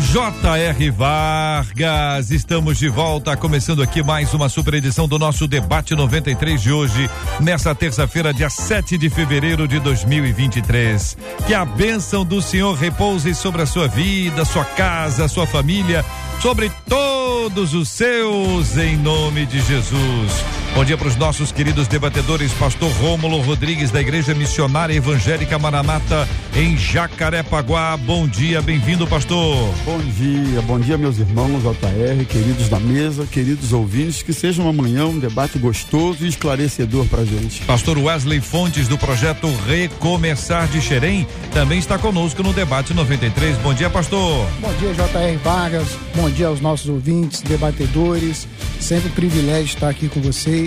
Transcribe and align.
J.R. 0.00 0.90
Vargas, 0.90 2.30
estamos 2.30 2.78
de 2.78 2.88
volta, 2.88 3.36
começando 3.36 3.82
aqui 3.82 4.02
mais 4.02 4.32
uma 4.32 4.48
super 4.48 4.74
edição 4.74 5.06
do 5.06 5.18
nosso 5.18 5.46
debate 5.46 5.94
93 5.94 6.60
de 6.60 6.72
hoje, 6.72 7.08
nessa 7.38 7.74
terça-feira, 7.74 8.32
dia 8.32 8.48
7 8.48 8.96
de 8.96 9.10
fevereiro 9.10 9.68
de 9.68 9.78
2023. 9.78 11.16
Que 11.46 11.52
a 11.52 11.64
bênção 11.64 12.24
do 12.24 12.40
Senhor 12.40 12.74
repouse 12.74 13.34
sobre 13.34 13.62
a 13.62 13.66
sua 13.66 13.86
vida, 13.86 14.44
sua 14.44 14.64
casa, 14.64 15.28
sua 15.28 15.46
família, 15.46 16.04
sobre 16.40 16.72
todos 16.88 17.74
os 17.74 17.88
seus, 17.88 18.76
em 18.78 18.96
nome 18.96 19.44
de 19.44 19.60
Jesus. 19.60 20.59
Bom 20.72 20.84
dia 20.84 20.96
para 20.96 21.08
os 21.08 21.16
nossos 21.16 21.50
queridos 21.50 21.88
debatedores, 21.88 22.52
pastor 22.52 22.90
Rômulo 22.92 23.40
Rodrigues, 23.40 23.90
da 23.90 24.00
Igreja 24.00 24.34
Missionária 24.34 24.94
Evangélica 24.94 25.58
Maranata, 25.58 26.28
em 26.54 26.76
Jacarepaguá. 26.76 27.96
Bom 27.96 28.26
dia, 28.26 28.62
bem-vindo, 28.62 29.04
pastor. 29.06 29.74
Bom 29.84 29.98
dia, 29.98 30.62
bom 30.62 30.78
dia, 30.78 30.96
meus 30.96 31.18
irmãos 31.18 31.60
JR, 31.62 32.24
queridos 32.24 32.68
da 32.68 32.78
mesa, 32.78 33.26
queridos 33.26 33.72
ouvintes, 33.72 34.22
que 34.22 34.32
seja 34.32 34.62
uma 34.62 34.72
manhã 34.72 35.06
um 35.06 35.18
debate 35.18 35.58
gostoso 35.58 36.24
e 36.24 36.28
esclarecedor 36.28 37.04
para 37.06 37.24
gente. 37.24 37.62
Pastor 37.62 37.98
Wesley 37.98 38.40
Fontes, 38.40 38.86
do 38.86 38.96
projeto 38.96 39.52
Recomeçar 39.66 40.68
de 40.68 40.80
Xerém, 40.80 41.26
também 41.52 41.80
está 41.80 41.98
conosco 41.98 42.44
no 42.44 42.52
debate 42.52 42.94
93. 42.94 43.56
Bom 43.58 43.74
dia, 43.74 43.90
pastor. 43.90 44.46
Bom 44.60 44.72
dia, 44.74 44.94
JR 44.94 45.38
Vargas. 45.42 45.88
Bom 46.14 46.30
dia 46.30 46.46
aos 46.46 46.60
nossos 46.60 46.88
ouvintes, 46.88 47.42
debatedores. 47.42 48.46
Sempre 48.78 49.10
um 49.10 49.12
privilégio 49.12 49.66
estar 49.66 49.88
aqui 49.88 50.08
com 50.08 50.20
vocês. 50.20 50.59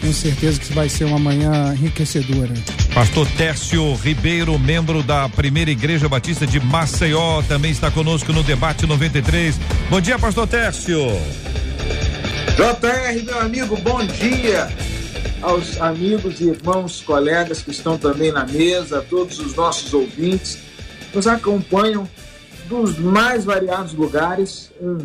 Tenho 0.00 0.12
certeza 0.12 0.60
que 0.60 0.72
vai 0.72 0.88
ser 0.88 1.04
uma 1.04 1.18
manhã 1.18 1.74
enriquecedora. 1.74 2.52
Pastor 2.94 3.26
Tércio 3.36 3.94
Ribeiro, 3.94 4.58
membro 4.58 5.02
da 5.02 5.28
Primeira 5.28 5.70
Igreja 5.70 6.08
Batista 6.08 6.46
de 6.46 6.60
Maceió, 6.60 7.42
também 7.42 7.70
está 7.70 7.90
conosco 7.90 8.32
no 8.32 8.42
debate 8.42 8.86
93. 8.86 9.56
Bom 9.90 10.00
dia, 10.00 10.18
Pastor 10.18 10.46
Tércio. 10.46 10.98
JR, 12.56 13.24
meu 13.24 13.40
amigo, 13.40 13.76
bom 13.76 14.04
dia 14.04 14.68
aos 15.42 15.80
amigos, 15.80 16.40
irmãos, 16.40 17.00
colegas 17.02 17.62
que 17.62 17.70
estão 17.70 17.96
também 17.98 18.32
na 18.32 18.44
mesa, 18.46 19.04
todos 19.08 19.38
os 19.38 19.54
nossos 19.54 19.92
ouvintes, 19.92 20.58
nos 21.14 21.26
acompanham 21.26 22.08
dos 22.68 22.98
mais 22.98 23.44
variados 23.44 23.92
lugares. 23.92 24.72
Um 24.80 24.98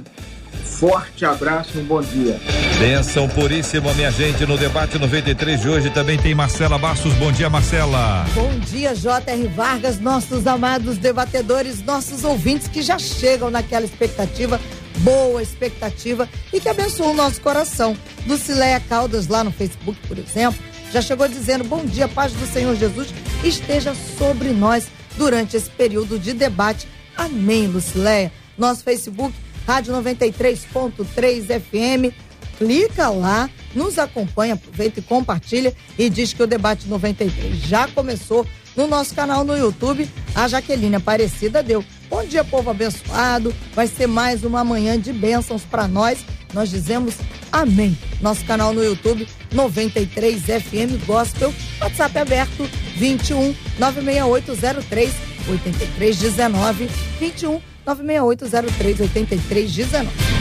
forte 0.61 1.25
abraço 1.25 1.77
e 1.77 1.81
um 1.81 1.83
bom 1.83 2.01
dia. 2.01 2.39
Benção 2.79 3.27
puríssima, 3.27 3.93
minha 3.93 4.11
gente. 4.11 4.45
No 4.45 4.57
debate 4.57 4.97
93 4.97 5.61
de 5.61 5.69
hoje 5.69 5.89
também 5.89 6.17
tem 6.17 6.33
Marcela 6.33 6.77
Bastos. 6.77 7.13
Bom 7.13 7.31
dia, 7.31 7.49
Marcela. 7.49 8.25
Bom 8.33 8.57
dia, 8.59 8.95
J.R. 8.95 9.47
Vargas, 9.47 9.99
nossos 9.99 10.47
amados 10.47 10.97
debatedores, 10.97 11.83
nossos 11.83 12.23
ouvintes 12.23 12.67
que 12.67 12.81
já 12.81 12.97
chegam 12.97 13.49
naquela 13.49 13.85
expectativa, 13.85 14.59
boa 14.97 15.41
expectativa 15.41 16.27
e 16.53 16.59
que 16.59 16.69
abençoam 16.69 17.11
o 17.11 17.15
nosso 17.15 17.41
coração. 17.41 17.95
Lucileia 18.25 18.79
Caldas, 18.79 19.27
lá 19.27 19.43
no 19.43 19.51
Facebook, 19.51 19.99
por 20.07 20.17
exemplo, 20.17 20.59
já 20.91 21.01
chegou 21.01 21.27
dizendo: 21.27 21.63
Bom 21.63 21.85
dia, 21.85 22.07
paz 22.07 22.31
do 22.33 22.45
Senhor 22.47 22.75
Jesus 22.75 23.13
esteja 23.43 23.93
sobre 24.17 24.49
nós 24.49 24.87
durante 25.17 25.55
esse 25.57 25.69
período 25.69 26.17
de 26.17 26.33
debate. 26.33 26.87
Amém, 27.15 27.67
Lucileia. 27.67 28.31
Nosso 28.57 28.83
Facebook 28.83 29.33
Rádio 29.65 29.93
93.3 29.93 31.61
FM. 31.61 32.13
Clica 32.57 33.09
lá, 33.09 33.49
nos 33.73 33.97
acompanha, 33.97 34.53
aproveita 34.53 34.99
e 34.99 35.03
compartilha 35.03 35.73
e 35.97 36.09
diz 36.09 36.31
que 36.31 36.43
o 36.43 36.47
debate 36.47 36.87
93 36.87 37.57
já 37.57 37.87
começou 37.87 38.45
no 38.75 38.87
nosso 38.87 39.15
canal 39.15 39.43
no 39.43 39.57
YouTube. 39.57 40.07
A 40.35 40.47
Jaqueline 40.47 40.95
Aparecida 40.95 41.63
deu. 41.63 41.83
Bom 42.09 42.23
dia, 42.23 42.43
povo 42.43 42.69
abençoado. 42.69 43.53
Vai 43.73 43.87
ser 43.87 44.07
mais 44.07 44.43
uma 44.43 44.63
manhã 44.63 44.99
de 44.99 45.11
bênçãos 45.11 45.63
para 45.63 45.87
nós. 45.87 46.19
Nós 46.53 46.69
dizemos 46.69 47.15
amém. 47.51 47.97
Nosso 48.21 48.45
canal 48.45 48.73
no 48.73 48.83
YouTube 48.83 49.27
93 49.51 50.41
FM 50.41 51.05
Gospel. 51.05 51.53
WhatsApp 51.79 52.17
aberto 52.19 52.69
21 52.97 53.55
96803 53.79 55.13
8319 55.49 56.89
21 57.19 57.70
968038319. 57.85 60.40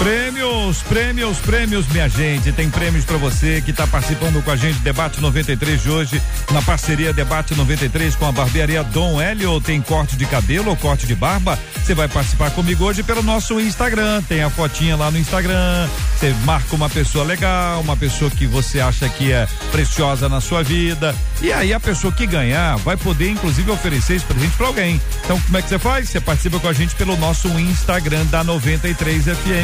Prêmios, 0.00 0.82
prêmios, 0.82 1.38
prêmios, 1.38 1.86
minha 1.88 2.08
gente. 2.08 2.50
Tem 2.52 2.70
prêmios 2.70 3.04
para 3.04 3.18
você 3.18 3.60
que 3.60 3.70
está 3.70 3.86
participando 3.86 4.42
com 4.42 4.50
a 4.50 4.56
gente 4.56 4.78
Debate 4.78 5.20
93 5.20 5.82
de 5.82 5.90
hoje, 5.90 6.22
na 6.52 6.62
parceria 6.62 7.12
Debate 7.12 7.54
93 7.54 8.16
com 8.16 8.26
a 8.26 8.32
barbearia 8.32 8.82
Dom 8.82 9.20
Hélio. 9.20 9.60
Tem 9.60 9.80
corte 9.82 10.16
de 10.16 10.24
cabelo 10.24 10.70
ou 10.70 10.76
corte 10.76 11.06
de 11.06 11.14
barba? 11.14 11.58
Você 11.84 11.94
vai 11.94 12.08
participar 12.08 12.50
comigo 12.52 12.84
hoje 12.84 13.02
pelo 13.02 13.22
nosso 13.22 13.60
Instagram. 13.60 14.22
Tem 14.22 14.42
a 14.42 14.48
fotinha 14.48 14.96
lá 14.96 15.10
no 15.10 15.18
Instagram. 15.18 15.88
Você 16.16 16.34
marca 16.44 16.74
uma 16.74 16.88
pessoa 16.88 17.24
legal, 17.24 17.80
uma 17.82 17.96
pessoa 17.96 18.30
que 18.30 18.46
você 18.46 18.80
acha 18.80 19.08
que 19.08 19.30
é 19.32 19.46
preciosa 19.70 20.28
na 20.28 20.40
sua 20.40 20.62
vida. 20.62 21.14
E 21.42 21.52
aí 21.52 21.74
a 21.74 21.80
pessoa 21.80 22.12
que 22.12 22.26
ganhar 22.26 22.76
vai 22.78 22.96
poder, 22.96 23.30
inclusive, 23.30 23.70
oferecer 23.70 24.14
esse 24.16 24.24
presente 24.24 24.56
para 24.56 24.66
alguém. 24.66 25.00
Então, 25.24 25.38
como 25.40 25.58
é 25.58 25.62
que 25.62 25.68
você 25.68 25.78
faz? 25.78 26.08
Você 26.08 26.20
participa 26.20 26.58
com 26.58 26.68
a 26.68 26.72
gente 26.72 26.94
pelo 26.94 27.16
nosso 27.18 27.48
Instagram 27.48 28.24
da 28.26 28.42
93 28.42 29.24
FM. 29.24 29.59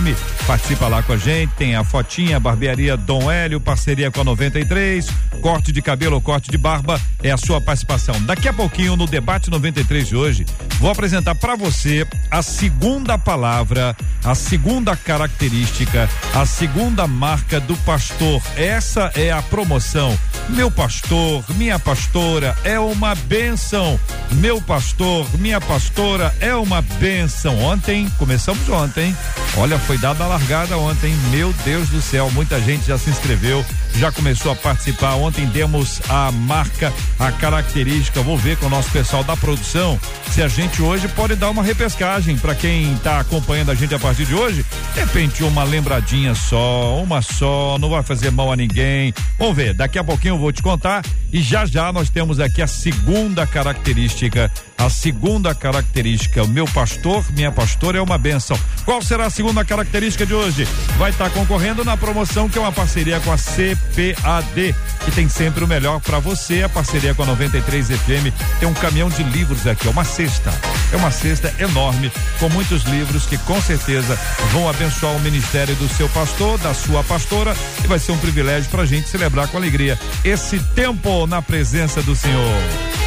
Participa 0.46 0.88
lá 0.88 1.02
com 1.02 1.12
a 1.12 1.16
gente, 1.16 1.52
tem 1.54 1.74
a 1.74 1.82
fotinha, 1.82 2.38
barbearia 2.38 2.96
Dom 2.96 3.30
Hélio, 3.30 3.60
parceria 3.60 4.10
com 4.10 4.20
a 4.20 4.24
93, 4.24 5.08
corte 5.40 5.72
de 5.72 5.80
cabelo 5.80 6.16
ou 6.16 6.20
corte 6.20 6.50
de 6.50 6.58
barba, 6.58 7.00
é 7.22 7.30
a 7.30 7.36
sua 7.36 7.60
participação. 7.60 8.20
Daqui 8.22 8.48
a 8.48 8.52
pouquinho, 8.52 8.96
no 8.96 9.06
debate 9.06 9.50
93 9.50 10.08
de 10.08 10.16
hoje, 10.16 10.46
vou 10.78 10.90
apresentar 10.90 11.34
para 11.34 11.56
você 11.56 12.06
a 12.30 12.42
segunda 12.42 13.18
palavra, 13.18 13.96
a 14.24 14.34
segunda 14.34 14.96
característica, 14.96 16.08
a 16.34 16.44
segunda 16.44 17.06
marca 17.06 17.58
do 17.58 17.76
pastor. 17.78 18.42
Essa 18.56 19.10
é 19.14 19.30
a 19.30 19.42
promoção. 19.42 20.16
Meu 20.48 20.70
pastor, 20.70 21.44
minha 21.56 21.78
pastora 21.78 22.56
é 22.62 22.78
uma 22.78 23.14
bênção. 23.14 23.98
Meu 24.32 24.60
pastor, 24.60 25.26
minha 25.38 25.60
pastora 25.60 26.34
é 26.40 26.54
uma 26.54 26.82
bênção. 26.82 27.58
Ontem, 27.58 28.08
começamos 28.18 28.68
ontem, 28.68 29.16
olha, 29.56 29.78
foi 29.86 29.96
dada 29.98 30.24
a 30.24 30.26
largada 30.26 30.76
ontem. 30.76 31.14
Meu 31.30 31.54
Deus 31.64 31.88
do 31.88 32.02
céu, 32.02 32.28
muita 32.32 32.60
gente 32.60 32.86
já 32.86 32.98
se 32.98 33.08
inscreveu, 33.08 33.64
já 33.94 34.10
começou 34.10 34.50
a 34.50 34.56
participar. 34.56 35.14
Ontem 35.14 35.46
demos 35.46 36.00
a 36.08 36.32
marca, 36.32 36.92
a 37.18 37.30
característica. 37.30 38.20
Vou 38.20 38.36
ver 38.36 38.56
com 38.56 38.66
o 38.66 38.70
nosso 38.70 38.90
pessoal 38.90 39.22
da 39.22 39.36
produção 39.36 39.98
se 40.32 40.42
a 40.42 40.48
gente 40.48 40.82
hoje 40.82 41.06
pode 41.08 41.36
dar 41.36 41.50
uma 41.50 41.62
repescagem 41.62 42.36
para 42.36 42.54
quem 42.54 42.94
está 42.94 43.20
acompanhando 43.20 43.70
a 43.70 43.74
gente 43.74 43.94
a 43.94 43.98
partir 43.98 44.26
de 44.26 44.34
hoje. 44.34 44.66
De 44.92 45.00
repente, 45.00 45.44
uma 45.44 45.62
lembradinha 45.62 46.34
só, 46.34 47.00
uma 47.00 47.22
só, 47.22 47.78
não 47.78 47.88
vai 47.88 48.02
fazer 48.02 48.32
mal 48.32 48.50
a 48.50 48.56
ninguém. 48.56 49.14
Vamos 49.38 49.54
ver, 49.54 49.72
daqui 49.72 50.00
a 50.00 50.04
pouquinho 50.04 50.34
eu 50.34 50.38
vou 50.38 50.52
te 50.52 50.62
contar 50.62 51.04
e 51.32 51.40
já 51.40 51.64
já 51.64 51.92
nós 51.92 52.10
temos 52.10 52.40
aqui 52.40 52.60
a 52.60 52.66
segunda 52.66 53.46
característica. 53.46 54.50
A 54.78 54.90
segunda 54.90 55.54
característica, 55.54 56.42
o 56.42 56.48
meu 56.48 56.66
pastor, 56.66 57.24
minha 57.32 57.50
pastora 57.50 57.98
é 57.98 58.00
uma 58.00 58.18
benção. 58.18 58.58
Qual 58.84 59.00
será 59.00 59.26
a 59.26 59.30
segunda 59.30 59.64
característica 59.64 60.26
de 60.26 60.34
hoje? 60.34 60.64
Vai 60.98 61.10
estar 61.10 61.30
tá 61.30 61.30
concorrendo 61.30 61.82
na 61.84 61.96
promoção 61.96 62.48
que 62.48 62.58
é 62.58 62.60
uma 62.60 62.70
parceria 62.70 63.18
com 63.20 63.32
a 63.32 63.38
CPAD, 63.38 64.74
que 65.04 65.10
tem 65.12 65.28
sempre 65.28 65.64
o 65.64 65.66
melhor 65.66 66.00
para 66.00 66.18
você. 66.18 66.62
A 66.62 66.68
parceria 66.68 67.14
com 67.14 67.22
a 67.22 67.26
93 67.26 67.88
FM 67.88 68.58
tem 68.60 68.68
um 68.68 68.74
caminhão 68.74 69.08
de 69.08 69.22
livros 69.22 69.66
aqui, 69.66 69.88
é 69.88 69.90
uma 69.90 70.04
cesta. 70.04 70.52
É 70.92 70.96
uma 70.96 71.10
cesta 71.10 71.52
enorme 71.58 72.12
com 72.38 72.48
muitos 72.50 72.82
livros 72.84 73.24
que 73.24 73.38
com 73.38 73.60
certeza 73.60 74.18
vão 74.52 74.68
abençoar 74.68 75.16
o 75.16 75.20
ministério 75.20 75.74
do 75.76 75.88
seu 75.88 76.08
pastor, 76.10 76.58
da 76.58 76.74
sua 76.74 77.02
pastora 77.02 77.56
e 77.82 77.86
vai 77.86 77.98
ser 77.98 78.12
um 78.12 78.18
privilégio 78.18 78.70
para 78.70 78.82
a 78.82 78.86
gente 78.86 79.08
celebrar 79.08 79.48
com 79.48 79.56
alegria 79.56 79.98
esse 80.22 80.58
tempo 80.74 81.26
na 81.26 81.40
presença 81.40 82.02
do 82.02 82.14
Senhor. 82.14 83.05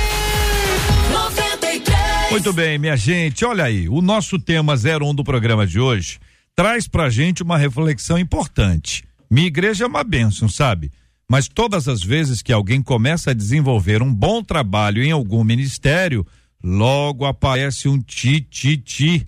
Muito 2.32 2.54
bem, 2.54 2.78
minha 2.78 2.96
gente, 2.96 3.44
olha 3.44 3.64
aí, 3.64 3.90
o 3.90 4.02
nosso 4.02 4.38
tema 4.38 4.76
01 4.76 5.16
do 5.16 5.24
programa 5.24 5.66
de 5.66 5.80
hoje 5.80 6.20
traz 6.56 6.88
pra 6.88 7.10
gente 7.10 7.42
uma 7.42 7.58
reflexão 7.58 8.20
importante. 8.20 9.04
Minha 9.32 9.48
igreja 9.48 9.84
é 9.84 9.88
uma 9.88 10.04
bênção, 10.04 10.48
sabe? 10.48 10.92
Mas 11.28 11.48
todas 11.48 11.88
as 11.88 12.04
vezes 12.04 12.44
que 12.44 12.54
alguém 12.54 12.84
começa 12.84 13.32
a 13.32 13.34
desenvolver 13.34 14.04
um 14.04 14.14
bom 14.14 14.44
trabalho 14.44 15.04
em 15.04 15.12
algum 15.12 15.44
ministério, 15.44 16.26
logo 16.64 17.26
aparece 17.26 17.88
um 17.88 18.00
ti, 18.00 18.42
ti, 18.42 18.78
ti. 18.78 19.28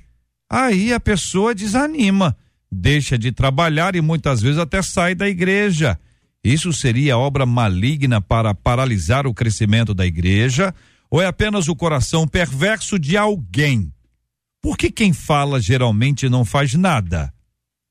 aí 0.49 0.93
a 0.93 0.99
pessoa 0.99 1.55
desanima, 1.55 2.37
deixa 2.71 3.17
de 3.17 3.31
trabalhar 3.31 3.95
e 3.95 4.01
muitas 4.01 4.41
vezes 4.41 4.59
até 4.59 4.81
sai 4.81 5.15
da 5.15 5.27
igreja. 5.27 5.99
Isso 6.43 6.71
seria 6.71 7.17
obra 7.17 7.45
maligna 7.47 8.21
para 8.21 8.53
paralisar 8.53 9.25
o 9.25 9.33
crescimento 9.33 9.93
da 9.93 10.05
igreja? 10.05 10.73
Ou 11.11 11.21
é 11.21 11.25
apenas 11.25 11.67
o 11.67 11.75
coração 11.75 12.25
perverso 12.25 12.97
de 12.97 13.17
alguém? 13.17 13.91
Por 14.61 14.77
que 14.77 14.89
quem 14.89 15.11
fala 15.11 15.59
geralmente 15.59 16.29
não 16.29 16.45
faz 16.45 16.73
nada? 16.73 17.33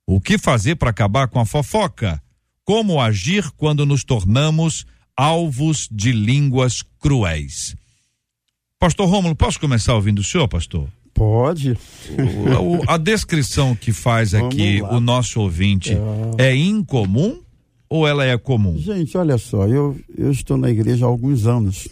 O 0.07 0.19
que 0.19 0.39
fazer 0.39 0.77
para 0.77 0.89
acabar 0.89 1.29
com 1.29 1.39
a 1.39 1.45
fofoca? 1.45 2.23
Como 2.65 2.99
agir 2.99 3.51
quando 3.59 3.85
nos 3.85 4.05
tornamos 4.05 4.87
alvos 5.15 5.87
de 5.93 6.13
línguas 6.13 6.83
cruéis? 6.99 7.77
Pastor 8.79 9.07
Rômulo, 9.07 9.37
posso 9.37 9.61
começar 9.61 9.95
ouvindo 9.95 10.21
o 10.21 10.25
senhor, 10.25 10.49
pastor? 10.49 10.89
Pode. 11.13 11.77
O, 12.17 12.79
o, 12.79 12.91
a 12.91 12.97
descrição 12.97 13.77
que 13.77 13.93
faz 13.93 14.33
aqui 14.33 14.81
o 14.81 14.99
nosso 14.99 15.43
ouvinte 15.43 15.95
é. 16.39 16.47
é 16.47 16.57
incomum 16.57 17.39
ou 17.87 18.09
ela 18.09 18.25
é 18.25 18.39
comum? 18.39 18.79
Gente, 18.79 19.19
olha 19.19 19.37
só, 19.37 19.67
eu, 19.67 20.01
eu 20.17 20.31
estou 20.31 20.57
na 20.57 20.71
igreja 20.71 21.05
há 21.05 21.09
alguns 21.09 21.47
anos. 21.47 21.89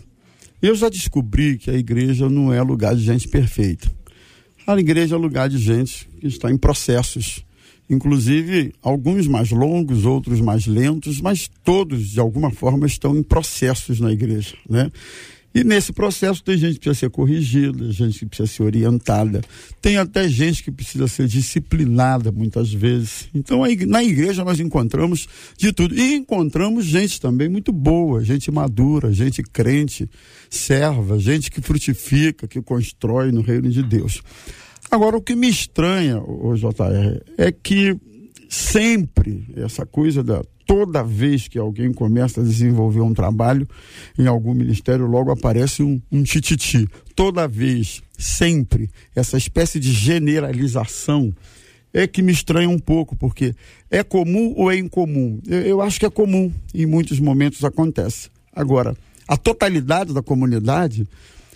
Eu 0.60 0.74
já 0.74 0.88
descobri 0.88 1.56
que 1.56 1.70
a 1.70 1.74
igreja 1.74 2.28
não 2.28 2.52
é 2.52 2.60
lugar 2.60 2.94
de 2.96 3.02
gente 3.02 3.28
perfeita. 3.28 3.90
A 4.66 4.78
igreja 4.78 5.14
é 5.14 5.18
lugar 5.18 5.48
de 5.48 5.56
gente 5.56 6.08
que 6.20 6.26
está 6.26 6.50
em 6.50 6.58
processos. 6.58 7.44
Inclusive, 7.88 8.74
alguns 8.82 9.26
mais 9.26 9.50
longos, 9.50 10.04
outros 10.04 10.40
mais 10.40 10.66
lentos, 10.66 11.20
mas 11.20 11.48
todos, 11.64 12.10
de 12.10 12.20
alguma 12.20 12.50
forma, 12.50 12.86
estão 12.86 13.16
em 13.16 13.22
processos 13.22 13.98
na 14.00 14.12
igreja, 14.12 14.56
né? 14.68 14.90
E 15.58 15.64
nesse 15.64 15.92
processo 15.92 16.42
tem 16.42 16.56
gente 16.56 16.74
que 16.74 16.80
precisa 16.80 17.00
ser 17.00 17.10
corrigida, 17.10 17.90
gente 17.90 18.20
que 18.20 18.26
precisa 18.26 18.46
ser 18.46 18.62
orientada, 18.62 19.40
tem 19.80 19.96
até 19.96 20.28
gente 20.28 20.62
que 20.62 20.70
precisa 20.70 21.08
ser 21.08 21.26
disciplinada 21.26 22.30
muitas 22.30 22.72
vezes. 22.72 23.28
Então 23.34 23.62
na 23.86 24.04
igreja 24.04 24.44
nós 24.44 24.60
encontramos 24.60 25.28
de 25.56 25.72
tudo. 25.72 25.94
E 25.98 26.14
encontramos 26.14 26.84
gente 26.84 27.20
também 27.20 27.48
muito 27.48 27.72
boa, 27.72 28.22
gente 28.24 28.50
madura, 28.50 29.12
gente 29.12 29.42
crente, 29.42 30.08
serva, 30.48 31.18
gente 31.18 31.50
que 31.50 31.60
frutifica, 31.60 32.46
que 32.46 32.62
constrói 32.62 33.32
no 33.32 33.40
reino 33.40 33.68
de 33.68 33.82
Deus. 33.82 34.22
Agora 34.90 35.16
o 35.16 35.22
que 35.22 35.34
me 35.34 35.48
estranha, 35.48 36.18
o 36.18 36.54
JR, 36.54 37.20
é 37.36 37.52
que 37.52 37.96
sempre 38.48 39.44
essa 39.56 39.84
coisa 39.84 40.22
da 40.22 40.42
toda 40.68 41.02
vez 41.02 41.48
que 41.48 41.58
alguém 41.58 41.94
começa 41.94 42.42
a 42.42 42.44
desenvolver 42.44 43.00
um 43.00 43.14
trabalho 43.14 43.66
em 44.18 44.26
algum 44.26 44.52
ministério, 44.52 45.06
logo 45.06 45.30
aparece 45.30 45.82
um, 45.82 45.98
um 46.12 46.22
tititi. 46.22 46.86
Toda 47.16 47.48
vez, 47.48 48.02
sempre, 48.18 48.90
essa 49.16 49.38
espécie 49.38 49.80
de 49.80 49.90
generalização 49.90 51.34
é 51.90 52.06
que 52.06 52.20
me 52.20 52.32
estranha 52.32 52.68
um 52.68 52.78
pouco, 52.78 53.16
porque 53.16 53.54
é 53.90 54.04
comum 54.04 54.52
ou 54.58 54.70
é 54.70 54.76
incomum? 54.76 55.40
Eu, 55.46 55.60
eu 55.62 55.80
acho 55.80 55.98
que 55.98 56.04
é 56.04 56.10
comum, 56.10 56.52
em 56.74 56.84
muitos 56.84 57.18
momentos 57.18 57.64
acontece. 57.64 58.28
Agora, 58.54 58.94
a 59.26 59.38
totalidade 59.38 60.12
da 60.12 60.22
comunidade 60.22 61.08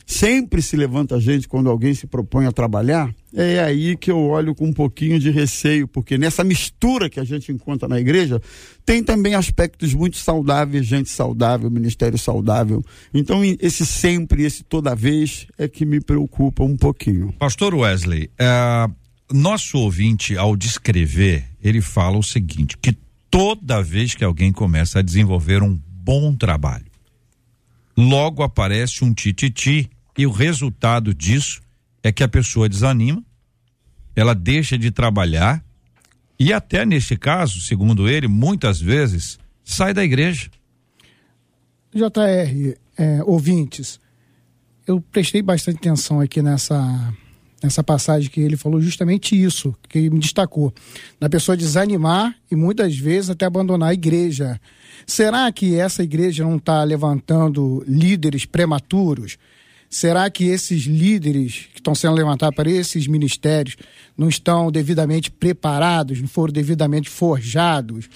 sempre 0.06 0.62
se 0.62 0.76
levanta 0.76 1.20
gente 1.20 1.48
quando 1.48 1.70
alguém 1.70 1.94
se 1.94 2.06
propõe 2.06 2.46
a 2.46 2.52
trabalhar, 2.52 3.14
é 3.34 3.60
aí 3.60 3.96
que 3.96 4.10
eu 4.10 4.18
olho 4.18 4.54
com 4.54 4.66
um 4.66 4.72
pouquinho 4.72 5.18
de 5.18 5.30
receio, 5.30 5.88
porque 5.88 6.18
nessa 6.18 6.44
mistura 6.44 7.08
que 7.08 7.18
a 7.18 7.24
gente 7.24 7.50
encontra 7.50 7.88
na 7.88 7.98
igreja, 7.98 8.40
tem 8.84 9.02
também 9.02 9.34
aspectos 9.34 9.94
muito 9.94 10.16
saudáveis, 10.16 10.86
gente 10.86 11.08
saudável, 11.08 11.70
ministério 11.70 12.18
saudável. 12.18 12.84
Então, 13.12 13.42
esse 13.60 13.86
sempre, 13.86 14.44
esse 14.44 14.62
toda 14.62 14.94
vez, 14.94 15.46
é 15.56 15.66
que 15.66 15.86
me 15.86 16.00
preocupa 16.00 16.62
um 16.62 16.76
pouquinho. 16.76 17.32
Pastor 17.38 17.74
Wesley, 17.74 18.30
é, 18.38 18.88
nosso 19.32 19.78
ouvinte, 19.78 20.36
ao 20.36 20.54
descrever, 20.56 21.44
ele 21.62 21.80
fala 21.80 22.18
o 22.18 22.22
seguinte: 22.22 22.76
que 22.76 22.96
toda 23.30 23.82
vez 23.82 24.14
que 24.14 24.24
alguém 24.24 24.52
começa 24.52 24.98
a 24.98 25.02
desenvolver 25.02 25.62
um 25.62 25.74
bom 25.74 26.34
trabalho, 26.34 26.91
logo 27.96 28.42
aparece 28.42 29.04
um 29.04 29.12
tititi 29.12 29.90
e 30.16 30.26
o 30.26 30.30
resultado 30.30 31.14
disso 31.14 31.60
é 32.02 32.10
que 32.12 32.22
a 32.22 32.28
pessoa 32.28 32.68
desanima, 32.68 33.22
ela 34.14 34.34
deixa 34.34 34.76
de 34.76 34.90
trabalhar 34.90 35.64
e 36.38 36.52
até 36.52 36.84
neste 36.84 37.16
caso, 37.16 37.60
segundo 37.60 38.08
ele, 38.08 38.26
muitas 38.26 38.80
vezes 38.80 39.38
sai 39.62 39.94
da 39.94 40.02
igreja. 40.02 40.50
JR, 41.94 42.76
é, 42.98 43.22
ouvintes, 43.24 44.00
eu 44.86 45.00
prestei 45.00 45.42
bastante 45.42 45.76
atenção 45.76 46.20
aqui 46.20 46.42
nessa 46.42 47.14
nessa 47.62 47.82
passagem 47.82 48.30
que 48.30 48.40
ele 48.40 48.56
falou 48.56 48.80
justamente 48.80 49.40
isso, 49.40 49.74
que 49.88 50.10
me 50.10 50.18
destacou, 50.18 50.72
da 51.20 51.28
pessoa 51.28 51.56
desanimar 51.56 52.34
e 52.50 52.56
muitas 52.56 52.96
vezes 52.96 53.30
até 53.30 53.46
abandonar 53.46 53.90
a 53.90 53.94
igreja. 53.94 54.60
Será 55.06 55.50
que 55.50 55.76
essa 55.76 56.02
igreja 56.02 56.44
não 56.44 56.56
está 56.56 56.82
levantando 56.84 57.84
líderes 57.86 58.44
prematuros? 58.44 59.36
Será 59.88 60.30
que 60.30 60.44
esses 60.44 60.84
líderes 60.84 61.68
que 61.72 61.78
estão 61.78 61.94
sendo 61.94 62.14
levantados 62.14 62.56
para 62.56 62.70
esses 62.70 63.06
ministérios 63.06 63.76
não 64.16 64.28
estão 64.28 64.72
devidamente 64.72 65.30
preparados, 65.30 66.20
não 66.20 66.28
foram 66.28 66.52
devidamente 66.52 67.10
forjados? 67.10 68.08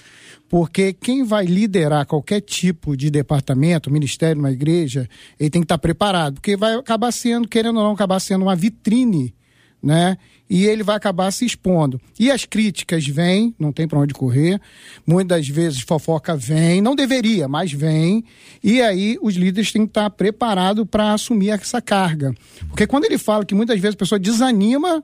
Porque 0.49 0.93
quem 0.93 1.23
vai 1.23 1.45
liderar 1.45 2.05
qualquer 2.05 2.41
tipo 2.41 2.95
de 2.95 3.09
departamento, 3.09 3.91
ministério, 3.91 4.39
uma 4.39 4.51
igreja, 4.51 5.09
ele 5.39 5.49
tem 5.49 5.61
que 5.61 5.65
estar 5.65 5.77
preparado, 5.77 6.35
porque 6.35 6.55
vai 6.55 6.75
acabar 6.75 7.11
sendo, 7.11 7.47
querendo 7.47 7.77
ou 7.77 7.83
não, 7.83 7.91
acabar 7.91 8.19
sendo 8.19 8.43
uma 8.43 8.55
vitrine 8.55 9.35
né? 9.81 10.17
E 10.49 10.65
ele 10.65 10.81
vai 10.81 10.95
acabar 10.95 11.29
se 11.31 11.45
expondo. 11.45 11.99
E 12.17 12.31
as 12.31 12.45
críticas 12.45 13.05
vêm, 13.05 13.53
não 13.59 13.73
tem 13.73 13.87
para 13.87 13.99
onde 13.99 14.13
correr. 14.13 14.61
Muitas 15.05 15.47
vezes 15.47 15.81
fofoca 15.81 16.37
vem, 16.37 16.81
não 16.81 16.95
deveria, 16.95 17.49
mas 17.49 17.71
vem. 17.71 18.23
E 18.63 18.81
aí 18.81 19.17
os 19.21 19.35
líderes 19.35 19.71
têm 19.71 19.83
que 19.83 19.89
estar 19.89 20.09
preparados 20.09 20.85
para 20.89 21.13
assumir 21.13 21.49
essa 21.49 21.81
carga. 21.81 22.33
Porque 22.69 22.87
quando 22.87 23.05
ele 23.05 23.17
fala 23.17 23.45
que 23.45 23.53
muitas 23.53 23.79
vezes 23.79 23.95
a 23.95 23.99
pessoa 23.99 24.19
desanima 24.19 25.03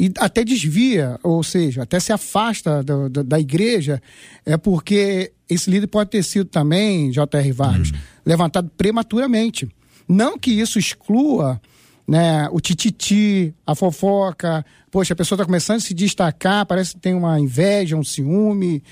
e 0.00 0.12
até 0.18 0.44
desvia, 0.44 1.18
ou 1.24 1.42
seja, 1.42 1.82
até 1.82 1.98
se 1.98 2.12
afasta 2.12 2.84
da, 2.84 3.08
da, 3.08 3.22
da 3.24 3.40
igreja, 3.40 4.00
é 4.46 4.56
porque 4.56 5.32
esse 5.50 5.68
líder 5.68 5.88
pode 5.88 6.10
ter 6.10 6.22
sido 6.22 6.44
também, 6.44 7.10
J.R. 7.10 7.50
Vargas, 7.50 7.90
hum. 7.90 7.96
levantado 8.24 8.70
prematuramente. 8.76 9.68
Não 10.08 10.38
que 10.38 10.52
isso 10.52 10.78
exclua 10.78 11.60
né, 12.06 12.48
o 12.52 12.60
tititi, 12.60 13.52
a 13.66 13.74
fofoca. 13.74 14.64
Poxa, 14.88 15.14
a 15.14 15.16
pessoa 15.16 15.34
está 15.34 15.44
começando 15.44 15.78
a 15.78 15.80
se 15.80 15.92
destacar, 15.92 16.64
parece 16.64 16.94
que 16.94 17.00
tem 17.00 17.12
uma 17.12 17.40
inveja, 17.40 17.96
um 17.96 18.04
ciúme, 18.04 18.84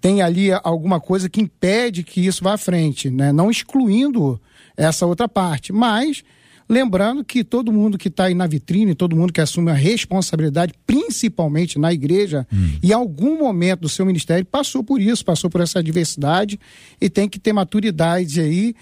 tem 0.00 0.22
ali 0.22 0.50
alguma 0.64 0.98
coisa 0.98 1.28
que 1.28 1.40
impede 1.40 2.02
que 2.02 2.26
isso 2.26 2.42
vá 2.42 2.54
à 2.54 2.58
frente, 2.58 3.08
né? 3.08 3.30
Não 3.30 3.48
excluindo 3.48 4.40
essa 4.76 5.06
outra 5.06 5.28
parte, 5.28 5.72
mas 5.72 6.24
lembrando 6.68 7.24
que 7.24 7.42
todo 7.42 7.72
mundo 7.72 7.96
que 7.96 8.08
está 8.08 8.24
aí 8.24 8.34
na 8.34 8.46
vitrine, 8.46 8.94
todo 8.94 9.16
mundo 9.16 9.32
que 9.32 9.40
assume 9.40 9.70
a 9.70 9.74
responsabilidade, 9.74 10.74
principalmente 10.86 11.78
na 11.78 11.92
igreja, 11.92 12.46
hum. 12.52 12.78
em 12.82 12.92
algum 12.92 13.38
momento 13.38 13.80
do 13.80 13.88
seu 13.88 14.04
ministério 14.04 14.44
passou 14.44 14.84
por 14.84 15.00
isso, 15.00 15.24
passou 15.24 15.48
por 15.48 15.60
essa 15.60 15.78
adversidade 15.78 16.58
e 17.00 17.08
tem 17.08 17.28
que 17.28 17.38
ter 17.38 17.52
maturidade 17.52 18.40
aí 18.40 18.74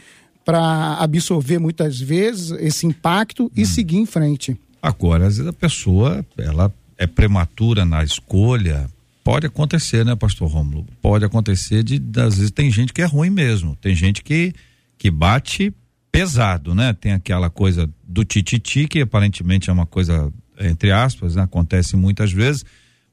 para 0.45 0.95
absorver 0.95 1.59
muitas 1.59 2.01
vezes 2.01 2.51
esse 2.61 2.87
impacto 2.87 3.51
e 3.57 3.63
hum. 3.63 3.67
seguir 3.67 3.99
em 3.99 4.07
frente. 4.07 4.57
Agora, 4.83 5.27
às 5.27 5.37
vezes 5.37 5.49
a 5.49 5.53
pessoa, 5.53 6.25
ela 6.39 6.73
é 6.99 7.07
prematura 7.07 7.85
na 7.85 8.03
escolha, 8.03 8.89
pode 9.25 9.47
acontecer, 9.47 10.05
né, 10.05 10.15
pastor 10.15 10.49
Rômulo? 10.49 10.87
Pode 11.03 11.25
acontecer 11.25 11.83
de, 11.83 12.01
às 12.21 12.37
vezes 12.37 12.51
tem 12.51 12.71
gente 12.71 12.93
que 12.93 13.03
é 13.03 13.05
ruim 13.05 13.31
mesmo, 13.31 13.77
tem 13.77 13.95
gente 13.95 14.23
que 14.23 14.53
que 14.99 15.11
bate 15.11 15.75
pesado, 16.19 16.75
né? 16.75 16.95
Tem 16.95 17.13
aquela 17.13 17.51
coisa 17.51 17.91
do 18.03 18.25
tititi 18.25 18.89
que 18.89 19.01
aparentemente 19.01 19.69
é 19.69 19.73
uma 19.73 19.87
coisa 19.87 20.33
entre 20.59 20.91
aspas, 20.91 21.37
né? 21.37 21.43
acontece 21.43 21.97
muitas 21.97 22.33
vezes, 22.33 22.65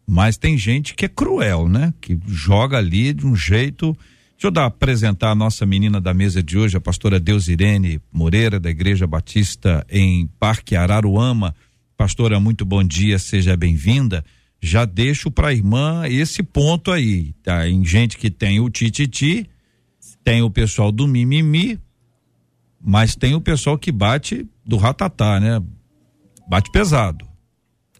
mas 0.07 0.37
tem 0.37 0.57
gente 0.57 0.95
que 0.95 1.03
é 1.05 1.09
cruel, 1.09 1.67
né? 1.67 1.93
Que 1.99 2.17
joga 2.25 2.77
ali 2.77 3.13
de 3.13 3.27
um 3.27 3.35
jeito 3.35 3.95
Deixa 4.43 4.47
eu 4.47 4.51
dar, 4.51 4.65
apresentar 4.65 5.31
a 5.31 5.35
nossa 5.35 5.65
menina 5.65 6.01
da 6.01 6.13
mesa 6.13 6.43
de 6.43 6.57
hoje, 6.57 6.75
a 6.75 6.81
pastora 6.81 7.17
Deusirene 7.17 8.01
Moreira, 8.11 8.59
da 8.59 8.69
Igreja 8.69 9.07
Batista 9.07 9.85
em 9.89 10.27
Parque 10.37 10.75
Araruama. 10.75 11.55
Pastora, 11.95 12.41
muito 12.41 12.65
bom 12.65 12.83
dia, 12.83 13.17
seja 13.19 13.55
bem-vinda. 13.55 14.25
Já 14.61 14.83
deixo 14.83 15.31
para 15.31 15.47
a 15.49 15.53
irmã 15.53 16.03
esse 16.09 16.43
ponto 16.43 16.91
aí, 16.91 17.31
tá? 17.41 17.69
Em 17.69 17.85
gente 17.85 18.17
que 18.17 18.29
tem 18.29 18.59
o 18.59 18.69
tititi, 18.69 19.49
tem 20.25 20.41
o 20.41 20.49
pessoal 20.49 20.91
do 20.91 21.07
mimimi, 21.07 21.79
mas 22.83 23.15
tem 23.15 23.33
o 23.33 23.41
pessoal 23.41 23.77
que 23.77 23.91
bate 23.91 24.45
do 24.65 24.75
ratatá, 24.75 25.39
né? 25.39 25.61
Bate 26.45 26.69
pesado. 26.69 27.25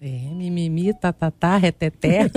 É, 0.02 0.08
mimimi, 0.08 0.94
tatatá, 0.94 1.56
reteté. 1.56 2.24
É. 2.24 2.30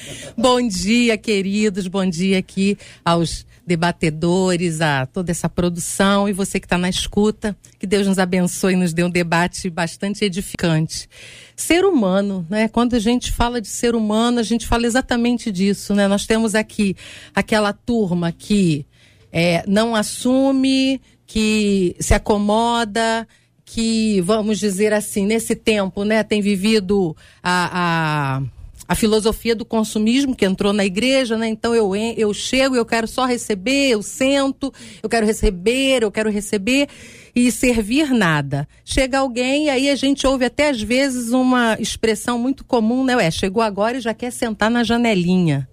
bom 0.40 0.66
dia, 0.66 1.18
queridos, 1.18 1.86
bom 1.86 2.08
dia 2.08 2.38
aqui 2.38 2.78
aos 3.04 3.44
debatedores, 3.66 4.80
a 4.80 5.04
toda 5.04 5.30
essa 5.30 5.46
produção 5.46 6.26
e 6.26 6.32
você 6.32 6.58
que 6.58 6.64
está 6.64 6.78
na 6.78 6.88
escuta. 6.88 7.54
Que 7.78 7.86
Deus 7.86 8.06
nos 8.06 8.18
abençoe 8.18 8.72
e 8.72 8.76
nos 8.76 8.94
dê 8.94 9.04
um 9.04 9.10
debate 9.10 9.68
bastante 9.68 10.24
edificante. 10.24 11.06
Ser 11.54 11.84
humano, 11.84 12.46
né? 12.48 12.68
Quando 12.68 12.94
a 12.94 12.98
gente 12.98 13.30
fala 13.30 13.60
de 13.60 13.68
ser 13.68 13.94
humano, 13.94 14.38
a 14.38 14.42
gente 14.42 14.66
fala 14.66 14.86
exatamente 14.86 15.52
disso, 15.52 15.94
né? 15.94 16.08
Nós 16.08 16.24
temos 16.24 16.54
aqui 16.54 16.96
aquela 17.34 17.74
turma 17.74 18.32
que 18.32 18.86
é, 19.30 19.62
não 19.66 19.94
assume, 19.94 20.98
que 21.36 21.94
se 22.00 22.14
acomoda, 22.14 23.28
que, 23.62 24.22
vamos 24.22 24.58
dizer 24.58 24.94
assim, 24.94 25.26
nesse 25.26 25.54
tempo, 25.54 26.02
né, 26.02 26.22
tem 26.22 26.40
vivido 26.40 27.14
a, 27.42 28.38
a, 28.38 28.42
a 28.88 28.94
filosofia 28.94 29.54
do 29.54 29.62
consumismo 29.62 30.34
que 30.34 30.46
entrou 30.46 30.72
na 30.72 30.86
igreja, 30.86 31.36
né? 31.36 31.46
Então 31.46 31.74
eu, 31.74 31.94
eu 31.94 32.32
chego, 32.32 32.74
eu 32.74 32.86
quero 32.86 33.06
só 33.06 33.26
receber, 33.26 33.90
eu 33.90 34.02
sento, 34.02 34.72
eu 35.02 35.10
quero 35.10 35.26
receber, 35.26 36.04
eu 36.04 36.10
quero 36.10 36.30
receber 36.30 36.88
e 37.34 37.52
servir 37.52 38.14
nada. 38.14 38.66
Chega 38.82 39.18
alguém, 39.18 39.68
aí 39.68 39.90
a 39.90 39.94
gente 39.94 40.26
ouve 40.26 40.46
até 40.46 40.70
às 40.70 40.80
vezes 40.80 41.32
uma 41.32 41.76
expressão 41.78 42.38
muito 42.38 42.64
comum, 42.64 43.04
né? 43.04 43.14
Ué, 43.14 43.30
chegou 43.30 43.62
agora 43.62 43.98
e 43.98 44.00
já 44.00 44.14
quer 44.14 44.32
sentar 44.32 44.70
na 44.70 44.82
janelinha. 44.82 45.68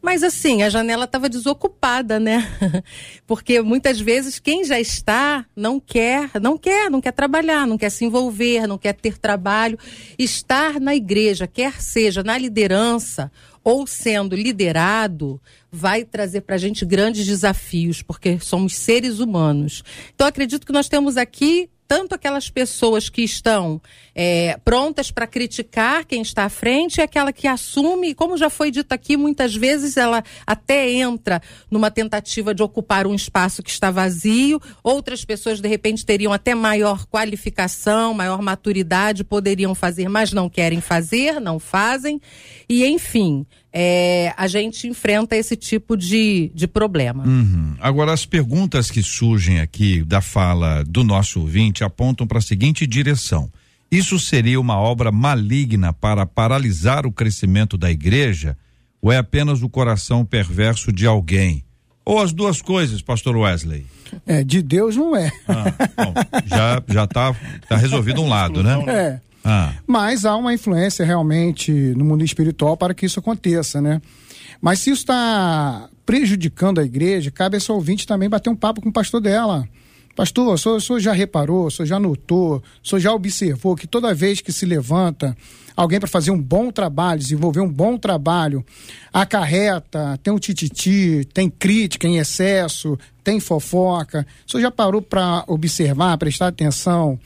Mas 0.00 0.22
assim, 0.22 0.62
a 0.62 0.70
janela 0.70 1.04
estava 1.04 1.28
desocupada, 1.28 2.20
né? 2.20 2.48
Porque 3.26 3.60
muitas 3.60 4.00
vezes 4.00 4.38
quem 4.38 4.64
já 4.64 4.78
está 4.78 5.44
não 5.56 5.80
quer, 5.80 6.30
não 6.40 6.56
quer, 6.56 6.88
não 6.88 7.00
quer 7.00 7.12
trabalhar, 7.12 7.66
não 7.66 7.76
quer 7.76 7.90
se 7.90 8.04
envolver, 8.04 8.66
não 8.66 8.78
quer 8.78 8.94
ter 8.94 9.18
trabalho. 9.18 9.78
Estar 10.16 10.78
na 10.78 10.94
igreja, 10.94 11.48
quer 11.48 11.82
seja 11.82 12.22
na 12.22 12.38
liderança 12.38 13.30
ou 13.64 13.86
sendo 13.86 14.34
liderado, 14.34 15.40
vai 15.70 16.04
trazer 16.04 16.40
para 16.42 16.54
a 16.54 16.58
gente 16.58 16.86
grandes 16.86 17.26
desafios, 17.26 18.00
porque 18.00 18.38
somos 18.40 18.74
seres 18.74 19.18
humanos. 19.18 19.82
Então, 20.14 20.26
acredito 20.26 20.66
que 20.66 20.72
nós 20.72 20.88
temos 20.88 21.18
aqui 21.18 21.68
tanto 21.88 22.14
aquelas 22.14 22.50
pessoas 22.50 23.08
que 23.08 23.22
estão 23.22 23.80
é, 24.14 24.58
prontas 24.62 25.10
para 25.10 25.26
criticar 25.26 26.04
quem 26.04 26.20
está 26.20 26.44
à 26.44 26.48
frente, 26.50 26.98
e 26.98 27.00
aquela 27.00 27.32
que 27.32 27.48
assume, 27.48 28.14
como 28.14 28.36
já 28.36 28.50
foi 28.50 28.70
dito 28.70 28.92
aqui, 28.92 29.16
muitas 29.16 29.56
vezes 29.56 29.96
ela 29.96 30.22
até 30.46 30.90
entra 30.90 31.40
numa 31.70 31.90
tentativa 31.90 32.54
de 32.54 32.62
ocupar 32.62 33.06
um 33.06 33.14
espaço 33.14 33.62
que 33.62 33.70
está 33.70 33.90
vazio, 33.90 34.60
outras 34.82 35.24
pessoas 35.24 35.62
de 35.62 35.68
repente 35.68 36.04
teriam 36.04 36.30
até 36.30 36.54
maior 36.54 37.06
qualificação, 37.06 38.12
maior 38.12 38.42
maturidade, 38.42 39.24
poderiam 39.24 39.74
fazer, 39.74 40.10
mas 40.10 40.30
não 40.30 40.50
querem 40.50 40.82
fazer, 40.82 41.40
não 41.40 41.58
fazem, 41.58 42.20
e 42.68 42.84
enfim, 42.84 43.46
é, 43.72 44.32
a 44.36 44.46
gente 44.46 44.86
enfrenta 44.86 45.36
esse 45.36 45.56
tipo 45.56 45.96
de, 45.96 46.50
de 46.54 46.66
problema. 46.66 47.26
Uhum. 47.26 47.74
Agora, 47.80 48.12
as 48.12 48.24
perguntas 48.24 48.90
que 48.90 49.02
surgem 49.02 49.60
aqui 49.60 50.02
da 50.02 50.20
fala 50.20 50.84
do 50.84 51.04
nosso 51.04 51.40
ouvinte 51.40 51.84
apontam 51.84 52.26
para 52.26 52.38
a 52.38 52.42
seguinte 52.42 52.86
direção. 52.86 53.50
Isso 53.90 54.18
seria 54.18 54.60
uma 54.60 54.78
obra 54.78 55.10
maligna 55.10 55.92
para 55.92 56.26
paralisar 56.26 57.06
o 57.06 57.12
crescimento 57.12 57.76
da 57.76 57.90
igreja? 57.90 58.56
Ou 59.00 59.12
é 59.12 59.16
apenas 59.16 59.62
o 59.62 59.68
coração 59.68 60.24
perverso 60.24 60.92
de 60.92 61.06
alguém? 61.06 61.64
Ou 62.04 62.18
as 62.20 62.32
duas 62.32 62.60
coisas, 62.60 63.02
pastor 63.02 63.36
Wesley? 63.36 63.86
É, 64.26 64.42
de 64.42 64.62
Deus 64.62 64.96
não 64.96 65.14
é. 65.14 65.30
Ah, 65.46 65.64
bom, 66.04 66.14
já 66.46 66.82
já 66.88 67.06
tá, 67.06 67.34
tá 67.68 67.76
resolvido 67.76 68.22
um 68.22 68.28
lado, 68.28 68.62
né? 68.62 68.76
É. 68.88 69.27
Ah. 69.48 69.72
Mas 69.86 70.26
há 70.26 70.36
uma 70.36 70.52
influência 70.52 71.06
realmente 71.06 71.72
no 71.96 72.04
mundo 72.04 72.22
espiritual 72.22 72.76
para 72.76 72.92
que 72.92 73.06
isso 73.06 73.18
aconteça, 73.18 73.80
né? 73.80 74.02
Mas 74.60 74.80
se 74.80 74.90
isso 74.90 75.00
está 75.00 75.88
prejudicando 76.04 76.80
a 76.80 76.84
igreja, 76.84 77.30
cabe 77.30 77.56
a 77.56 77.58
esse 77.58 77.72
ouvinte 77.72 78.06
também 78.06 78.28
bater 78.28 78.50
um 78.50 78.56
papo 78.56 78.82
com 78.82 78.90
o 78.90 78.92
pastor 78.92 79.22
dela. 79.22 79.66
Pastor, 80.14 80.54
o 80.54 80.58
senhor, 80.58 80.76
o 80.76 80.80
senhor 80.80 81.00
já 81.00 81.12
reparou, 81.12 81.66
o 81.66 81.70
senhor 81.70 81.86
já 81.86 81.98
notou, 81.98 82.62
o 82.82 82.88
senhor 82.88 83.00
já 83.00 83.12
observou 83.12 83.76
que 83.76 83.86
toda 83.86 84.12
vez 84.12 84.40
que 84.40 84.52
se 84.52 84.66
levanta 84.66 85.34
alguém 85.76 86.00
para 86.00 86.08
fazer 86.08 86.32
um 86.32 86.42
bom 86.42 86.72
trabalho, 86.72 87.20
desenvolver 87.20 87.60
um 87.60 87.72
bom 87.72 87.96
trabalho, 87.96 88.66
acarreta, 89.12 90.18
tem 90.22 90.32
um 90.32 90.38
tititi, 90.38 91.26
tem 91.32 91.48
crítica 91.48 92.08
em 92.08 92.18
excesso, 92.18 92.98
tem 93.22 93.38
fofoca. 93.38 94.26
O 94.46 94.50
senhor 94.50 94.62
já 94.62 94.70
parou 94.72 95.00
para 95.00 95.44
observar, 95.46 96.18
prestar 96.18 96.48
atenção? 96.48 97.18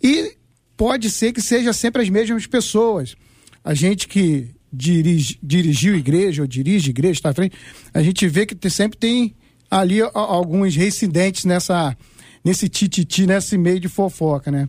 E 0.00 0.36
pode 0.78 1.10
ser 1.10 1.32
que 1.32 1.42
seja 1.42 1.72
sempre 1.72 2.00
as 2.00 2.08
mesmas 2.08 2.46
pessoas. 2.46 3.16
A 3.64 3.74
gente 3.74 4.06
que 4.06 4.48
dirige, 4.72 5.36
dirigiu 5.42 5.96
igreja 5.96 6.42
ou 6.42 6.48
dirige 6.48 6.90
igreja, 6.90 7.14
está 7.14 7.30
à 7.30 7.34
frente, 7.34 7.56
a 7.92 8.00
gente 8.00 8.26
vê 8.28 8.46
que 8.46 8.70
sempre 8.70 8.96
tem 8.96 9.34
ali 9.68 10.00
alguns 10.14 10.76
reincidentes 10.76 11.44
nessa, 11.44 11.96
nesse 12.44 12.68
tititi, 12.68 13.26
nesse 13.26 13.58
meio 13.58 13.80
de 13.80 13.88
fofoca, 13.88 14.50
né? 14.52 14.68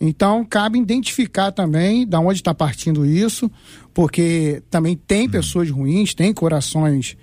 Então, 0.00 0.44
cabe 0.44 0.78
identificar 0.78 1.52
também 1.52 2.06
da 2.06 2.18
onde 2.18 2.40
está 2.40 2.52
partindo 2.52 3.06
isso, 3.06 3.48
porque 3.94 4.60
também 4.68 4.96
tem 4.96 5.28
pessoas 5.30 5.70
ruins, 5.70 6.14
tem 6.14 6.34
corações 6.34 7.16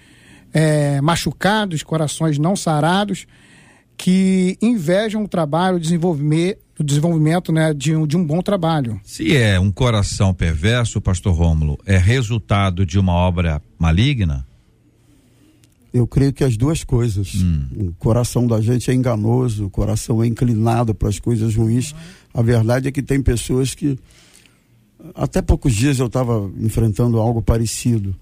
é, 0.53 1.01
machucados, 1.01 1.83
corações 1.83 2.39
não 2.39 2.55
sarados, 2.55 3.27
que 4.01 4.57
invejam 4.59 5.23
o 5.23 5.27
trabalho, 5.27 5.77
o 5.77 5.79
desenvolvimento, 5.79 6.57
o 6.79 6.83
desenvolvimento 6.83 7.51
né, 7.51 7.71
de, 7.71 7.95
um, 7.95 8.07
de 8.07 8.17
um 8.17 8.25
bom 8.25 8.41
trabalho. 8.41 8.99
Se 9.03 9.37
é 9.37 9.59
um 9.59 9.71
coração 9.71 10.33
perverso, 10.33 10.99
pastor 10.99 11.35
Rômulo, 11.35 11.77
é 11.85 11.99
resultado 11.99 12.83
de 12.83 12.97
uma 12.97 13.13
obra 13.13 13.61
maligna? 13.77 14.43
Eu 15.93 16.07
creio 16.07 16.33
que 16.33 16.43
as 16.43 16.57
duas 16.57 16.83
coisas. 16.83 17.35
Hum. 17.35 17.67
O 17.75 17.93
coração 17.99 18.47
da 18.47 18.59
gente 18.59 18.89
é 18.89 18.93
enganoso, 18.95 19.65
o 19.65 19.69
coração 19.69 20.23
é 20.23 20.25
inclinado 20.25 20.95
para 20.95 21.09
as 21.09 21.19
coisas 21.19 21.53
ruins. 21.53 21.93
A 22.33 22.41
verdade 22.41 22.87
é 22.87 22.91
que 22.91 23.03
tem 23.03 23.21
pessoas 23.21 23.75
que. 23.75 23.99
Até 25.13 25.43
poucos 25.43 25.75
dias 25.75 25.99
eu 25.99 26.07
estava 26.07 26.49
enfrentando 26.59 27.19
algo 27.19 27.39
parecido. 27.39 28.15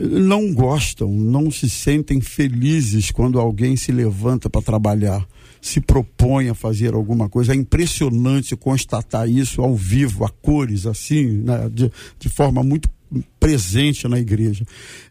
Não 0.00 0.52
gostam, 0.52 1.08
não 1.10 1.50
se 1.50 1.70
sentem 1.70 2.20
felizes 2.20 3.10
quando 3.10 3.38
alguém 3.38 3.76
se 3.76 3.92
levanta 3.92 4.50
para 4.50 4.62
trabalhar 4.62 5.26
se 5.64 5.80
propõe 5.80 6.50
a 6.50 6.54
fazer 6.54 6.92
alguma 6.92 7.26
coisa. 7.26 7.52
É 7.52 7.56
impressionante 7.56 8.54
constatar 8.54 9.26
isso 9.26 9.62
ao 9.62 9.74
vivo, 9.74 10.22
a 10.22 10.28
cores, 10.28 10.84
assim, 10.84 11.38
né, 11.38 11.70
de, 11.72 11.90
de 12.18 12.28
forma 12.28 12.62
muito 12.62 12.90
presente 13.38 14.08
na 14.08 14.18
igreja. 14.18 14.64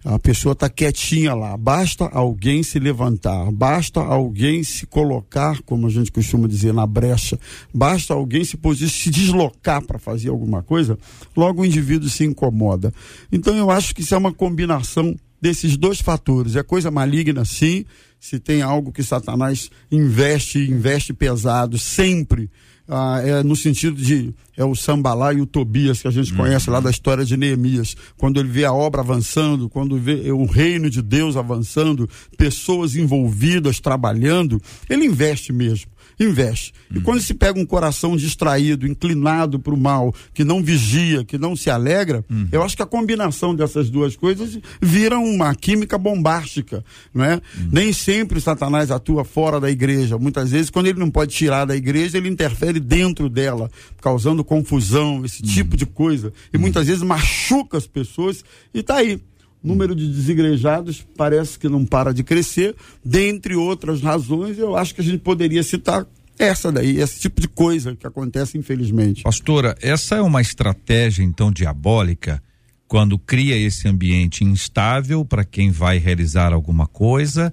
A 0.03 0.17
pessoa 0.17 0.53
está 0.53 0.69
quietinha 0.69 1.33
lá. 1.33 1.55
Basta 1.55 2.05
alguém 2.05 2.63
se 2.63 2.79
levantar, 2.79 3.51
basta 3.51 3.99
alguém 3.99 4.63
se 4.63 4.85
colocar, 4.85 5.61
como 5.61 5.87
a 5.87 5.89
gente 5.89 6.11
costuma 6.11 6.47
dizer, 6.47 6.73
na 6.73 6.85
brecha, 6.85 7.39
basta 7.73 8.13
alguém 8.13 8.43
se, 8.43 8.57
se 8.89 9.09
deslocar 9.09 9.83
para 9.83 9.99
fazer 9.99 10.29
alguma 10.29 10.63
coisa, 10.63 10.97
logo 11.35 11.61
o 11.61 11.65
indivíduo 11.65 12.09
se 12.09 12.23
incomoda. 12.23 12.93
Então 13.31 13.55
eu 13.55 13.69
acho 13.69 13.93
que 13.93 14.01
isso 14.01 14.15
é 14.15 14.17
uma 14.17 14.33
combinação 14.33 15.15
desses 15.41 15.75
dois 15.75 15.99
fatores. 15.99 16.55
É 16.55 16.63
coisa 16.63 16.89
maligna, 16.89 17.43
sim, 17.43 17.85
se 18.19 18.39
tem 18.39 18.61
algo 18.61 18.93
que 18.93 19.03
Satanás 19.03 19.69
investe, 19.91 20.57
investe 20.57 21.13
pesado, 21.13 21.77
sempre, 21.77 22.49
ah, 22.87 23.21
é 23.23 23.43
no 23.43 23.55
sentido 23.55 23.95
de 23.95 24.33
é 24.55 24.63
o 24.63 24.75
Sambalá 24.75 25.33
e 25.33 25.41
o 25.41 25.45
Tobias 25.45 26.01
que 26.01 26.07
a 26.07 26.11
gente 26.11 26.31
uhum. 26.31 26.37
conhece 26.37 26.69
lá 26.69 26.79
da 26.79 26.89
história 26.89 27.25
de 27.25 27.37
Neemias, 27.37 27.95
quando 28.17 28.39
ele 28.39 28.49
vê 28.49 28.65
a 28.65 28.73
obra 28.73 29.01
avançando, 29.01 29.69
quando 29.69 29.97
vê 29.97 30.31
o 30.31 30.45
reino 30.45 30.89
de 30.89 31.01
Deus 31.01 31.35
avançando, 31.35 32.09
pessoas 32.37 32.95
envolvidas 32.95 33.79
trabalhando, 33.79 34.61
ele 34.89 35.05
investe 35.05 35.51
mesmo 35.51 35.92
investe. 36.19 36.73
E 36.93 36.99
quando 37.01 37.21
se 37.21 37.33
pega 37.33 37.59
um 37.59 37.65
coração 37.65 38.15
distraído, 38.15 38.87
inclinado 38.87 39.59
para 39.59 39.73
o 39.73 39.77
mal, 39.77 40.13
que 40.33 40.43
não 40.43 40.63
vigia, 40.63 41.23
que 41.23 41.37
não 41.37 41.55
se 41.55 41.69
alegra, 41.69 42.23
uhum. 42.29 42.47
eu 42.51 42.61
acho 42.63 42.75
que 42.75 42.83
a 42.83 42.85
combinação 42.85 43.55
dessas 43.55 43.89
duas 43.89 44.15
coisas 44.15 44.59
vira 44.81 45.17
uma 45.17 45.53
química 45.55 45.97
bombástica, 45.97 46.83
não 47.13 47.25
é? 47.25 47.35
Uhum. 47.35 47.69
Nem 47.71 47.93
sempre 47.93 48.39
Satanás 48.39 48.91
atua 48.91 49.23
fora 49.23 49.59
da 49.59 49.71
igreja. 49.71 50.17
Muitas 50.17 50.51
vezes, 50.51 50.69
quando 50.69 50.87
ele 50.87 50.99
não 50.99 51.09
pode 51.09 51.33
tirar 51.33 51.65
da 51.65 51.75
igreja, 51.75 52.17
ele 52.17 52.29
interfere 52.29 52.79
dentro 52.79 53.29
dela, 53.29 53.71
causando 54.01 54.43
confusão, 54.43 55.25
esse 55.25 55.41
uhum. 55.41 55.49
tipo 55.49 55.77
de 55.77 55.85
coisa. 55.85 56.31
E 56.53 56.57
muitas 56.57 56.87
vezes 56.87 57.01
machuca 57.01 57.77
as 57.77 57.87
pessoas 57.87 58.43
e 58.73 58.79
está 58.79 58.97
aí 58.97 59.19
número 59.63 59.95
de 59.95 60.07
desigrejados 60.07 61.05
parece 61.15 61.57
que 61.57 61.69
não 61.69 61.85
para 61.85 62.13
de 62.13 62.23
crescer, 62.23 62.75
dentre 63.03 63.55
outras 63.55 64.01
razões, 64.01 64.57
eu 64.57 64.75
acho 64.75 64.93
que 64.93 65.01
a 65.01 65.03
gente 65.03 65.19
poderia 65.19 65.63
citar 65.63 66.05
essa 66.37 66.71
daí, 66.71 66.99
esse 66.99 67.19
tipo 67.19 67.39
de 67.39 67.47
coisa 67.47 67.95
que 67.95 68.05
acontece 68.05 68.57
infelizmente. 68.57 69.23
Pastora, 69.23 69.75
essa 69.81 70.15
é 70.15 70.21
uma 70.21 70.41
estratégia 70.41 71.23
então 71.23 71.51
diabólica 71.51 72.41
quando 72.87 73.17
cria 73.17 73.55
esse 73.55 73.87
ambiente 73.87 74.43
instável 74.43 75.23
para 75.25 75.43
quem 75.43 75.71
vai 75.71 75.97
realizar 75.97 76.53
alguma 76.53 76.85
coisa, 76.85 77.51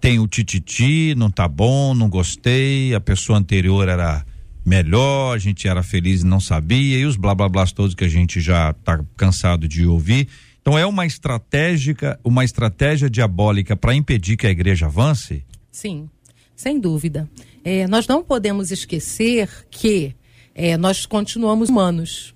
tem 0.00 0.20
o 0.20 0.28
tititi, 0.28 1.14
não 1.16 1.30
tá 1.30 1.48
bom, 1.48 1.94
não 1.94 2.08
gostei, 2.08 2.94
a 2.94 3.00
pessoa 3.00 3.38
anterior 3.38 3.88
era 3.88 4.24
melhor, 4.64 5.34
a 5.34 5.38
gente 5.38 5.66
era 5.66 5.82
feliz 5.82 6.20
e 6.20 6.26
não 6.26 6.38
sabia, 6.38 6.98
e 6.98 7.04
os 7.04 7.16
blá 7.16 7.34
blá 7.34 7.48
blá 7.48 7.66
todos 7.66 7.94
que 7.94 8.04
a 8.04 8.08
gente 8.08 8.40
já 8.40 8.70
está 8.70 9.02
cansado 9.16 9.66
de 9.66 9.86
ouvir. 9.86 10.28
Então 10.60 10.78
é 10.78 10.84
uma 10.84 11.06
estratégica, 11.06 12.18
uma 12.22 12.44
estratégia 12.44 13.08
diabólica 13.08 13.76
para 13.76 13.94
impedir 13.94 14.36
que 14.36 14.46
a 14.46 14.50
igreja 14.50 14.86
avance? 14.86 15.44
Sim, 15.70 16.08
sem 16.54 16.78
dúvida. 16.78 17.28
É, 17.64 17.86
nós 17.86 18.06
não 18.06 18.22
podemos 18.22 18.70
esquecer 18.70 19.48
que 19.70 20.14
é, 20.54 20.76
nós 20.76 21.06
continuamos 21.06 21.68
humanos. 21.68 22.34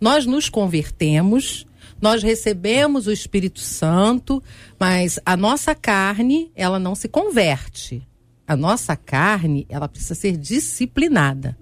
Nós 0.00 0.26
nos 0.26 0.48
convertemos, 0.48 1.66
nós 2.00 2.22
recebemos 2.22 3.06
o 3.06 3.12
Espírito 3.12 3.60
Santo, 3.60 4.42
mas 4.78 5.18
a 5.24 5.36
nossa 5.36 5.74
carne, 5.74 6.50
ela 6.56 6.78
não 6.78 6.94
se 6.94 7.06
converte 7.06 8.06
a 8.50 8.56
nossa 8.56 8.96
carne, 8.96 9.64
ela 9.68 9.86
precisa 9.86 10.16
ser 10.16 10.36
disciplinada. 10.36 11.56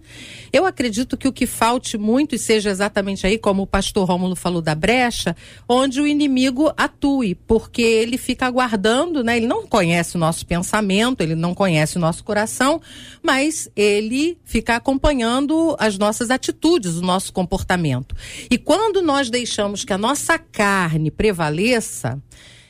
Eu 0.51 0.65
acredito 0.65 1.19
que 1.19 1.29
o 1.29 1.33
que 1.35 1.47
falte 1.47 1.99
muito 1.99 2.35
e 2.35 2.39
seja 2.39 2.71
exatamente 2.71 3.27
aí, 3.27 3.37
como 3.37 3.65
o 3.65 3.67
pastor 3.67 4.09
Rômulo 4.09 4.35
falou 4.35 4.63
da 4.63 4.75
brecha, 4.75 5.37
onde 5.69 6.01
o 6.01 6.07
inimigo 6.07 6.73
atue, 6.79 7.35
porque 7.35 7.83
ele 7.83 8.17
fica 8.17 8.47
aguardando, 8.47 9.23
né? 9.23 9.37
Ele 9.37 9.47
não 9.47 9.67
conhece 9.67 10.17
o 10.17 10.19
nosso 10.19 10.47
pensamento, 10.47 11.21
ele 11.21 11.35
não 11.35 11.55
conhece 11.55 11.99
o 11.99 12.01
nosso 12.01 12.25
coração, 12.25 12.81
mas 13.23 13.69
ele 13.77 14.39
fica 14.43 14.77
acompanhando 14.77 15.77
as 15.79 15.99
nossas 15.99 16.31
atitudes, 16.31 16.97
o 16.97 17.03
nosso 17.03 17.35
comportamento. 17.35 18.17
E 18.51 18.57
quando 18.57 19.03
nós 19.03 19.29
deixamos 19.29 19.85
que 19.85 19.93
a 19.93 19.99
nossa 19.99 20.39
carne 20.39 21.11
prevaleça, 21.11 22.19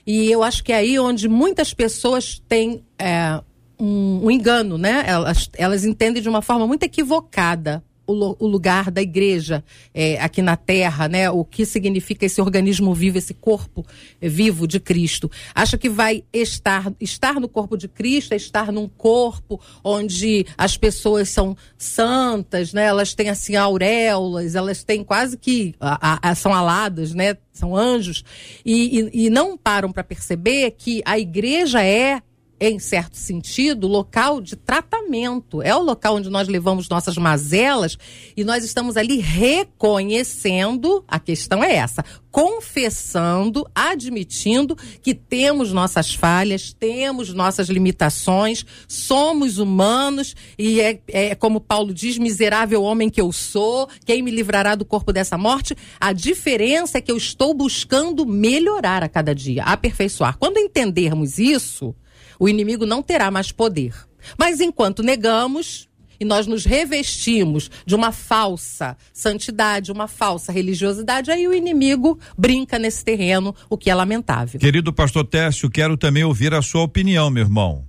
e 0.05 0.29
eu 0.29 0.43
acho 0.43 0.65
que 0.65 0.73
é 0.73 0.77
aí 0.77 0.99
onde 0.99 1.29
muitas 1.29 1.73
pessoas 1.73 2.43
têm 2.49 2.83
é, 2.99 3.41
um, 3.79 4.21
um 4.25 4.31
engano, 4.31 4.79
né? 4.79 5.05
Elas, 5.07 5.51
elas 5.57 5.85
entendem 5.85 6.23
de 6.23 6.29
uma 6.29 6.43
forma 6.43 6.67
muito 6.67 6.83
equivocada 6.83 7.83
o, 8.09 8.47
lugar 8.47 8.91
da 8.91 9.03
igreja 9.03 9.63
é, 9.93 10.19
aqui 10.21 10.41
na 10.41 10.57
Terra, 10.57 11.09
né? 11.09 11.31
O 11.31 11.45
que 11.45 11.67
significa 11.67 12.25
esse 12.25 12.41
organismo 12.41 12.95
vivo, 12.95 13.19
esse 13.19 13.35
corpo 13.35 13.85
é, 14.21 14.29
vivo 14.29 14.67
de 14.67 14.81
Cristo. 14.81 15.31
Acha 15.55 15.77
que 15.77 15.91
vai 15.91 16.25
estar, 16.33 16.91
estar 16.99 17.35
no 17.35 17.49
corpo 17.49 17.77
de 17.77 17.87
Cristo, 17.87 18.33
é 18.33 18.37
estar 18.37 18.73
num 18.73 18.89
corpo 18.89 19.61
onde 19.85 20.47
as 20.57 20.77
pessoas 20.77 21.29
são 21.29 21.57
santas, 21.77 22.73
né? 22.73 22.85
Elas 22.85 23.15
têm 23.15 23.29
assim 23.29 23.57
auréolas, 23.57 24.55
elas 24.55 24.83
têm 24.83 25.05
quase 25.05 25.37
que 25.37 25.75
a, 25.79 26.31
a, 26.31 26.35
são 26.35 26.55
aladas, 26.55 27.13
né? 27.13 27.37
São 27.53 27.77
anjos 27.77 28.25
e, 28.65 29.01
e, 29.01 29.27
e 29.27 29.31
não 29.31 29.59
param 29.59 29.93
para 29.93 30.05
perceber 30.05 30.71
que 30.79 31.03
a 31.05 31.19
igreja 31.19 31.83
é 31.83 32.23
em 32.61 32.79
certo 32.79 33.17
sentido, 33.17 33.87
local 33.87 34.41
de 34.41 34.57
tratamento. 34.57 35.63
É 35.63 35.75
o 35.75 35.83
local 35.83 36.17
onde 36.17 36.29
nós 36.29 36.49
levamos 36.49 36.89
nossas 36.89 37.17
mazelas 37.17 37.97
e 38.37 38.45
nós 38.45 38.65
estamos 38.65 38.97
ali 38.97 39.19
reconhecendo, 39.19 41.05
a 41.07 41.19
questão 41.19 41.63
é 41.63 41.77
essa, 41.77 42.05
confessando, 42.31 43.69
admitindo 43.75 44.77
que 45.03 45.15
temos 45.15 45.73
nossas 45.73 46.15
falhas, 46.15 46.73
temos 46.73 47.33
nossas 47.33 47.69
limitações, 47.69 48.65
somos 48.87 49.59
humanos 49.59 50.35
e 50.59 50.81
é, 50.81 51.01
é 51.09 51.35
como 51.35 51.61
Paulo 51.61 51.95
diz, 51.95 52.19
miserável 52.19 52.83
homem 52.83 53.09
que 53.09 53.21
eu 53.21 53.33
sou, 53.33 53.89
quem 54.05 54.23
me 54.23 54.31
livrará 54.31 54.75
do 54.75 54.85
corpo 54.85 55.13
dessa 55.13 55.39
morte? 55.39 55.77
A 56.01 56.13
diferença 56.13 56.99
é 56.99 57.01
que 57.01 57.11
eu 57.11 57.17
estou 57.17 57.55
buscando 57.55 58.27
melhorar 58.27 59.03
a 59.03 59.09
cada 59.09 59.35
dia, 59.35 59.63
aperfeiçoar. 59.65 60.37
Quando 60.39 60.59
entendermos 60.59 61.39
isso, 61.39 61.95
o 62.39 62.49
inimigo 62.49 62.87
não 62.87 63.03
terá 63.03 63.31
mais 63.31 63.53
poder. 63.53 63.95
Mas 64.37 64.61
enquanto 64.61 65.03
negamos 65.03 65.89
e 66.21 66.25
nós 66.25 66.47
nos 66.47 66.65
revestimos 66.65 67.71
de 67.87 67.95
uma 67.95 68.11
falsa 68.11 68.97
santidade, 69.13 69.93
uma 69.93 70.09
falsa 70.09 70.51
religiosidade, 70.51 71.31
aí 71.31 71.47
o 71.47 71.55
inimigo 71.55 72.19
brinca 72.37 72.79
nesse 72.79 73.05
terreno, 73.05 73.55
o 73.71 73.79
que 73.79 73.91
é 73.91 73.95
lamentável. 73.95 74.59
Querido 74.59 74.93
pastor 74.93 75.25
Técio, 75.25 75.71
quero 75.71 75.97
também 75.97 76.25
ouvir 76.25 76.53
a 76.55 76.63
sua 76.63 76.83
opinião, 76.83 77.31
meu 77.31 77.45
irmão. 77.45 77.85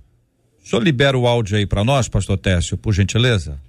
O 0.64 0.68
senhor 0.68 0.82
libera 0.82 1.18
o 1.18 1.26
áudio 1.26 1.56
aí 1.56 1.66
para 1.66 1.82
nós, 1.82 2.08
pastor 2.08 2.38
Técio, 2.38 2.78
por 2.78 2.92
gentileza? 2.92 3.60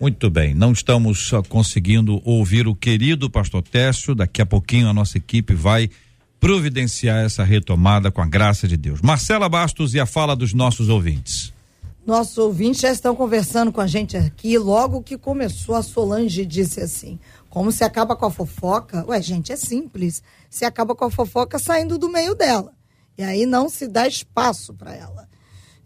Muito 0.00 0.28
bem, 0.28 0.54
não 0.54 0.72
estamos 0.72 1.30
conseguindo 1.48 2.20
ouvir 2.24 2.66
o 2.68 2.74
querido 2.74 3.30
pastor 3.30 3.62
Técio, 3.62 4.14
daqui 4.14 4.42
a 4.42 4.46
pouquinho 4.46 4.88
a 4.88 4.92
nossa 4.92 5.18
equipe 5.18 5.54
vai 5.54 5.88
providenciar 6.44 7.24
essa 7.24 7.42
retomada 7.42 8.10
com 8.10 8.20
a 8.20 8.26
graça 8.26 8.68
de 8.68 8.76
Deus. 8.76 9.00
Marcela 9.00 9.48
Bastos 9.48 9.94
e 9.94 9.98
a 9.98 10.04
fala 10.04 10.36
dos 10.36 10.52
nossos 10.52 10.90
ouvintes. 10.90 11.54
Nossos 12.06 12.36
ouvintes 12.36 12.82
já 12.82 12.92
estão 12.92 13.16
conversando 13.16 13.72
com 13.72 13.80
a 13.80 13.86
gente 13.86 14.14
aqui. 14.14 14.58
Logo 14.58 15.02
que 15.02 15.16
começou, 15.16 15.74
a 15.74 15.82
Solange 15.82 16.44
disse 16.44 16.82
assim: 16.82 17.18
como 17.48 17.72
se 17.72 17.82
acaba 17.82 18.14
com 18.14 18.26
a 18.26 18.30
fofoca? 18.30 19.06
Ué, 19.08 19.22
gente, 19.22 19.52
é 19.52 19.56
simples. 19.56 20.22
Se 20.50 20.66
acaba 20.66 20.94
com 20.94 21.06
a 21.06 21.10
fofoca 21.10 21.58
saindo 21.58 21.96
do 21.96 22.10
meio 22.10 22.34
dela. 22.34 22.74
E 23.16 23.22
aí 23.22 23.46
não 23.46 23.70
se 23.70 23.88
dá 23.88 24.06
espaço 24.06 24.74
para 24.74 24.94
ela. 24.94 25.26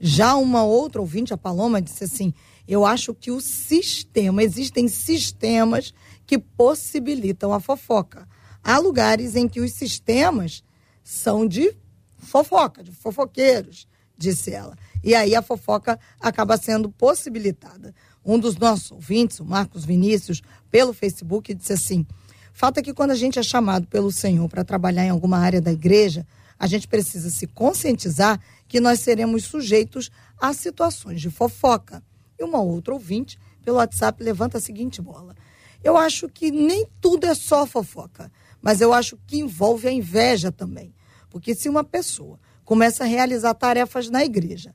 Já 0.00 0.34
uma 0.34 0.64
outra 0.64 1.00
ouvinte, 1.00 1.32
a 1.32 1.38
Paloma, 1.38 1.80
disse 1.80 2.02
assim: 2.02 2.34
eu 2.66 2.84
acho 2.84 3.14
que 3.14 3.30
o 3.30 3.40
sistema, 3.40 4.42
existem 4.42 4.88
sistemas 4.88 5.94
que 6.26 6.36
possibilitam 6.36 7.52
a 7.52 7.60
fofoca. 7.60 8.27
Há 8.62 8.78
lugares 8.78 9.36
em 9.36 9.48
que 9.48 9.60
os 9.60 9.72
sistemas 9.72 10.62
são 11.02 11.46
de 11.46 11.74
fofoca, 12.18 12.82
de 12.82 12.92
fofoqueiros, 12.92 13.86
disse 14.16 14.52
ela. 14.52 14.76
E 15.02 15.14
aí 15.14 15.34
a 15.34 15.42
fofoca 15.42 15.98
acaba 16.20 16.56
sendo 16.56 16.90
possibilitada. 16.90 17.94
Um 18.24 18.38
dos 18.38 18.56
nossos 18.56 18.90
ouvintes, 18.90 19.40
o 19.40 19.44
Marcos 19.44 19.84
Vinícius, 19.84 20.42
pelo 20.70 20.92
Facebook, 20.92 21.54
disse 21.54 21.72
assim: 21.72 22.06
Falta 22.52 22.82
que 22.82 22.92
quando 22.92 23.12
a 23.12 23.14
gente 23.14 23.38
é 23.38 23.42
chamado 23.42 23.86
pelo 23.86 24.10
Senhor 24.10 24.48
para 24.48 24.64
trabalhar 24.64 25.04
em 25.04 25.10
alguma 25.10 25.38
área 25.38 25.60
da 25.60 25.72
igreja, 25.72 26.26
a 26.58 26.66
gente 26.66 26.88
precisa 26.88 27.30
se 27.30 27.46
conscientizar 27.46 28.40
que 28.66 28.80
nós 28.80 29.00
seremos 29.00 29.44
sujeitos 29.44 30.10
a 30.38 30.52
situações 30.52 31.20
de 31.20 31.30
fofoca. 31.30 32.02
E 32.38 32.44
uma 32.44 32.60
outra 32.60 32.92
ouvinte, 32.92 33.38
pelo 33.64 33.76
WhatsApp, 33.76 34.22
levanta 34.22 34.58
a 34.58 34.60
seguinte 34.60 35.00
bola. 35.00 35.36
Eu 35.82 35.96
acho 35.96 36.28
que 36.28 36.50
nem 36.50 36.86
tudo 37.00 37.26
é 37.26 37.34
só 37.34 37.64
fofoca 37.64 38.30
mas 38.60 38.80
eu 38.80 38.92
acho 38.92 39.18
que 39.26 39.38
envolve 39.38 39.88
a 39.88 39.92
inveja 39.92 40.50
também. 40.50 40.94
Porque 41.30 41.54
se 41.54 41.68
uma 41.68 41.84
pessoa 41.84 42.38
começa 42.64 43.04
a 43.04 43.06
realizar 43.06 43.54
tarefas 43.54 44.10
na 44.10 44.24
igreja, 44.24 44.74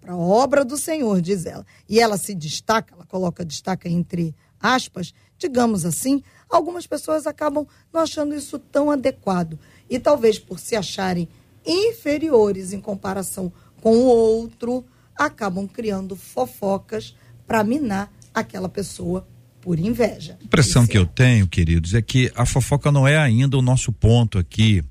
para 0.00 0.12
a 0.12 0.16
obra 0.16 0.64
do 0.64 0.76
Senhor, 0.76 1.20
diz 1.20 1.44
ela, 1.44 1.66
e 1.88 2.00
ela 2.00 2.16
se 2.16 2.34
destaca, 2.34 2.94
ela 2.94 3.04
coloca 3.04 3.44
destaca 3.44 3.88
entre 3.88 4.34
aspas, 4.60 5.14
digamos 5.38 5.84
assim, 5.84 6.22
algumas 6.48 6.86
pessoas 6.86 7.26
acabam 7.26 7.66
não 7.92 8.00
achando 8.00 8.34
isso 8.34 8.58
tão 8.58 8.90
adequado. 8.90 9.58
E 9.88 9.98
talvez 9.98 10.38
por 10.38 10.58
se 10.58 10.76
acharem 10.76 11.28
inferiores 11.64 12.72
em 12.72 12.80
comparação 12.80 13.52
com 13.80 13.96
o 13.96 14.06
outro, 14.06 14.84
acabam 15.16 15.66
criando 15.66 16.14
fofocas 16.16 17.16
para 17.46 17.64
minar 17.64 18.12
aquela 18.32 18.68
pessoa 18.68 19.26
por 19.60 19.78
inveja. 19.78 20.36
A 20.40 20.44
impressão 20.44 20.86
que 20.86 20.96
eu 20.96 21.06
tenho, 21.06 21.46
queridos, 21.46 21.94
é 21.94 22.02
que 22.02 22.30
a 22.34 22.46
fofoca 22.46 22.90
não 22.90 23.06
é 23.06 23.16
ainda 23.16 23.56
o 23.56 23.62
nosso 23.62 23.92
ponto 23.92 24.38
aqui 24.38 24.82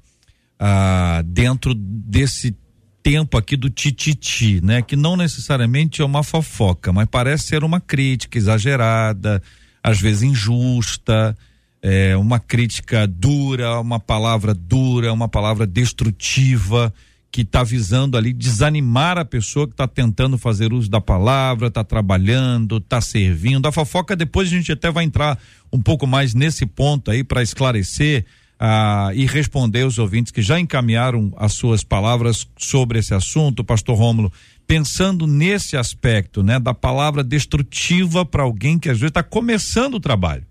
ah, 0.59 1.21
dentro 1.25 1.73
desse 1.73 2.55
tempo 3.01 3.37
aqui 3.37 3.55
do 3.55 3.69
tititi, 3.69 4.61
né? 4.61 4.81
Que 4.81 4.95
não 4.95 5.15
necessariamente 5.15 6.01
é 6.01 6.05
uma 6.05 6.23
fofoca, 6.23 6.91
mas 6.91 7.07
parece 7.09 7.47
ser 7.47 7.63
uma 7.63 7.79
crítica 7.79 8.37
exagerada, 8.37 9.41
às 9.83 9.99
vezes 9.99 10.23
injusta, 10.23 11.35
é, 11.81 12.15
uma 12.17 12.39
crítica 12.39 13.07
dura, 13.07 13.79
uma 13.79 13.99
palavra 13.99 14.53
dura, 14.53 15.13
uma 15.13 15.27
palavra 15.27 15.65
destrutiva 15.65 16.93
que 17.31 17.41
está 17.41 17.63
visando 17.63 18.17
ali 18.17 18.33
desanimar 18.33 19.17
a 19.17 19.25
pessoa 19.25 19.67
que 19.67 19.73
está 19.73 19.87
tentando 19.87 20.37
fazer 20.37 20.73
uso 20.73 20.89
da 20.89 20.99
palavra, 20.99 21.67
está 21.67 21.83
trabalhando, 21.83 22.77
está 22.77 22.99
servindo. 22.99 23.67
A 23.67 23.71
fofoca, 23.71 24.15
depois 24.15 24.47
a 24.47 24.51
gente 24.51 24.71
até 24.71 24.91
vai 24.91 25.03
entrar 25.03 25.37
um 25.71 25.81
pouco 25.81 26.07
mais 26.07 26.33
nesse 26.33 26.65
ponto 26.65 27.11
aí 27.11 27.23
para 27.23 27.43
esclarecer 27.43 28.25
ah, 28.59 29.11
e 29.13 29.25
responder 29.25 29.85
os 29.85 29.99
ouvintes 29.99 30.31
que 30.31 30.41
já 30.41 30.59
encaminharam 30.59 31.31
as 31.37 31.53
suas 31.53 31.83
palavras 31.83 32.47
sobre 32.57 32.99
esse 32.99 33.13
assunto, 33.13 33.63
pastor 33.63 33.97
Rômulo, 33.97 34.33
pensando 34.67 35.27
nesse 35.27 35.77
aspecto, 35.77 36.43
né, 36.43 36.59
da 36.59 36.73
palavra 36.73 37.23
destrutiva 37.23 38.25
para 38.25 38.43
alguém 38.43 38.79
que 38.79 38.89
às 38.89 38.97
vezes 38.97 39.11
está 39.11 39.23
começando 39.23 39.95
o 39.95 39.99
trabalho 39.99 40.48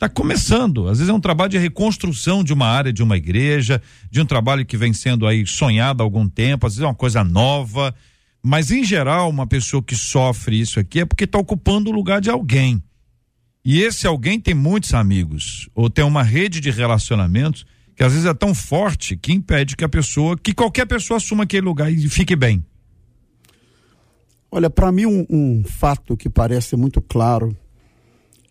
está 0.00 0.08
começando. 0.08 0.88
Às 0.88 0.98
vezes 0.98 1.10
é 1.10 1.12
um 1.12 1.20
trabalho 1.20 1.50
de 1.50 1.58
reconstrução 1.58 2.42
de 2.42 2.54
uma 2.54 2.66
área, 2.66 2.90
de 2.90 3.02
uma 3.02 3.18
igreja, 3.18 3.82
de 4.10 4.18
um 4.18 4.24
trabalho 4.24 4.64
que 4.64 4.76
vem 4.76 4.94
sendo 4.94 5.26
aí 5.26 5.46
sonhado 5.46 6.02
há 6.02 6.06
algum 6.06 6.26
tempo, 6.26 6.66
às 6.66 6.72
vezes 6.72 6.84
é 6.84 6.86
uma 6.86 6.94
coisa 6.94 7.22
nova. 7.22 7.94
Mas, 8.42 8.70
em 8.70 8.82
geral, 8.82 9.28
uma 9.28 9.46
pessoa 9.46 9.82
que 9.82 9.94
sofre 9.94 10.58
isso 10.58 10.80
aqui 10.80 11.00
é 11.00 11.04
porque 11.04 11.24
está 11.24 11.38
ocupando 11.38 11.90
o 11.90 11.92
lugar 11.92 12.22
de 12.22 12.30
alguém. 12.30 12.82
E 13.62 13.82
esse 13.82 14.06
alguém 14.06 14.40
tem 14.40 14.54
muitos 14.54 14.94
amigos, 14.94 15.68
ou 15.74 15.90
tem 15.90 16.02
uma 16.02 16.22
rede 16.22 16.60
de 16.60 16.70
relacionamentos 16.70 17.66
que 17.94 18.02
às 18.02 18.12
vezes 18.12 18.26
é 18.26 18.32
tão 18.32 18.54
forte 18.54 19.14
que 19.14 19.30
impede 19.30 19.76
que 19.76 19.84
a 19.84 19.88
pessoa, 19.88 20.34
que 20.34 20.54
qualquer 20.54 20.86
pessoa 20.86 21.18
assuma 21.18 21.44
aquele 21.44 21.66
lugar 21.66 21.92
e 21.92 22.08
fique 22.08 22.34
bem. 22.34 22.64
Olha, 24.50 24.70
para 24.70 24.90
mim, 24.90 25.04
um, 25.04 25.26
um 25.28 25.62
fato 25.62 26.16
que 26.16 26.30
parece 26.30 26.74
muito 26.74 27.02
claro 27.02 27.54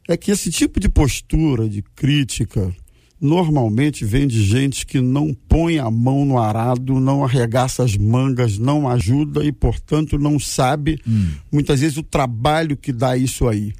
é 0.09 0.17
que 0.17 0.31
esse 0.31 0.49
tipo 0.49 0.79
de 0.79 0.89
postura, 0.89 1.69
de 1.69 1.83
crítica, 1.83 2.75
normalmente 3.21 4.03
vem 4.03 4.27
de 4.27 4.43
gente 4.43 4.83
que 4.83 4.99
não 4.99 5.35
põe 5.47 5.77
a 5.77 5.91
mão 5.91 6.25
no 6.25 6.39
arado, 6.39 6.99
não 6.99 7.23
arregaça 7.23 7.83
as 7.83 7.95
mangas, 7.95 8.57
não 8.57 8.89
ajuda 8.89 9.45
e, 9.45 9.51
portanto, 9.51 10.17
não 10.17 10.39
sabe 10.39 10.99
hum. 11.07 11.29
muitas 11.51 11.81
vezes 11.81 11.97
o 11.97 12.03
trabalho 12.03 12.75
que 12.75 12.91
dá 12.91 13.15
isso 13.15 13.47
aí. 13.47 13.71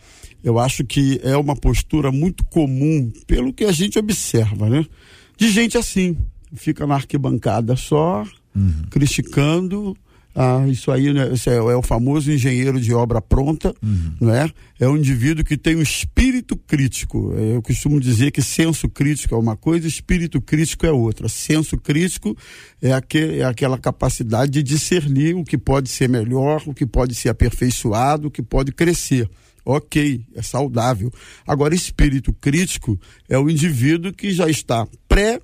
Eu 0.44 0.60
acho 0.60 0.86
que 0.86 1.20
é 1.24 1.36
uma 1.36 1.56
postura 1.56 2.12
muito 2.12 2.46
comum, 2.46 3.12
pelo 3.26 3.52
que 3.52 3.66
a 3.66 3.72
gente 3.72 3.98
observa, 3.98 4.70
né? 4.70 4.86
De 5.36 5.50
gente 5.50 5.80
assim, 5.80 6.16
fica 6.54 6.86
na 6.86 6.94
arquibancada 6.94 7.76
só, 7.76 8.24
uhum. 8.56 8.84
criticando, 8.92 9.98
ah, 10.42 10.66
isso 10.70 10.90
aí 10.90 11.12
né, 11.12 11.34
isso 11.34 11.50
é, 11.50 11.58
é, 11.58 11.76
o 11.76 11.82
famoso 11.82 12.32
engenheiro 12.32 12.80
de 12.80 12.94
obra 12.94 13.22
pronta, 13.22 13.76
uhum. 13.84 14.14
não 14.22 14.34
é? 14.34 14.50
É 14.80 14.88
um 14.88 14.96
indivíduo 14.96 15.44
que 15.44 15.58
tem 15.58 15.76
um 15.76 15.82
espírito 15.82 16.56
crítico. 16.56 17.34
É, 17.38 17.58
eu 17.58 17.62
costumo 17.62 18.00
dizer 18.00 18.32
que 18.32 18.42
senso 18.42 18.88
crítico 18.88 19.36
é 19.36 19.38
uma 19.38 19.58
coisa, 19.58 19.86
espírito 19.86 20.40
crítico 20.40 20.86
é 20.86 20.92
outra. 20.94 21.28
Senso 21.28 21.78
crítico 21.78 22.38
é, 22.82 22.94
aquele, 22.94 23.42
é 23.42 23.44
aquela 23.44 23.78
capacidade 23.78 24.50
de 24.50 24.64
discernir 24.64 25.36
o 25.36 25.44
que 25.44 25.58
pode 25.58 25.90
ser 25.90 26.08
melhor, 26.08 26.64
o 26.66 26.74
que 26.74 26.86
pode 26.86 27.16
ser 27.16 27.28
aperfeiçoado, 27.28 28.30
o 28.30 28.32
que 28.32 28.42
pode 28.42 28.72
crescer. 28.72 29.30
Ok, 29.66 30.24
é 30.34 30.42
saudável. 30.42 31.12
Agora, 31.46 31.76
espírito 31.76 32.32
crítico 32.32 32.98
é 33.28 33.38
o 33.38 33.50
indivíduo 33.50 34.14
que 34.14 34.32
já 34.32 34.50
está 34.50 34.88
pré 35.06 35.42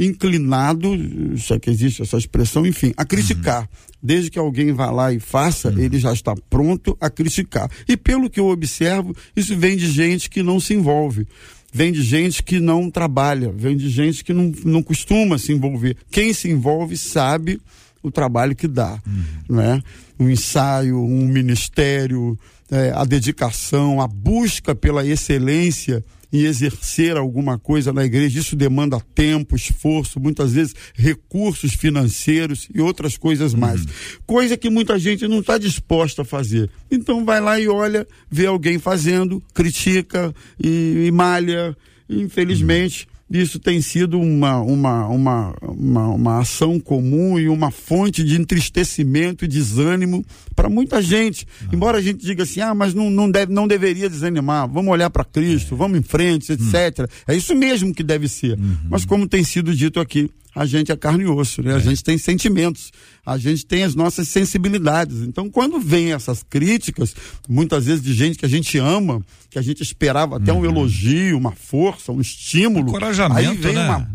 inclinado, 0.00 0.88
já 1.36 1.58
que 1.58 1.68
existe 1.68 2.00
essa 2.00 2.16
expressão, 2.16 2.64
enfim, 2.64 2.92
a 2.96 3.04
criticar. 3.04 3.62
Uhum. 3.62 3.89
Desde 4.02 4.30
que 4.30 4.38
alguém 4.38 4.72
vá 4.72 4.90
lá 4.90 5.12
e 5.12 5.20
faça, 5.20 5.68
uhum. 5.68 5.78
ele 5.78 5.98
já 5.98 6.12
está 6.12 6.34
pronto 6.48 6.96
a 7.00 7.10
criticar. 7.10 7.70
E 7.86 7.96
pelo 7.96 8.30
que 8.30 8.40
eu 8.40 8.48
observo, 8.48 9.14
isso 9.36 9.56
vem 9.56 9.76
de 9.76 9.90
gente 9.90 10.30
que 10.30 10.42
não 10.42 10.58
se 10.58 10.74
envolve. 10.74 11.26
Vem 11.72 11.92
de 11.92 12.02
gente 12.02 12.42
que 12.42 12.58
não 12.58 12.90
trabalha, 12.90 13.52
vem 13.52 13.76
de 13.76 13.88
gente 13.88 14.24
que 14.24 14.32
não, 14.32 14.52
não 14.64 14.82
costuma 14.82 15.38
se 15.38 15.52
envolver. 15.52 15.96
Quem 16.10 16.32
se 16.32 16.48
envolve 16.48 16.96
sabe 16.96 17.60
o 18.02 18.10
trabalho 18.10 18.56
que 18.56 18.66
dá, 18.66 18.98
uhum. 19.06 19.56
né? 19.56 19.82
Um 20.18 20.28
ensaio, 20.28 20.98
um 20.98 21.26
ministério, 21.26 22.38
é, 22.70 22.92
a 22.94 23.04
dedicação, 23.04 24.00
a 24.00 24.08
busca 24.08 24.74
pela 24.74 25.06
excelência 25.06 26.04
em 26.32 26.42
exercer 26.42 27.16
alguma 27.16 27.58
coisa 27.58 27.92
na 27.92 28.04
igreja. 28.04 28.38
Isso 28.38 28.56
demanda 28.56 29.00
tempo, 29.14 29.56
esforço, 29.56 30.20
muitas 30.20 30.52
vezes 30.52 30.74
recursos 30.94 31.74
financeiros 31.74 32.68
e 32.74 32.80
outras 32.80 33.16
coisas 33.16 33.54
mais. 33.54 33.80
Uhum. 33.80 33.86
Coisa 34.26 34.56
que 34.56 34.70
muita 34.70 34.98
gente 34.98 35.26
não 35.26 35.40
está 35.40 35.58
disposta 35.58 36.22
a 36.22 36.24
fazer. 36.24 36.70
Então 36.90 37.24
vai 37.24 37.40
lá 37.40 37.58
e 37.60 37.68
olha, 37.68 38.06
vê 38.30 38.46
alguém 38.46 38.78
fazendo, 38.78 39.42
critica 39.54 40.34
e, 40.62 41.06
e 41.06 41.10
malha. 41.10 41.76
infelizmente, 42.08 43.08
isso 43.30 43.60
tem 43.60 43.80
sido 43.80 44.18
uma, 44.18 44.60
uma, 44.60 45.06
uma, 45.06 45.54
uma, 45.62 46.08
uma 46.08 46.38
ação 46.40 46.80
comum 46.80 47.38
e 47.38 47.48
uma 47.48 47.70
fonte 47.70 48.24
de 48.24 48.40
entristecimento 48.40 49.44
e 49.44 49.48
desânimo 49.48 50.24
para 50.56 50.68
muita 50.68 51.00
gente. 51.00 51.46
Uhum. 51.62 51.68
Embora 51.74 51.98
a 51.98 52.00
gente 52.00 52.24
diga 52.24 52.42
assim, 52.42 52.60
ah, 52.60 52.74
mas 52.74 52.92
não, 52.92 53.08
não, 53.08 53.30
deve, 53.30 53.52
não 53.52 53.68
deveria 53.68 54.10
desanimar, 54.10 54.68
vamos 54.68 54.90
olhar 54.90 55.10
para 55.10 55.24
Cristo, 55.24 55.76
vamos 55.76 55.98
em 55.98 56.02
frente, 56.02 56.52
etc. 56.52 56.98
Uhum. 56.98 57.06
É 57.28 57.36
isso 57.36 57.54
mesmo 57.54 57.94
que 57.94 58.02
deve 58.02 58.26
ser. 58.26 58.58
Uhum. 58.58 58.76
Mas 58.90 59.04
como 59.04 59.28
tem 59.28 59.44
sido 59.44 59.74
dito 59.74 60.00
aqui, 60.00 60.28
a 60.54 60.66
gente 60.66 60.90
é 60.90 60.96
carne 60.96 61.24
e 61.24 61.26
osso, 61.26 61.62
né? 61.62 61.74
A 61.74 61.76
é. 61.76 61.80
gente 61.80 62.02
tem 62.02 62.18
sentimentos, 62.18 62.90
a 63.30 63.38
gente 63.38 63.64
tem 63.64 63.84
as 63.84 63.94
nossas 63.94 64.28
sensibilidades. 64.28 65.22
Então, 65.22 65.48
quando 65.48 65.78
vem 65.78 66.12
essas 66.12 66.42
críticas, 66.42 67.14
muitas 67.48 67.86
vezes 67.86 68.02
de 68.02 68.12
gente 68.12 68.36
que 68.36 68.44
a 68.44 68.48
gente 68.48 68.76
ama, 68.76 69.24
que 69.48 69.56
a 69.56 69.62
gente 69.62 69.82
esperava 69.84 70.36
até 70.36 70.52
uhum. 70.52 70.60
um 70.60 70.64
elogio, 70.64 71.38
uma 71.38 71.52
força, 71.52 72.10
um 72.10 72.20
estímulo, 72.20 72.88
encorajamento, 72.88 73.50
aí 73.50 73.56
vem 73.56 73.74
né? 73.74 73.88
uma 73.88 74.10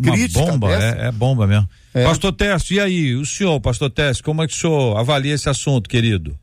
crítica 0.00 0.40
uma 0.40 0.52
bomba, 0.52 0.72
é, 0.72 1.08
é, 1.08 1.12
bomba 1.12 1.46
mesmo. 1.48 1.68
É. 1.92 2.04
Pastor 2.04 2.32
Teste, 2.32 2.74
e 2.74 2.80
aí, 2.80 3.16
o 3.16 3.26
senhor, 3.26 3.60
Pastor 3.60 3.90
Teste, 3.90 4.22
como 4.22 4.40
é 4.40 4.46
que 4.46 4.54
o 4.54 4.56
senhor 4.56 4.96
avalia 4.96 5.34
esse 5.34 5.48
assunto, 5.48 5.90
querido? 5.90 6.38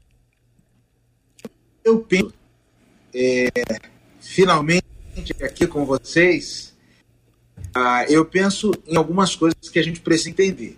Eu 1.86 2.00
penso, 2.00 2.34
é, 3.16 3.50
finalmente 4.20 4.84
aqui 5.42 5.66
com 5.66 5.86
vocês, 5.86 6.76
ah, 7.74 8.04
eu 8.10 8.26
penso 8.26 8.74
em 8.86 8.98
algumas 8.98 9.34
coisas 9.34 9.70
que 9.72 9.80
a 9.80 9.84
gente 9.84 10.02
precisa 10.02 10.30
entender. 10.30 10.78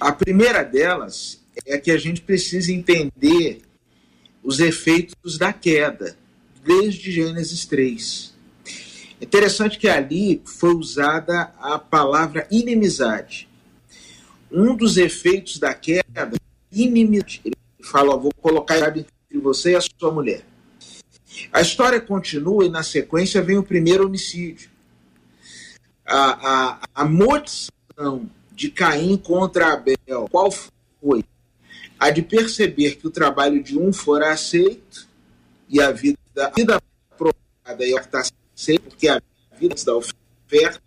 A 0.00 0.12
primeira 0.12 0.62
delas 0.62 1.40
é 1.66 1.78
que 1.78 1.90
a 1.90 1.98
gente 1.98 2.22
precisa 2.22 2.72
entender 2.72 3.60
os 4.42 4.58
efeitos 4.58 5.36
da 5.36 5.52
queda, 5.52 6.16
desde 6.64 7.12
Gênesis 7.12 7.66
3. 7.66 8.34
Interessante 9.20 9.78
que 9.78 9.88
ali 9.88 10.40
foi 10.44 10.74
usada 10.74 11.52
a 11.60 11.78
palavra 11.78 12.48
inimizade. 12.50 13.46
Um 14.50 14.74
dos 14.74 14.96
efeitos 14.96 15.58
da 15.58 15.74
queda, 15.74 16.32
inimizade. 16.72 17.42
Ele 17.44 17.56
fala, 17.82 18.14
ó, 18.14 18.18
vou 18.18 18.32
colocar 18.40 18.96
entre 18.96 19.06
você 19.42 19.72
e 19.72 19.76
a 19.76 19.80
sua 19.80 20.10
mulher. 20.10 20.42
A 21.52 21.60
história 21.60 22.00
continua 22.00 22.64
e 22.64 22.70
na 22.70 22.82
sequência 22.82 23.42
vem 23.42 23.58
o 23.58 23.62
primeiro 23.62 24.06
homicídio 24.06 24.70
a, 26.10 26.48
a, 26.48 26.78
a 26.94 27.04
motivação 27.04 28.28
de 28.60 28.70
Caim 28.70 29.16
contra 29.16 29.72
Abel, 29.72 30.28
qual 30.30 30.50
foi? 30.52 31.24
A 31.98 32.10
de 32.10 32.20
perceber 32.20 32.96
que 32.96 33.06
o 33.06 33.10
trabalho 33.10 33.62
de 33.62 33.78
um 33.78 33.90
fora 33.90 34.30
aceito 34.30 35.08
e 35.66 35.80
a 35.80 35.90
vida, 35.90 36.18
a 36.36 36.50
vida 36.50 36.78
aprovada 37.10 37.86
e 37.86 37.94
está 37.94 38.20
aceita, 38.54 38.82
porque 38.90 39.08
a 39.08 39.18
vida 39.58 39.74
da 39.82 39.96
oferta. 39.96 40.78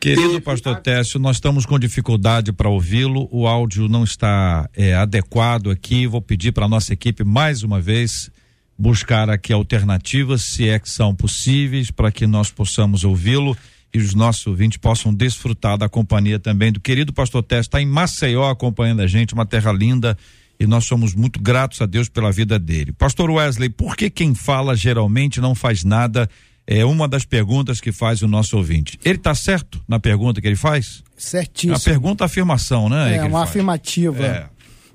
Querido 0.00 0.40
pastor 0.40 0.80
Técio, 0.80 1.20
nós 1.20 1.36
estamos 1.36 1.66
com 1.66 1.78
dificuldade 1.78 2.50
para 2.50 2.70
ouvi-lo, 2.70 3.28
o 3.30 3.46
áudio 3.46 3.88
não 3.88 4.04
está 4.04 4.70
é, 4.74 4.94
adequado 4.94 5.70
aqui. 5.70 6.06
Vou 6.06 6.22
pedir 6.22 6.52
para 6.52 6.64
a 6.64 6.68
nossa 6.68 6.94
equipe 6.94 7.22
mais 7.22 7.62
uma 7.62 7.78
vez 7.78 8.30
buscar 8.78 9.28
aqui 9.28 9.52
alternativas, 9.52 10.42
se 10.42 10.66
é 10.66 10.78
que 10.78 10.88
são 10.88 11.14
possíveis, 11.14 11.90
para 11.90 12.10
que 12.10 12.26
nós 12.26 12.50
possamos 12.50 13.04
ouvi-lo 13.04 13.54
e 13.92 13.98
os 13.98 14.14
nossos 14.14 14.46
ouvintes 14.46 14.78
possam 14.78 15.12
desfrutar 15.12 15.76
da 15.76 15.88
companhia 15.88 16.38
também 16.38 16.72
do 16.72 16.80
querido 16.80 17.12
pastor 17.12 17.42
Tess, 17.42 17.66
está 17.66 17.80
em 17.80 17.86
Maceió 17.86 18.48
acompanhando 18.48 19.00
a 19.00 19.06
gente, 19.06 19.34
uma 19.34 19.44
terra 19.44 19.72
linda 19.72 20.16
e 20.58 20.66
nós 20.66 20.84
somos 20.84 21.14
muito 21.14 21.40
gratos 21.40 21.80
a 21.82 21.86
Deus 21.86 22.08
pela 22.08 22.30
vida 22.30 22.58
dele. 22.58 22.92
Pastor 22.92 23.30
Wesley, 23.30 23.68
por 23.68 23.96
que 23.96 24.08
quem 24.08 24.34
fala 24.34 24.76
geralmente 24.76 25.40
não 25.40 25.54
faz 25.54 25.84
nada? 25.84 26.28
É 26.66 26.84
uma 26.84 27.08
das 27.08 27.24
perguntas 27.24 27.80
que 27.80 27.90
faz 27.90 28.22
o 28.22 28.28
nosso 28.28 28.56
ouvinte. 28.56 28.98
Ele 29.04 29.16
está 29.16 29.34
certo 29.34 29.82
na 29.88 29.98
pergunta 29.98 30.40
que 30.40 30.46
ele 30.46 30.56
faz? 30.56 31.02
Certíssimo. 31.16 31.74
A 31.74 31.80
pergunta 31.80 32.24
afirmação, 32.24 32.88
né? 32.88 33.16
É, 33.16 33.22
uma 33.22 33.40
faz. 33.40 33.50
afirmativa. 33.50 34.24
É. 34.24 34.48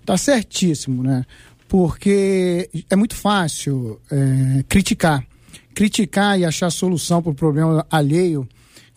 Tá 0.05 0.17
certíssimo, 0.17 1.03
né? 1.03 1.25
porque 1.67 2.69
é 2.89 2.95
muito 2.95 3.15
fácil 3.15 3.99
é, 4.11 4.63
criticar. 4.67 5.23
Criticar 5.73 6.39
e 6.39 6.45
achar 6.45 6.69
solução 6.71 7.21
para 7.21 7.31
o 7.31 7.35
problema 7.35 7.85
alheio, 7.91 8.47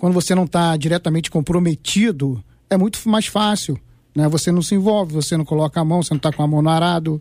quando 0.01 0.15
você 0.15 0.35
não 0.35 0.45
está 0.45 0.75
diretamente 0.79 1.31
comprometido, 1.31 2.43
é 2.71 2.77
muito 2.77 2.99
mais 3.07 3.27
fácil. 3.27 3.79
Né? 4.15 4.27
Você 4.29 4.51
não 4.51 4.63
se 4.63 4.75
envolve, 4.75 5.13
você 5.13 5.37
não 5.37 5.45
coloca 5.45 5.79
a 5.79 5.85
mão, 5.85 6.03
você 6.03 6.15
não 6.15 6.17
está 6.17 6.33
com 6.33 6.43
a 6.43 6.47
mão 6.47 6.63
no 6.63 6.71
arado. 6.71 7.21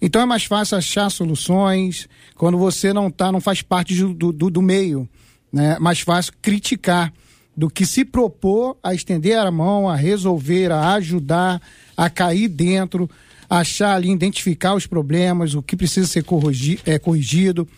Então 0.00 0.22
é 0.22 0.24
mais 0.24 0.44
fácil 0.44 0.78
achar 0.78 1.10
soluções 1.10 2.08
quando 2.34 2.56
você 2.56 2.92
não 2.94 3.10
tá, 3.10 3.30
não 3.30 3.40
faz 3.40 3.60
parte 3.60 3.94
do, 3.94 4.32
do, 4.32 4.50
do 4.50 4.62
meio. 4.62 5.06
Né? 5.52 5.78
Mais 5.78 6.00
fácil 6.00 6.32
criticar 6.40 7.12
do 7.54 7.68
que 7.68 7.84
se 7.84 8.04
propor 8.04 8.76
a 8.82 8.94
estender 8.94 9.38
a 9.38 9.50
mão, 9.50 9.86
a 9.86 9.94
resolver, 9.94 10.72
a 10.72 10.94
ajudar, 10.94 11.60
a 11.94 12.08
cair 12.08 12.48
dentro 12.48 13.08
achar 13.48 13.94
ali, 13.94 14.10
identificar 14.10 14.74
os 14.74 14.86
problemas, 14.86 15.54
o 15.54 15.62
que 15.62 15.76
precisa 15.76 16.06
ser 16.06 16.24
corrigi 16.24 16.80
é, 16.84 16.98
corrigido, 16.98 17.68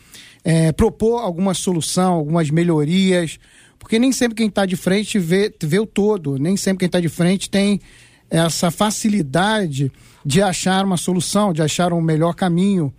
é, 0.44 0.72
propor 0.72 1.18
alguma 1.18 1.54
solução, 1.54 2.14
algumas 2.14 2.50
melhorias, 2.50 3.38
porque 3.86 4.00
nem 4.00 4.10
sempre 4.10 4.34
quem 4.34 4.48
está 4.48 4.66
de 4.66 4.74
frente 4.74 5.16
vê, 5.16 5.54
vê 5.62 5.78
o 5.78 5.86
todo, 5.86 6.38
nem 6.38 6.56
sempre 6.56 6.80
quem 6.80 6.86
está 6.86 6.98
de 6.98 7.08
frente 7.08 7.48
tem 7.48 7.80
essa 8.28 8.68
facilidade 8.68 9.92
de 10.24 10.42
achar 10.42 10.84
uma 10.84 10.96
solução, 10.96 11.52
de 11.52 11.62
achar 11.62 11.92
um 11.92 12.00
melhor 12.00 12.34
caminho. 12.34 12.92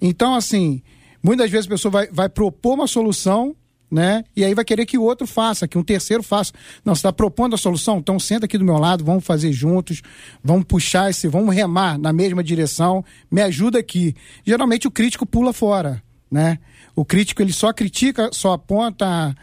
Então, 0.00 0.36
assim, 0.36 0.82
muitas 1.20 1.50
vezes 1.50 1.66
a 1.66 1.70
pessoa 1.70 1.90
vai, 1.90 2.06
vai 2.12 2.28
propor 2.28 2.74
uma 2.74 2.86
solução 2.86 3.56
né? 3.90 4.22
E 4.36 4.44
aí 4.44 4.54
vai 4.54 4.64
querer 4.64 4.86
que 4.86 4.96
o 4.96 5.02
outro 5.02 5.26
faça, 5.26 5.66
que 5.66 5.76
um 5.76 5.82
terceiro 5.82 6.22
faça. 6.22 6.52
Não, 6.84 6.94
você 6.94 7.00
está 7.00 7.12
propondo 7.12 7.54
a 7.54 7.58
solução, 7.58 7.98
então 7.98 8.16
senta 8.20 8.46
aqui 8.46 8.56
do 8.56 8.64
meu 8.64 8.78
lado, 8.78 9.04
vamos 9.04 9.24
fazer 9.24 9.50
juntos, 9.50 10.00
vamos 10.44 10.64
puxar 10.64 11.10
esse, 11.10 11.26
vamos 11.26 11.52
remar 11.52 11.98
na 11.98 12.12
mesma 12.12 12.44
direção, 12.44 13.04
me 13.28 13.42
ajuda 13.42 13.80
aqui. 13.80 14.14
Geralmente 14.46 14.86
o 14.86 14.92
crítico 14.92 15.26
pula 15.26 15.52
fora, 15.52 16.00
né? 16.30 16.60
O 16.94 17.04
crítico 17.04 17.42
ele 17.42 17.52
só 17.52 17.72
critica, 17.72 18.30
só 18.32 18.52
aponta 18.52 19.34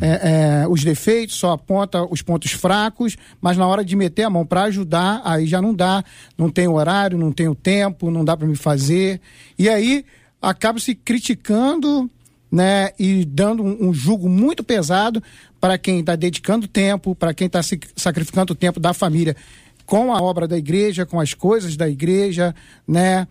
é, 0.00 0.62
é, 0.62 0.68
os 0.68 0.82
defeitos, 0.82 1.36
só 1.36 1.52
aponta 1.52 2.02
os 2.04 2.22
pontos 2.22 2.52
fracos, 2.52 3.16
mas 3.40 3.56
na 3.56 3.66
hora 3.66 3.84
de 3.84 3.94
meter 3.94 4.24
a 4.24 4.30
mão 4.30 4.44
para 4.44 4.64
ajudar, 4.64 5.22
aí 5.24 5.46
já 5.46 5.62
não 5.62 5.74
dá, 5.74 6.04
não 6.36 6.50
tem 6.50 6.66
horário, 6.68 7.16
não 7.16 7.32
tem 7.32 7.48
o 7.48 7.54
tempo, 7.54 8.10
não 8.10 8.24
dá 8.24 8.36
para 8.36 8.46
me 8.46 8.56
fazer. 8.56 9.20
E 9.58 9.68
aí 9.68 10.04
acaba 10.40 10.78
se 10.78 10.94
criticando 10.94 12.10
né, 12.50 12.90
e 12.98 13.24
dando 13.24 13.62
um, 13.62 13.88
um 13.88 13.94
julgo 13.94 14.28
muito 14.28 14.64
pesado 14.64 15.22
para 15.60 15.78
quem 15.78 16.00
está 16.00 16.16
dedicando 16.16 16.68
tempo, 16.68 17.14
para 17.14 17.34
quem 17.34 17.46
está 17.46 17.60
sacrificando 17.96 18.52
o 18.52 18.56
tempo 18.56 18.78
da 18.78 18.92
família 18.92 19.36
com 19.84 20.12
a 20.12 20.20
obra 20.20 20.48
da 20.48 20.58
igreja, 20.58 21.06
com 21.06 21.20
as 21.20 21.32
coisas 21.32 21.76
da 21.76 21.88
igreja, 21.88 22.54
né? 22.86 23.26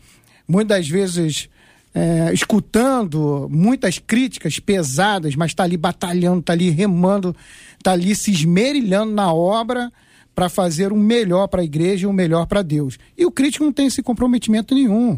Muitas 0.47 0.87
vezes 0.87 1.49
é, 1.95 2.33
escutando 2.33 3.47
muitas 3.49 3.97
críticas 3.97 4.59
pesadas, 4.59 5.33
mas 5.33 5.51
está 5.51 5.63
ali 5.63 5.77
batalhando, 5.77 6.41
está 6.41 6.51
ali 6.51 6.69
remando, 6.69 7.33
está 7.77 7.93
ali 7.93 8.13
se 8.13 8.31
esmerilhando 8.31 9.13
na 9.13 9.33
obra 9.33 9.89
para 10.35 10.49
fazer 10.49 10.91
o 10.91 10.97
melhor 10.97 11.47
para 11.47 11.61
a 11.61 11.63
igreja 11.63 12.03
e 12.03 12.07
o 12.07 12.11
melhor 12.11 12.47
para 12.47 12.61
Deus. 12.61 12.99
E 13.17 13.25
o 13.25 13.31
crítico 13.31 13.63
não 13.63 13.71
tem 13.71 13.87
esse 13.87 14.03
comprometimento 14.03 14.75
nenhum. 14.75 15.17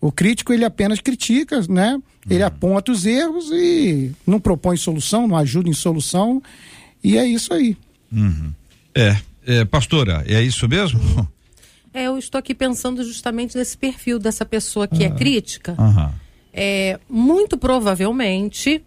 O 0.00 0.12
crítico 0.12 0.52
ele 0.52 0.64
apenas 0.64 1.00
critica, 1.00 1.60
né? 1.68 2.00
Ele 2.30 2.40
uhum. 2.40 2.46
aponta 2.46 2.92
os 2.92 3.04
erros 3.04 3.50
e 3.52 4.12
não 4.24 4.38
propõe 4.38 4.76
solução, 4.76 5.26
não 5.26 5.36
ajuda 5.36 5.68
em 5.68 5.74
solução. 5.74 6.40
E 7.02 7.18
é 7.18 7.26
isso 7.26 7.52
aí. 7.52 7.76
Uhum. 8.12 8.52
É, 8.94 9.16
é, 9.44 9.64
pastora, 9.64 10.22
é 10.28 10.40
isso 10.40 10.68
mesmo? 10.68 11.00
É, 11.94 12.04
eu 12.04 12.18
estou 12.18 12.38
aqui 12.38 12.54
pensando 12.54 13.04
justamente 13.04 13.56
nesse 13.56 13.76
perfil 13.76 14.18
dessa 14.18 14.44
pessoa 14.44 14.88
que 14.88 15.04
é 15.04 15.06
ah, 15.06 15.10
é 15.10 15.14
crítica. 15.14 15.76
É, 16.52 17.00
muito 17.08 17.56
provavelmente 17.56 18.82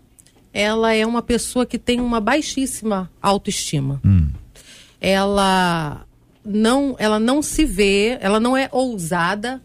ela 0.53 0.93
é 0.93 1.05
uma 1.05 1.21
pessoa 1.21 1.65
que 1.65 1.77
tem 1.77 1.99
uma 1.99 2.21
baixíssima 2.21 3.11
autoestima. 3.21 3.99
Hum. 4.05 4.29
Ela 5.01 6.05
não, 6.45 6.95
ela 6.97 7.19
não 7.19 7.41
se 7.41 7.65
vê, 7.65 8.17
ela 8.21 8.39
não 8.39 8.55
é 8.55 8.69
ousada, 8.71 9.61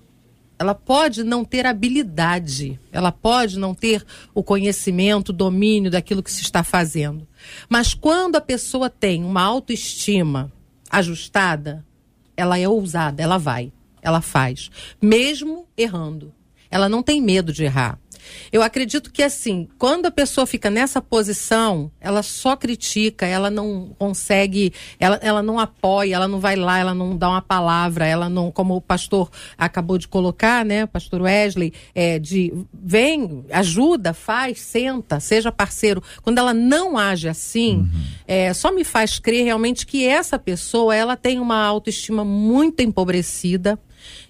ela 0.59 0.75
pode 0.75 1.23
não 1.23 1.45
ter 1.45 1.65
habilidade, 1.65 2.79
ela 2.91 3.13
pode 3.13 3.57
não 3.57 3.73
ter 3.73 4.05
o 4.35 4.43
conhecimento, 4.43 5.29
o 5.29 5.33
domínio 5.33 5.93
daquilo 5.93 6.25
que 6.25 6.33
se 6.33 6.43
está 6.43 6.65
fazendo. 6.65 7.27
Mas 7.69 7.95
quando 7.95 8.35
a 8.37 8.41
pessoa 8.41 8.91
tem 8.91 9.23
uma 9.23 9.43
autoestima 9.43 10.53
ajustada, 10.91 11.85
ela 12.41 12.59
é 12.59 12.67
ousada, 12.67 13.23
ela 13.23 13.39
vai, 13.39 13.73
ela 14.01 14.21
faz, 14.21 14.71
mesmo 15.01 15.67
errando. 15.77 16.33
Ela 16.71 16.89
não 16.89 17.03
tem 17.03 17.21
medo 17.21 17.53
de 17.53 17.65
errar. 17.65 17.99
Eu 18.53 18.63
acredito 18.63 19.11
que 19.13 19.23
assim, 19.23 19.69
quando 19.79 20.07
a 20.07 20.11
pessoa 20.11 20.47
fica 20.47 20.71
nessa 20.71 21.01
posição, 21.01 21.91
ela 22.01 22.23
só 22.23 22.57
critica, 22.57 23.27
ela 23.27 23.51
não 23.51 23.95
consegue, 23.99 24.73
ela, 24.99 25.19
ela 25.23 25.43
não 25.43 25.59
apoia, 25.59 26.17
ela 26.17 26.29
não 26.29 26.41
vai 26.41 26.57
lá, 26.57 26.79
ela 26.79 26.95
não 26.95 27.17
dá 27.17 27.29
uma 27.29 27.43
palavra, 27.43 28.07
ela 28.07 28.29
não, 28.29 28.51
como 28.51 28.77
o 28.77 28.81
pastor 28.81 29.31
acabou 29.57 29.99
de 29.99 30.09
colocar, 30.09 30.65
né, 30.65 30.87
pastor 30.87 31.23
Wesley, 31.23 31.73
é, 31.95 32.19
de 32.19 32.53
vem, 32.73 33.45
ajuda, 33.51 34.13
faz, 34.13 34.61
senta, 34.61 35.21
seja 35.21 35.53
parceiro. 35.53 36.03
Quando 36.23 36.39
ela 36.39 36.55
não 36.55 36.97
age 36.97 37.29
assim, 37.29 37.79
uhum. 37.79 37.91
é, 38.27 38.53
só 38.53 38.73
me 38.73 38.85
faz 38.85 39.19
crer 39.19 39.45
realmente 39.45 39.87
que 39.87 40.07
essa 40.07 40.39
pessoa, 40.39 40.95
ela 40.95 41.17
tem 41.17 41.39
uma 41.39 41.65
autoestima 41.65 42.25
muito 42.25 42.81
empobrecida, 42.81 43.79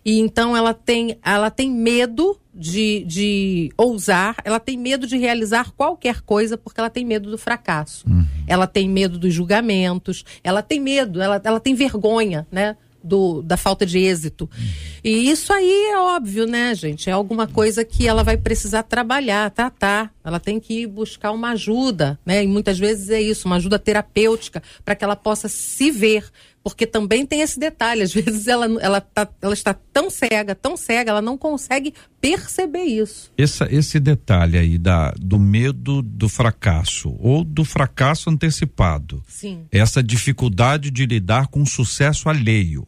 e 0.04 0.18
então 0.18 0.56
ela 0.56 0.72
tem, 0.72 1.18
ela 1.22 1.50
tem 1.50 1.70
medo 1.70 2.38
de, 2.54 3.04
de 3.06 3.72
ousar, 3.76 4.36
ela 4.44 4.58
tem 4.58 4.76
medo 4.76 5.06
de 5.06 5.16
realizar 5.16 5.72
qualquer 5.72 6.20
coisa 6.22 6.56
porque 6.56 6.80
ela 6.80 6.90
tem 6.90 7.04
medo 7.04 7.30
do 7.30 7.38
fracasso. 7.38 8.08
Uhum. 8.08 8.24
Ela 8.46 8.66
tem 8.66 8.88
medo 8.88 9.18
dos 9.18 9.32
julgamentos, 9.32 10.24
ela 10.42 10.62
tem 10.62 10.80
medo, 10.80 11.20
ela, 11.20 11.40
ela 11.42 11.60
tem 11.60 11.74
vergonha, 11.74 12.46
né? 12.50 12.76
Do, 13.02 13.40
da 13.40 13.56
falta 13.56 13.86
de 13.86 13.98
êxito. 13.98 14.44
Uhum. 14.44 14.68
E 15.02 15.30
isso 15.30 15.54
aí 15.54 15.90
é 15.90 15.98
óbvio, 15.98 16.46
né, 16.46 16.74
gente? 16.74 17.08
É 17.08 17.12
alguma 17.14 17.46
coisa 17.46 17.82
que 17.82 18.06
ela 18.06 18.22
vai 18.22 18.36
precisar 18.36 18.82
trabalhar, 18.82 19.50
tá, 19.50 19.70
tá. 19.70 20.10
Ela 20.22 20.38
tem 20.38 20.60
que 20.60 20.86
buscar 20.86 21.30
uma 21.30 21.52
ajuda, 21.52 22.20
né? 22.26 22.44
E 22.44 22.46
muitas 22.46 22.78
vezes 22.78 23.08
é 23.08 23.18
isso, 23.18 23.48
uma 23.48 23.56
ajuda 23.56 23.78
terapêutica, 23.78 24.62
para 24.84 24.94
que 24.94 25.02
ela 25.02 25.16
possa 25.16 25.48
se 25.48 25.90
ver 25.90 26.30
porque 26.62 26.86
também 26.86 27.24
tem 27.24 27.40
esse 27.40 27.58
detalhe, 27.58 28.02
às 28.02 28.12
vezes 28.14 28.46
ela, 28.46 28.66
ela, 28.80 29.00
tá, 29.00 29.28
ela 29.40 29.54
está 29.54 29.74
tão 29.74 30.10
cega, 30.10 30.54
tão 30.54 30.76
cega, 30.76 31.10
ela 31.10 31.22
não 31.22 31.36
consegue 31.36 31.94
perceber 32.20 32.84
isso. 32.84 33.32
Essa, 33.36 33.66
esse 33.70 33.98
detalhe 33.98 34.58
aí 34.58 34.78
da, 34.78 35.12
do 35.12 35.38
medo 35.38 36.02
do 36.02 36.28
fracasso 36.28 37.16
ou 37.18 37.42
do 37.42 37.64
fracasso 37.64 38.28
antecipado. 38.28 39.22
Sim. 39.26 39.64
Essa 39.70 40.02
dificuldade 40.02 40.90
de 40.90 41.06
lidar 41.06 41.48
com 41.48 41.62
o 41.62 41.66
sucesso 41.66 42.28
alheio. 42.28 42.86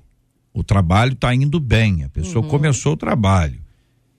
O 0.52 0.62
trabalho 0.62 1.14
está 1.14 1.34
indo 1.34 1.58
bem, 1.58 2.04
a 2.04 2.10
pessoa 2.10 2.44
uhum. 2.44 2.50
começou 2.50 2.92
o 2.92 2.96
trabalho. 2.96 3.62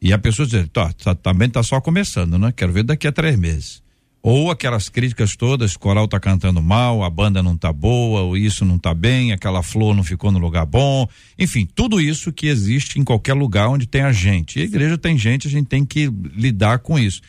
E 0.02 0.12
a 0.12 0.18
pessoa 0.18 0.48
diz, 0.48 0.68
tá, 0.74 0.92
tá, 0.92 1.14
também 1.14 1.48
está 1.48 1.62
só 1.62 1.80
começando, 1.80 2.38
né? 2.40 2.52
Quero 2.52 2.74
ver 2.74 2.84
daqui 2.84 3.08
a 3.08 3.12
três 3.12 3.38
meses. 3.38 3.83
Ou 4.26 4.50
aquelas 4.50 4.88
críticas 4.88 5.36
todas, 5.36 5.76
coral 5.76 6.08
tá 6.08 6.18
cantando 6.18 6.62
mal, 6.62 7.04
a 7.04 7.10
banda 7.10 7.44
não 7.44 7.58
tá 7.58 7.74
boa, 7.74 8.22
ou 8.22 8.38
isso 8.38 8.64
não 8.64 8.80
tá 8.80 8.94
bem, 8.94 9.34
aquela 9.34 9.62
flor 9.62 9.94
não 9.94 10.02
ficou 10.02 10.32
no 10.32 10.40
lugar 10.40 10.66
bom. 10.66 11.06
Enfim, 11.38 11.68
tudo 11.76 12.00
isso 12.00 12.32
que 12.32 12.48
existe 12.48 12.98
em 12.98 13.04
qualquer 13.04 13.34
lugar 13.34 13.68
onde 13.68 13.86
tem 13.86 14.02
a 14.02 14.14
gente. 14.14 14.60
E 14.60 14.62
a 14.62 14.66
igreja 14.66 14.98
tem 14.98 15.18
gente, 15.18 15.46
a 15.46 15.52
gente 15.52 15.68
tem 15.68 15.84
que 15.84 16.10
lidar 16.34 16.80
com 16.80 16.98
isso. 16.98 17.22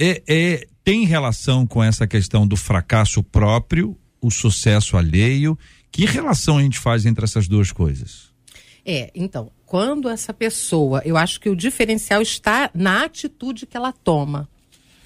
É, 0.00 0.22
é, 0.26 0.66
tem 0.82 1.04
relação 1.04 1.66
com 1.66 1.84
essa 1.84 2.06
questão 2.06 2.46
do 2.46 2.56
fracasso 2.56 3.22
próprio, 3.22 3.94
o 4.18 4.30
sucesso 4.30 4.96
alheio. 4.96 5.58
Que 5.92 6.06
relação 6.06 6.56
a 6.56 6.62
gente 6.62 6.78
faz 6.78 7.04
entre 7.04 7.22
essas 7.22 7.46
duas 7.46 7.70
coisas? 7.70 8.32
É, 8.82 9.10
então, 9.14 9.52
quando 9.66 10.08
essa 10.08 10.32
pessoa, 10.32 11.02
eu 11.04 11.18
acho 11.18 11.38
que 11.38 11.50
o 11.50 11.56
diferencial 11.56 12.22
está 12.22 12.70
na 12.72 13.04
atitude 13.04 13.66
que 13.66 13.76
ela 13.76 13.92
toma 13.92 14.48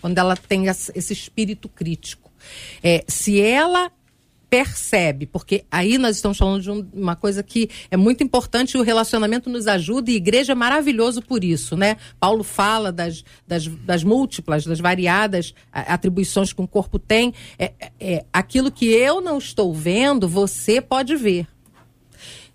quando 0.03 0.19
ela 0.19 0.37
tem 0.37 0.67
esse 0.67 1.13
espírito 1.13 1.69
crítico. 1.69 2.31
É, 2.83 3.05
se 3.07 3.41
ela 3.41 3.91
percebe, 4.51 5.25
porque 5.25 5.65
aí 5.71 5.97
nós 5.97 6.17
estamos 6.17 6.37
falando 6.37 6.61
de 6.61 6.71
um, 6.71 6.87
uma 6.93 7.17
coisa 7.17 7.43
que 7.43 7.71
é 7.91 7.97
muito 7.97 8.23
importante 8.23 8.73
e 8.73 8.79
o 8.79 8.83
relacionamento 8.83 9.49
nos 9.49 9.67
ajuda 9.67 10.11
e 10.11 10.17
igreja 10.17 10.53
é 10.53 10.55
maravilhoso 10.55 11.23
por 11.23 11.43
isso, 11.43 11.75
né? 11.75 11.97
Paulo 12.21 12.45
fala 12.45 12.93
das, 12.93 13.25
das, 13.49 13.67
das 13.67 14.05
múltiplas, 14.05 14.67
das 14.67 14.79
variadas 14.79 15.55
atribuições 15.73 16.53
que 16.53 16.61
um 16.61 16.67
corpo 16.67 16.99
tem. 16.99 17.33
É, 17.59 17.73
é, 17.81 17.93
é, 17.99 18.25
aquilo 18.31 18.71
que 18.71 18.85
eu 18.85 19.23
não 19.23 19.39
estou 19.39 19.73
vendo, 19.73 20.29
você 20.29 20.83
pode 20.83 21.17
ver. 21.17 21.47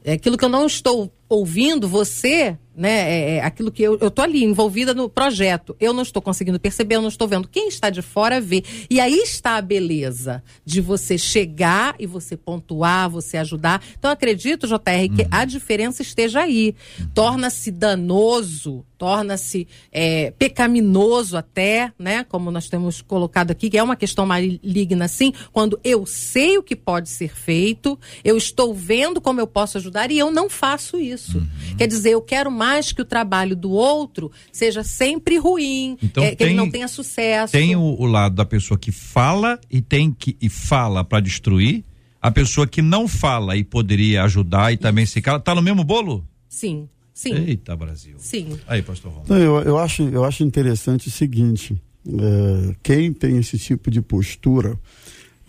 É 0.05 0.13
aquilo 0.13 0.38
que 0.38 0.45
eu 0.45 0.49
não 0.49 0.67
estou 0.67 1.12
ouvindo, 1.29 1.87
você 1.87 2.57
né? 2.77 3.11
É, 3.11 3.35
é, 3.37 3.43
aquilo 3.43 3.71
que 3.71 3.81
eu, 3.81 3.97
eu 3.99 4.11
tô 4.11 4.21
ali 4.21 4.43
envolvida 4.43 4.93
no 4.93 5.09
projeto. 5.09 5.75
Eu 5.79 5.91
não 5.91 6.03
estou 6.03 6.21
conseguindo 6.21 6.59
perceber, 6.59 6.95
eu 6.95 7.01
não 7.01 7.09
estou 7.09 7.27
vendo. 7.27 7.47
Quem 7.47 7.67
está 7.67 7.89
de 7.89 8.03
fora 8.03 8.39
vê. 8.39 8.63
E 8.87 8.99
aí 8.99 9.15
está 9.15 9.57
a 9.57 9.61
beleza 9.61 10.43
de 10.63 10.79
você 10.79 11.17
chegar 11.17 11.95
e 11.97 12.05
você 12.05 12.37
pontuar, 12.37 13.09
você 13.09 13.37
ajudar. 13.37 13.83
Então 13.97 14.11
acredito, 14.11 14.67
JR, 14.67 15.15
que 15.15 15.23
uhum. 15.23 15.29
a 15.31 15.43
diferença 15.43 16.03
esteja 16.03 16.41
aí. 16.41 16.75
Torna-se 17.15 17.71
danoso, 17.71 18.85
torna-se 18.95 19.67
é, 19.91 20.29
pecaminoso 20.37 21.35
até, 21.35 21.91
né? 21.97 22.23
Como 22.25 22.51
nós 22.51 22.69
temos 22.69 23.01
colocado 23.01 23.49
aqui, 23.49 23.71
que 23.71 23.77
é 23.77 23.81
uma 23.81 23.95
questão 23.95 24.25
maligna, 24.27 25.07
sim, 25.07 25.33
quando 25.51 25.79
eu 25.83 26.05
sei 26.05 26.59
o 26.59 26.63
que 26.63 26.75
pode 26.75 27.09
ser 27.09 27.35
feito, 27.35 27.99
eu 28.23 28.37
estou 28.37 28.71
vendo 28.71 29.19
como 29.19 29.39
eu 29.39 29.47
posso 29.47 29.79
ajudar 29.79 30.11
e 30.11 30.19
eu 30.19 30.29
não 30.29 30.47
faço 30.47 30.97
isso. 30.97 31.16
Uhum. 31.17 31.47
Quer 31.77 31.88
dizer, 31.88 32.12
eu 32.12 32.21
quero 32.21 32.51
mais 32.51 32.91
que 32.91 33.01
o 33.01 33.06
trabalho 33.06 33.56
do 33.56 33.71
outro 33.71 34.32
seja 34.51 34.84
sempre 34.84 35.38
ruim, 35.38 35.97
então, 36.01 36.23
é, 36.23 36.36
que 36.36 36.43
ele 36.43 36.53
não 36.53 36.69
tenha 36.69 36.88
sucesso. 36.88 37.53
Tem 37.53 37.75
o, 37.75 37.82
o, 37.82 38.06
lado 38.06 38.36
da 38.36 38.45
pessoa 38.45 38.77
que 38.77 38.91
fala 38.91 39.60
e 39.69 39.82
tem 39.82 40.12
que 40.12 40.38
e 40.41 40.49
fala 40.49 41.03
para 41.03 41.19
destruir, 41.19 41.84
a 42.21 42.32
pessoa 42.32 42.67
que 42.67 42.82
não 42.82 43.08
fala 43.08 43.56
e 43.56 43.63
poderia 43.63 44.23
ajudar 44.23 44.73
e 44.73 44.77
também 44.77 45.06
se 45.06 45.21
cala, 45.21 45.39
tá 45.39 45.56
no 45.56 45.62
mesmo 45.62 45.84
bolo? 45.84 46.25
Sim. 46.49 46.88
Sim. 47.13 47.34
Eita, 47.34 47.75
Brasil. 47.75 48.15
Sim. 48.19 48.60
Aí, 48.67 48.84
pastor 48.84 49.12
Romulo. 49.12 49.34
Eu, 49.34 49.60
eu, 49.63 49.80
acho, 49.80 50.03
eu 50.03 50.23
acho 50.23 50.43
interessante 50.43 51.08
o 51.08 51.12
seguinte: 51.12 51.75
é, 52.08 52.75
quem 52.84 53.12
tem 53.12 53.38
esse 53.38 53.58
tipo 53.58 53.89
de 53.89 54.01
postura, 54.01 54.77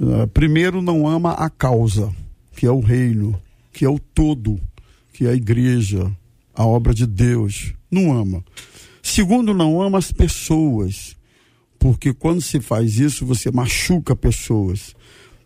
é, 0.00 0.26
primeiro 0.26 0.80
não 0.80 1.06
ama 1.06 1.32
a 1.32 1.50
causa, 1.50 2.10
que 2.56 2.64
é 2.64 2.70
o 2.70 2.80
reino, 2.80 3.38
que 3.70 3.84
é 3.84 3.88
o 3.88 3.98
todo, 3.98 4.58
que 5.18 5.26
a 5.26 5.34
igreja, 5.34 6.08
a 6.54 6.64
obra 6.64 6.94
de 6.94 7.04
Deus, 7.04 7.72
não 7.90 8.16
ama. 8.16 8.44
Segundo, 9.02 9.52
não 9.52 9.82
ama 9.82 9.98
as 9.98 10.12
pessoas, 10.12 11.16
porque 11.76 12.14
quando 12.14 12.40
se 12.40 12.60
faz 12.60 13.00
isso, 13.00 13.26
você 13.26 13.50
machuca 13.50 14.14
pessoas. 14.14 14.94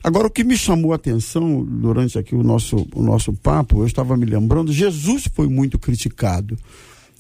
Agora, 0.05 0.27
o 0.27 0.31
que 0.31 0.45
me 0.45 0.59
chamou 0.59 0.93
a 0.93 0.97
atenção 0.97 1.65
durante 1.65 2.19
aqui 2.19 2.35
o 2.35 2.43
nosso, 2.43 2.87
o 2.95 3.03
nosso 3.03 3.33
papo, 3.33 3.81
eu 3.81 3.87
estava 3.87 4.15
me 4.15 4.27
lembrando, 4.27 4.71
Jesus 4.71 5.27
foi 5.35 5.49
muito 5.49 5.79
criticado. 5.79 6.55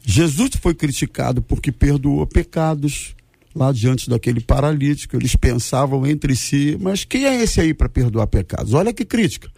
Jesus 0.05 0.51
foi 0.61 0.75
criticado 0.75 1.41
porque 1.41 1.73
perdoou 1.73 2.27
pecados, 2.27 3.17
lá 3.55 3.73
diante 3.73 4.11
daquele 4.11 4.41
paralítico, 4.41 5.17
eles 5.17 5.35
pensavam 5.37 6.07
entre 6.07 6.37
si, 6.37 6.77
mas 6.79 7.03
quem 7.03 7.25
é 7.25 7.43
esse 7.43 7.63
aí 7.63 7.73
para 7.73 7.89
perdoar 7.89 8.27
pecados? 8.27 8.75
Olha 8.75 8.93
que 8.93 9.07
crítica. 9.07 9.51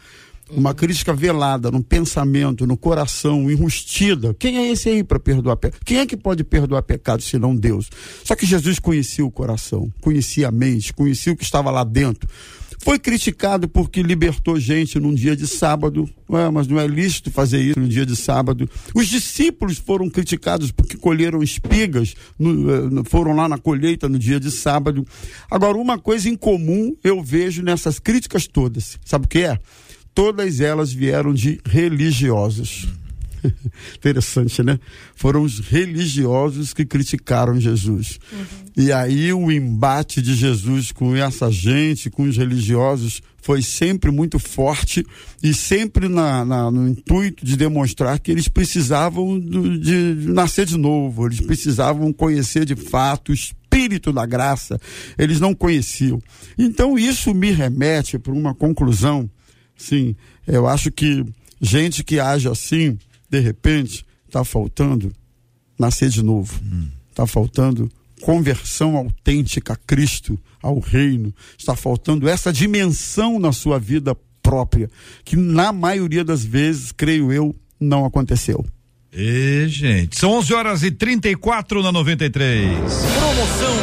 Uma 0.50 0.74
crítica 0.74 1.12
velada 1.14 1.70
no 1.70 1.82
pensamento, 1.82 2.66
no 2.66 2.76
coração, 2.76 3.50
enrustida. 3.50 4.34
Quem 4.38 4.58
é 4.58 4.70
esse 4.70 4.90
aí 4.90 5.02
para 5.02 5.18
perdoar 5.18 5.56
pecados? 5.56 5.84
Quem 5.84 5.98
é 5.98 6.06
que 6.06 6.16
pode 6.16 6.44
perdoar 6.44 6.82
pecados 6.82 7.24
se 7.24 7.38
não 7.38 7.56
Deus? 7.56 7.88
Só 8.22 8.36
que 8.36 8.44
Jesus 8.44 8.78
conhecia 8.78 9.24
o 9.24 9.30
coração, 9.30 9.90
conhecia 10.00 10.48
a 10.48 10.52
mente, 10.52 10.92
conhecia 10.92 11.32
o 11.32 11.36
que 11.36 11.44
estava 11.44 11.70
lá 11.70 11.82
dentro. 11.82 12.28
Foi 12.84 12.98
criticado 12.98 13.66
porque 13.66 14.02
libertou 14.02 14.60
gente 14.60 15.00
num 15.00 15.14
dia 15.14 15.34
de 15.34 15.46
sábado, 15.46 16.06
Ué, 16.28 16.50
mas 16.50 16.66
não 16.66 16.78
é 16.78 16.86
lícito 16.86 17.30
fazer 17.30 17.58
isso 17.62 17.80
no 17.80 17.88
dia 17.88 18.04
de 18.04 18.14
sábado. 18.14 18.68
Os 18.94 19.08
discípulos 19.08 19.78
foram 19.78 20.10
criticados 20.10 20.70
porque 20.70 20.98
colheram 20.98 21.42
espigas, 21.42 22.14
no, 22.38 23.00
eh, 23.00 23.04
foram 23.06 23.34
lá 23.34 23.48
na 23.48 23.56
colheita 23.56 24.06
no 24.06 24.18
dia 24.18 24.38
de 24.38 24.50
sábado. 24.50 25.06
Agora, 25.50 25.78
uma 25.78 25.98
coisa 25.98 26.28
em 26.28 26.36
comum 26.36 26.94
eu 27.02 27.22
vejo 27.22 27.62
nessas 27.62 27.98
críticas 27.98 28.46
todas, 28.46 28.98
sabe 29.02 29.24
o 29.24 29.28
que 29.28 29.38
é? 29.38 29.58
Todas 30.14 30.60
elas 30.60 30.92
vieram 30.92 31.34
de 31.34 31.60
religiosos. 31.64 32.88
Interessante, 33.96 34.62
né? 34.62 34.78
Foram 35.14 35.42
os 35.42 35.58
religiosos 35.58 36.72
que 36.72 36.84
criticaram 36.84 37.60
Jesus. 37.60 38.18
Uhum. 38.32 38.44
E 38.76 38.92
aí 38.92 39.32
o 39.32 39.50
embate 39.50 40.22
de 40.22 40.34
Jesus 40.34 40.92
com 40.92 41.14
essa 41.14 41.50
gente, 41.50 42.10
com 42.10 42.24
os 42.24 42.36
religiosos, 42.36 43.22
foi 43.44 43.60
sempre 43.60 44.10
muito 44.10 44.38
forte 44.38 45.04
e 45.42 45.52
sempre 45.52 46.08
na, 46.08 46.46
na, 46.46 46.70
no 46.70 46.88
intuito 46.88 47.44
de 47.44 47.58
demonstrar 47.58 48.18
que 48.18 48.30
eles 48.30 48.48
precisavam 48.48 49.38
do, 49.38 49.78
de 49.78 50.14
nascer 50.30 50.64
de 50.64 50.78
novo, 50.78 51.26
eles 51.26 51.42
precisavam 51.42 52.10
conhecer 52.10 52.64
de 52.64 52.74
fato 52.74 53.32
o 53.32 53.34
espírito 53.34 54.14
da 54.14 54.24
graça, 54.24 54.80
eles 55.18 55.40
não 55.40 55.54
conheciam. 55.54 56.22
Então 56.56 56.98
isso 56.98 57.34
me 57.34 57.50
remete 57.50 58.18
para 58.18 58.32
uma 58.32 58.54
conclusão, 58.54 59.28
sim, 59.76 60.14
eu 60.46 60.66
acho 60.66 60.90
que 60.90 61.24
gente 61.60 62.02
que 62.04 62.20
age 62.20 62.48
assim 62.48 62.98
de 63.34 63.40
repente, 63.40 64.06
está 64.26 64.44
faltando 64.44 65.12
nascer 65.78 66.08
de 66.08 66.22
novo. 66.22 66.60
Está 67.10 67.26
faltando 67.26 67.90
conversão 68.20 68.96
autêntica 68.96 69.72
a 69.72 69.76
Cristo, 69.76 70.38
ao 70.62 70.78
reino. 70.78 71.34
Está 71.58 71.74
faltando 71.74 72.28
essa 72.28 72.52
dimensão 72.52 73.38
na 73.38 73.52
sua 73.52 73.78
vida 73.78 74.16
própria, 74.42 74.90
que 75.24 75.36
na 75.36 75.72
maioria 75.72 76.22
das 76.24 76.44
vezes, 76.44 76.92
creio 76.92 77.32
eu, 77.32 77.54
não 77.80 78.04
aconteceu. 78.04 78.64
E, 79.12 79.66
gente, 79.68 80.18
são 80.18 80.32
11 80.32 80.54
horas 80.54 80.82
e 80.82 80.90
34 80.90 81.82
na 81.82 81.90
93. 81.90 82.68
Promoção 82.68 83.76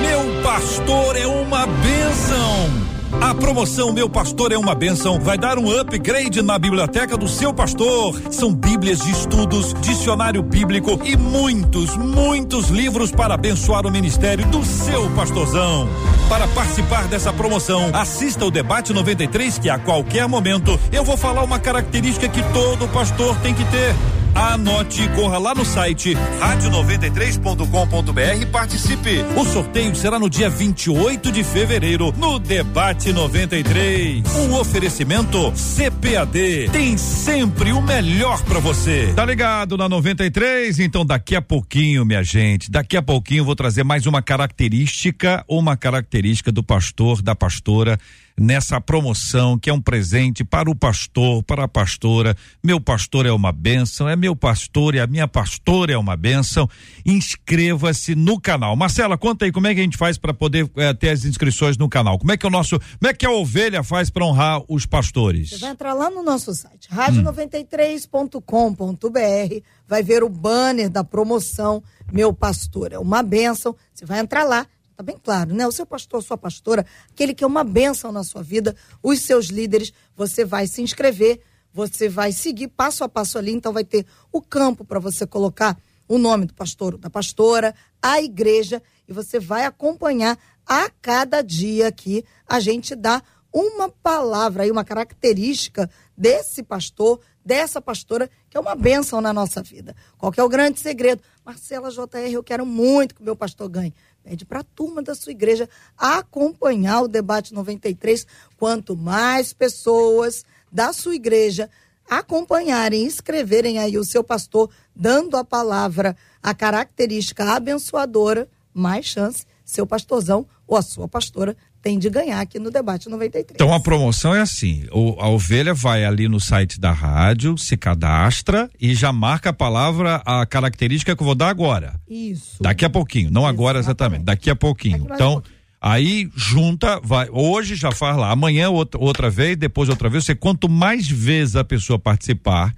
Meu 0.00 0.42
Pastor 0.42 1.16
é 1.16 1.26
uma 1.26 1.66
bênção. 1.66 2.77
A 3.12 3.34
promoção 3.34 3.92
Meu 3.92 4.08
Pastor 4.08 4.52
é 4.52 4.58
uma 4.58 4.74
Bênção 4.74 5.18
vai 5.18 5.38
dar 5.38 5.58
um 5.58 5.70
upgrade 5.80 6.42
na 6.42 6.58
biblioteca 6.58 7.16
do 7.16 7.26
seu 7.26 7.52
pastor. 7.54 8.20
São 8.30 8.54
bíblias 8.54 9.00
de 9.00 9.10
estudos, 9.10 9.74
dicionário 9.80 10.42
bíblico 10.42 11.00
e 11.02 11.16
muitos, 11.16 11.96
muitos 11.96 12.68
livros 12.68 13.10
para 13.10 13.34
abençoar 13.34 13.86
o 13.86 13.90
ministério 13.90 14.46
do 14.46 14.62
seu 14.62 15.08
pastorzão. 15.10 15.88
Para 16.28 16.46
participar 16.48 17.08
dessa 17.08 17.32
promoção, 17.32 17.90
assista 17.94 18.44
o 18.44 18.50
debate 18.50 18.92
93 18.92 19.58
que 19.58 19.70
a 19.70 19.78
qualquer 19.78 20.28
momento 20.28 20.78
eu 20.92 21.02
vou 21.02 21.16
falar 21.16 21.42
uma 21.42 21.58
característica 21.58 22.28
que 22.28 22.42
todo 22.52 22.86
pastor 22.88 23.34
tem 23.40 23.54
que 23.54 23.64
ter 23.64 23.94
Anote 24.34 25.02
e 25.02 25.08
corra 25.08 25.38
lá 25.38 25.54
no 25.54 25.64
site 25.64 26.14
rádio93.com.br 26.40 28.40
e 28.40 28.46
participe. 28.46 29.18
O 29.36 29.44
sorteio 29.44 29.94
será 29.94 30.18
no 30.18 30.30
dia 30.30 30.48
28 30.48 31.32
de 31.32 31.44
fevereiro, 31.44 32.14
no 32.16 32.38
Debate 32.38 33.12
93. 33.12 34.24
Um 34.36 34.54
oferecimento 34.54 35.52
CPAD. 35.52 36.70
Tem 36.70 36.96
sempre 36.96 37.72
o 37.72 37.80
melhor 37.80 38.42
para 38.44 38.58
você. 38.58 39.12
Tá 39.14 39.24
ligado 39.24 39.76
na 39.76 39.88
93? 39.88 40.78
Então 40.80 41.04
daqui 41.04 41.34
a 41.34 41.42
pouquinho, 41.42 42.04
minha 42.04 42.22
gente, 42.22 42.70
daqui 42.70 42.96
a 42.96 43.02
pouquinho 43.02 43.44
vou 43.44 43.56
trazer 43.56 43.84
mais 43.84 44.06
uma 44.06 44.22
característica, 44.22 45.44
uma 45.48 45.76
característica 45.76 46.52
do 46.52 46.62
pastor, 46.62 47.22
da 47.22 47.34
pastora 47.34 47.98
nessa 48.38 48.80
promoção 48.80 49.58
que 49.58 49.68
é 49.68 49.72
um 49.72 49.80
presente 49.80 50.44
para 50.44 50.70
o 50.70 50.74
pastor, 50.74 51.42
para 51.42 51.64
a 51.64 51.68
pastora. 51.68 52.36
Meu 52.62 52.80
pastor 52.80 53.26
é 53.26 53.32
uma 53.32 53.50
bênção, 53.50 54.08
é 54.08 54.14
meu 54.14 54.36
pastor 54.36 54.94
e 54.94 55.00
a 55.00 55.06
minha 55.06 55.26
pastora 55.26 55.92
é 55.92 55.98
uma 55.98 56.16
bênção. 56.16 56.68
Inscreva-se 57.04 58.14
no 58.14 58.40
canal. 58.40 58.76
Marcela, 58.76 59.18
conta 59.18 59.44
aí 59.44 59.52
como 59.52 59.66
é 59.66 59.74
que 59.74 59.80
a 59.80 59.82
gente 59.82 59.96
faz 59.96 60.16
para 60.16 60.32
poder 60.32 60.70
é, 60.76 60.94
ter 60.94 61.10
as 61.10 61.24
inscrições 61.24 61.76
no 61.76 61.88
canal. 61.88 62.18
Como 62.18 62.30
é 62.30 62.36
que 62.36 62.46
é 62.46 62.48
o 62.48 62.52
nosso, 62.52 62.78
como 62.78 63.10
é 63.10 63.14
que 63.14 63.26
a 63.26 63.30
ovelha 63.30 63.82
faz 63.82 64.10
para 64.10 64.24
honrar 64.24 64.62
os 64.68 64.86
pastores? 64.86 65.50
Você 65.50 65.58
vai 65.58 65.70
entrar 65.70 65.94
lá 65.94 66.10
no 66.10 66.22
nosso 66.22 66.54
site, 66.54 66.88
rádio93.com.br, 66.88 69.64
vai 69.86 70.02
ver 70.02 70.22
o 70.22 70.28
banner 70.28 70.90
da 70.90 71.02
promoção 71.02 71.82
Meu 72.12 72.32
Pastor 72.32 72.92
é 72.92 72.98
uma 72.98 73.22
bênção. 73.22 73.74
Você 73.92 74.06
vai 74.06 74.20
entrar 74.20 74.44
lá 74.44 74.66
Está 74.98 75.12
bem 75.12 75.20
claro, 75.22 75.54
né? 75.54 75.64
O 75.64 75.70
seu 75.70 75.86
pastor, 75.86 76.20
sua 76.24 76.36
pastora, 76.36 76.84
aquele 77.08 77.32
que 77.32 77.44
é 77.44 77.46
uma 77.46 77.62
bênção 77.62 78.10
na 78.10 78.24
sua 78.24 78.42
vida, 78.42 78.74
os 79.00 79.20
seus 79.20 79.46
líderes, 79.46 79.92
você 80.16 80.44
vai 80.44 80.66
se 80.66 80.82
inscrever, 80.82 81.40
você 81.72 82.08
vai 82.08 82.32
seguir 82.32 82.66
passo 82.66 83.04
a 83.04 83.08
passo 83.08 83.38
ali, 83.38 83.52
então 83.52 83.72
vai 83.72 83.84
ter 83.84 84.04
o 84.32 84.42
campo 84.42 84.84
para 84.84 84.98
você 84.98 85.24
colocar 85.24 85.78
o 86.08 86.18
nome 86.18 86.46
do 86.46 86.54
pastor, 86.54 86.98
da 86.98 87.08
pastora, 87.08 87.76
a 88.02 88.20
igreja, 88.20 88.82
e 89.06 89.12
você 89.12 89.38
vai 89.38 89.66
acompanhar 89.66 90.36
a 90.66 90.90
cada 91.00 91.42
dia 91.42 91.92
que 91.92 92.24
a 92.44 92.58
gente 92.58 92.96
dá 92.96 93.22
uma 93.52 93.88
palavra 93.88 94.64
aí, 94.64 94.70
uma 94.72 94.84
característica 94.84 95.88
desse 96.16 96.60
pastor, 96.60 97.20
dessa 97.44 97.80
pastora, 97.80 98.28
que 98.50 98.56
é 98.56 98.60
uma 98.60 98.74
bênção 98.74 99.20
na 99.20 99.32
nossa 99.32 99.62
vida. 99.62 99.94
Qual 100.18 100.32
é 100.36 100.42
o 100.42 100.48
grande 100.48 100.80
segredo? 100.80 101.22
Marcela 101.44 101.88
JR, 101.88 102.30
eu 102.30 102.42
quero 102.42 102.66
muito 102.66 103.14
que 103.14 103.22
o 103.22 103.24
meu 103.24 103.36
pastor 103.36 103.68
ganhe. 103.68 103.94
Pede 104.28 104.44
para 104.44 104.60
a 104.60 104.62
turma 104.64 105.00
da 105.00 105.14
sua 105.14 105.32
igreja 105.32 105.66
acompanhar 105.96 107.00
o 107.00 107.08
debate 107.08 107.54
93. 107.54 108.26
Quanto 108.58 108.94
mais 108.94 109.54
pessoas 109.54 110.44
da 110.70 110.92
sua 110.92 111.14
igreja 111.14 111.70
acompanharem, 112.06 113.06
escreverem 113.06 113.78
aí 113.78 113.96
o 113.96 114.04
seu 114.04 114.22
pastor, 114.22 114.68
dando 114.94 115.34
a 115.34 115.42
palavra, 115.42 116.14
a 116.42 116.52
característica 116.52 117.54
abençoadora, 117.54 118.46
mais 118.74 119.06
chance 119.06 119.46
seu 119.64 119.86
pastorzão 119.86 120.46
ou 120.66 120.76
a 120.76 120.82
sua 120.82 121.08
pastora 121.08 121.56
tem 121.82 121.98
de 121.98 122.10
ganhar 122.10 122.40
aqui 122.40 122.58
no 122.58 122.70
debate 122.70 123.08
93. 123.08 123.54
Então 123.54 123.72
a 123.72 123.80
promoção 123.80 124.34
é 124.34 124.40
assim: 124.40 124.86
o, 124.92 125.20
a 125.20 125.28
ovelha 125.28 125.72
vai 125.74 126.04
ali 126.04 126.28
no 126.28 126.40
site 126.40 126.80
da 126.80 126.92
rádio, 126.92 127.56
se 127.56 127.76
cadastra 127.76 128.70
e 128.80 128.94
já 128.94 129.12
marca 129.12 129.50
a 129.50 129.52
palavra, 129.52 130.22
a 130.24 130.44
característica 130.44 131.14
que 131.14 131.22
eu 131.22 131.26
vou 131.26 131.34
dar 131.34 131.48
agora. 131.48 132.00
Isso. 132.08 132.62
Daqui 132.62 132.84
a 132.84 132.90
pouquinho, 132.90 133.30
não 133.30 133.42
exatamente. 133.42 133.60
agora 133.60 133.78
exatamente, 133.78 134.24
daqui 134.24 134.50
a 134.50 134.56
pouquinho. 134.56 135.06
Então, 135.12 135.42
aí 135.80 136.28
junta, 136.34 137.00
vai, 137.02 137.28
hoje 137.30 137.76
já 137.76 137.92
faz 137.92 138.16
lá, 138.16 138.30
amanhã 138.30 138.70
outra, 138.70 139.00
outra 139.00 139.30
vez, 139.30 139.56
depois 139.56 139.88
outra 139.88 140.08
vez. 140.08 140.24
Você 140.24 140.34
quanto 140.34 140.68
mais 140.68 141.08
vezes 141.08 141.56
a 141.56 141.64
pessoa 141.64 141.98
participar, 141.98 142.74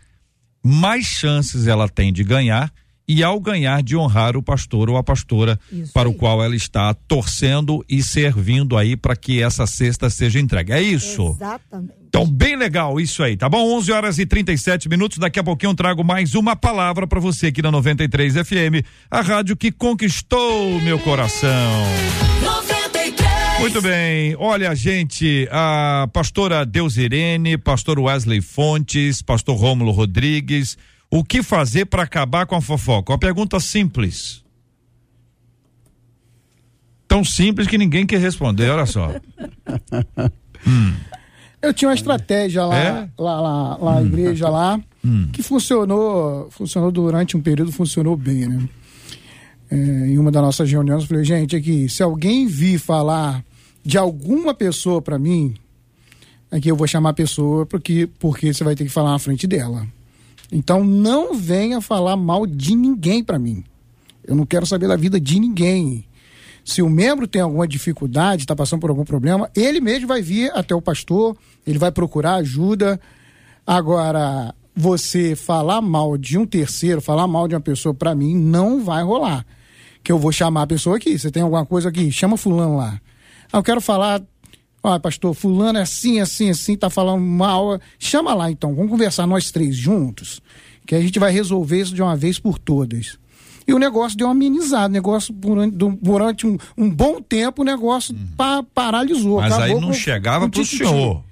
mais 0.63 1.07
chances 1.07 1.67
ela 1.67 1.89
tem 1.89 2.13
de 2.13 2.23
ganhar 2.23 2.71
e 3.11 3.25
ao 3.25 3.41
ganhar 3.41 3.83
de 3.83 3.97
honrar 3.97 4.37
o 4.37 4.43
pastor 4.43 4.89
ou 4.89 4.97
a 4.97 5.03
pastora 5.03 5.59
isso 5.73 5.93
para 5.93 6.09
aí. 6.09 6.15
o 6.15 6.17
qual 6.17 6.41
ela 6.45 6.55
está 6.55 6.95
torcendo 6.95 7.85
e 7.89 8.05
servindo 8.05 8.77
aí 8.77 8.97
para 8.97 9.17
que 9.17 9.43
essa 9.43 9.67
cesta 9.67 10.09
seja 10.09 10.39
entregue. 10.39 10.73
É 10.73 10.81
isso? 10.81 11.35
Exatamente. 11.37 11.95
Então, 12.07 12.25
bem 12.25 12.55
legal 12.55 13.01
isso 13.01 13.21
aí, 13.25 13.37
tá 13.37 13.49
bom? 13.49 13.77
11 13.79 13.91
horas 13.91 14.19
e 14.21 14.27
37 14.27 14.89
minutos. 14.89 15.19
Daqui 15.19 15.41
a 15.41 15.43
pouquinho 15.43 15.71
eu 15.71 15.75
trago 15.75 16.05
mais 16.05 16.37
uma 16.37 16.55
palavra 16.55 17.05
para 17.05 17.19
você 17.19 17.49
aqui 17.49 17.61
na 17.61 17.73
93 17.73 18.35
FM, 18.35 18.87
a 19.11 19.21
rádio 19.23 19.57
que 19.57 19.73
conquistou 19.73 20.81
meu 20.81 20.99
coração. 21.01 21.51
93. 22.45 23.61
Muito 23.61 23.83
bem. 23.83 24.37
Olha, 24.39 24.73
gente, 24.77 25.49
a 25.51 26.09
pastora 26.13 26.65
Deusirene, 26.65 27.59
pastor 27.59 27.99
Wesley 27.99 28.41
Fontes, 28.41 29.21
pastor 29.21 29.57
Rômulo 29.57 29.91
Rodrigues, 29.91 30.79
o 31.11 31.25
que 31.25 31.43
fazer 31.43 31.87
para 31.87 32.05
acabar 32.05 32.47
com 32.47 32.55
a 32.55 32.61
fofoca? 32.61 33.13
Uma 33.13 33.19
pergunta 33.19 33.59
simples. 33.59 34.45
Tão 37.09 37.25
simples 37.25 37.67
que 37.67 37.77
ninguém 37.77 38.07
quer 38.07 38.21
responder, 38.21 38.71
olha 38.71 38.87
só. 38.87 39.11
hum. 40.65 40.95
Eu 41.61 41.75
tinha 41.75 41.89
uma 41.89 41.95
estratégia 41.95 42.65
lá, 42.65 42.79
é? 42.79 43.09
lá, 43.19 43.41
lá, 43.41 43.77
lá 43.77 43.97
hum. 43.97 44.01
na 44.01 44.03
igreja 44.03 44.49
lá, 44.49 44.81
hum. 45.05 45.29
que 45.33 45.43
funcionou, 45.43 46.49
funcionou 46.51 46.93
durante 46.93 47.37
um 47.37 47.43
período, 47.43 47.73
funcionou 47.73 48.17
bem, 48.17 48.47
né? 48.47 48.69
É, 49.71 49.77
em 49.77 50.19
uma 50.19 50.31
das 50.31 50.43
nossas 50.43 50.71
reuniões, 50.71 51.03
eu 51.03 51.09
falei, 51.09 51.25
gente, 51.25 51.55
aqui, 51.55 51.89
se 51.89 52.03
alguém 52.03 52.47
vir 52.47 52.79
falar 52.79 53.45
de 53.85 53.99
alguma 53.99 54.55
pessoa 54.55 55.01
para 55.03 55.19
mim, 55.19 55.55
aqui 56.51 56.69
eu 56.69 56.77
vou 56.77 56.87
chamar 56.87 57.11
a 57.11 57.15
pessoa 57.15 57.67
porque, 57.67 58.09
porque 58.19 58.53
você 58.53 58.65
vai 58.65 58.75
ter 58.75 58.85
que 58.85 58.91
falar 58.91 59.13
na 59.13 59.19
frente 59.19 59.47
dela. 59.47 59.87
Então 60.53 60.85
não 60.85 61.35
venha 61.35 61.81
falar 61.81 62.17
mal 62.17 62.47
de 62.47 62.75
ninguém 62.75 63.23
para 63.23 63.39
mim. 63.39 63.65
Eu 64.25 64.35
não 64.35 64.45
quero 64.45 64.67
saber 64.67 64.89
da 64.89 64.97
vida 64.97 65.21
de 65.21 65.39
ninguém. 65.39 66.05
Se 66.65 66.83
o 66.83 66.91
membro 66.91 67.27
tem 67.27 67.43
alguma 67.43 67.67
dificuldade, 67.67 68.43
está 68.43 68.55
passando 68.55 68.81
por 68.81 68.91
algum 68.91 69.05
problema, 69.05 69.51
ele 69.57 69.81
mesmo 69.81 70.07
vai 70.07 70.21
vir 70.23 70.53
até 70.55 70.75
o 70.75 70.83
pastor, 70.83 71.37
ele 71.67 71.79
vai 71.79 71.91
procurar 71.91 72.35
ajuda. 72.35 73.01
Agora, 73.67 74.55
você 74.75 75.35
falar 75.35 75.81
mal 75.81 76.17
de 76.17 76.39
um 76.39 76.47
terceiro, 76.47 77.01
falar 77.01 77.27
mal 77.27 77.49
de 77.49 77.55
uma 77.55 77.61
pessoa, 77.61 77.95
para 77.95 78.15
mim, 78.15 78.35
não 78.37 78.85
vai 78.85 79.03
rolar. 79.03 79.45
Que 80.03 80.13
eu 80.13 80.19
vou 80.19 80.33
chamar 80.33 80.63
a 80.63 80.67
pessoa 80.67 80.97
aqui. 80.97 81.19
Você 81.19 81.31
tem 81.31 81.43
alguma 81.43 81.65
coisa 81.67 81.89
aqui? 81.89 82.11
Chama 82.11 82.37
fulano 82.37 82.77
lá. 82.77 83.01
Ah, 83.53 83.59
eu 83.59 83.63
quero 83.63 83.81
falar. 83.81 84.23
Olha, 84.83 84.99
pastor, 84.99 85.35
fulano 85.35 85.79
é 85.79 85.83
assim, 85.83 86.21
assim, 86.21 86.51
assim, 86.51 86.77
tá 86.77 86.89
falando 86.89 87.23
mal. 87.23 87.79
Chama 87.99 88.33
lá 88.35 88.51
então, 88.51 88.75
vamos 88.75 88.91
conversar 88.91 89.27
nós 89.27 89.51
três 89.51 89.77
juntos, 89.77 90.41
que 90.87 90.95
a 90.95 91.01
gente 91.01 91.19
vai 91.19 91.31
resolver 91.31 91.81
isso 91.81 91.95
de 91.95 92.03
uma 92.03 92.17
vez 92.17 92.39
por 92.39 92.59
todas. 92.59 93.19
E 93.67 93.75
o 93.75 93.79
negócio 93.79 94.17
deu 94.17 94.27
uma 94.27 94.33
amenizada, 94.33 94.89
o 94.89 94.93
negócio 94.93 95.33
durante, 95.35 95.77
durante 95.77 96.47
um, 96.47 96.57
um, 96.77 96.91
bom 96.91 97.21
tempo 97.21 97.63
o 97.63 97.65
negócio 97.65 98.15
hum. 98.15 98.27
pa, 98.37 98.65
paralisou. 98.75 99.41
Mas 99.41 99.53
aí 99.53 99.75
não 99.75 99.89
com, 99.89 99.93
chegava 99.93 100.49
para 100.49 100.61
o 100.61 100.65
senhor. 100.65 101.23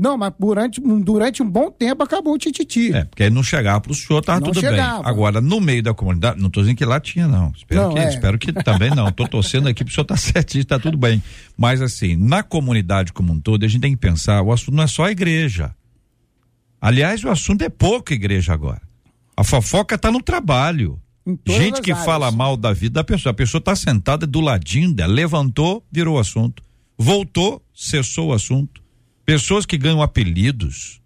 Não, 0.00 0.16
mas 0.16 0.32
durante, 0.40 0.80
durante 0.80 1.42
um 1.42 1.50
bom 1.50 1.70
tempo 1.70 2.02
acabou 2.02 2.32
o 2.32 2.38
tititi. 2.38 2.90
É, 2.90 3.04
porque 3.04 3.24
aí 3.24 3.28
não 3.28 3.42
chegava 3.42 3.82
para 3.82 3.92
o 3.92 3.94
senhor, 3.94 4.20
estava 4.20 4.40
tudo 4.40 4.58
chegava. 4.58 5.02
bem. 5.02 5.10
Agora, 5.10 5.42
no 5.42 5.60
meio 5.60 5.82
da 5.82 5.92
comunidade, 5.92 6.40
não 6.40 6.46
estou 6.46 6.62
dizendo 6.62 6.78
que 6.78 6.86
lá 6.86 6.98
tinha, 6.98 7.28
não. 7.28 7.52
Espero, 7.54 7.82
não, 7.82 7.92
que, 7.92 7.98
é. 7.98 8.08
espero 8.08 8.38
que 8.38 8.50
também 8.50 8.88
não. 8.94 9.08
Estou 9.08 9.28
torcendo 9.28 9.68
aqui 9.68 9.84
para 9.84 9.90
o 9.90 9.94
senhor 9.94 10.04
estar 10.04 10.14
tá 10.14 10.16
certinho, 10.32 10.62
está 10.62 10.78
tudo 10.78 10.96
bem. 10.96 11.22
Mas 11.54 11.82
assim, 11.82 12.16
na 12.16 12.42
comunidade 12.42 13.12
como 13.12 13.30
um 13.30 13.38
todo, 13.38 13.62
a 13.62 13.68
gente 13.68 13.82
tem 13.82 13.90
que 13.90 13.98
pensar, 13.98 14.40
o 14.40 14.50
assunto 14.50 14.74
não 14.74 14.84
é 14.84 14.86
só 14.86 15.04
a 15.04 15.10
igreja. 15.10 15.74
Aliás, 16.80 17.22
o 17.22 17.28
assunto 17.28 17.60
é 17.60 17.68
pouco 17.68 18.14
igreja 18.14 18.54
agora. 18.54 18.80
A 19.36 19.44
fofoca 19.44 19.96
está 19.96 20.10
no 20.10 20.22
trabalho. 20.22 20.98
Gente 21.46 21.82
que 21.82 21.92
áreas. 21.92 22.06
fala 22.06 22.30
mal 22.30 22.56
da 22.56 22.72
vida 22.72 22.94
da 22.94 23.04
pessoa. 23.04 23.32
A 23.32 23.34
pessoa 23.34 23.58
está 23.58 23.76
sentada 23.76 24.26
do 24.26 24.40
ladinho 24.40 24.94
dela, 24.94 25.12
levantou, 25.12 25.84
virou 25.92 26.16
o 26.16 26.18
assunto. 26.18 26.62
Voltou, 26.96 27.62
cessou 27.74 28.28
o 28.28 28.32
assunto 28.32 28.79
Pessoas 29.30 29.64
que 29.64 29.78
ganham 29.78 30.02
apelidos, 30.02 31.00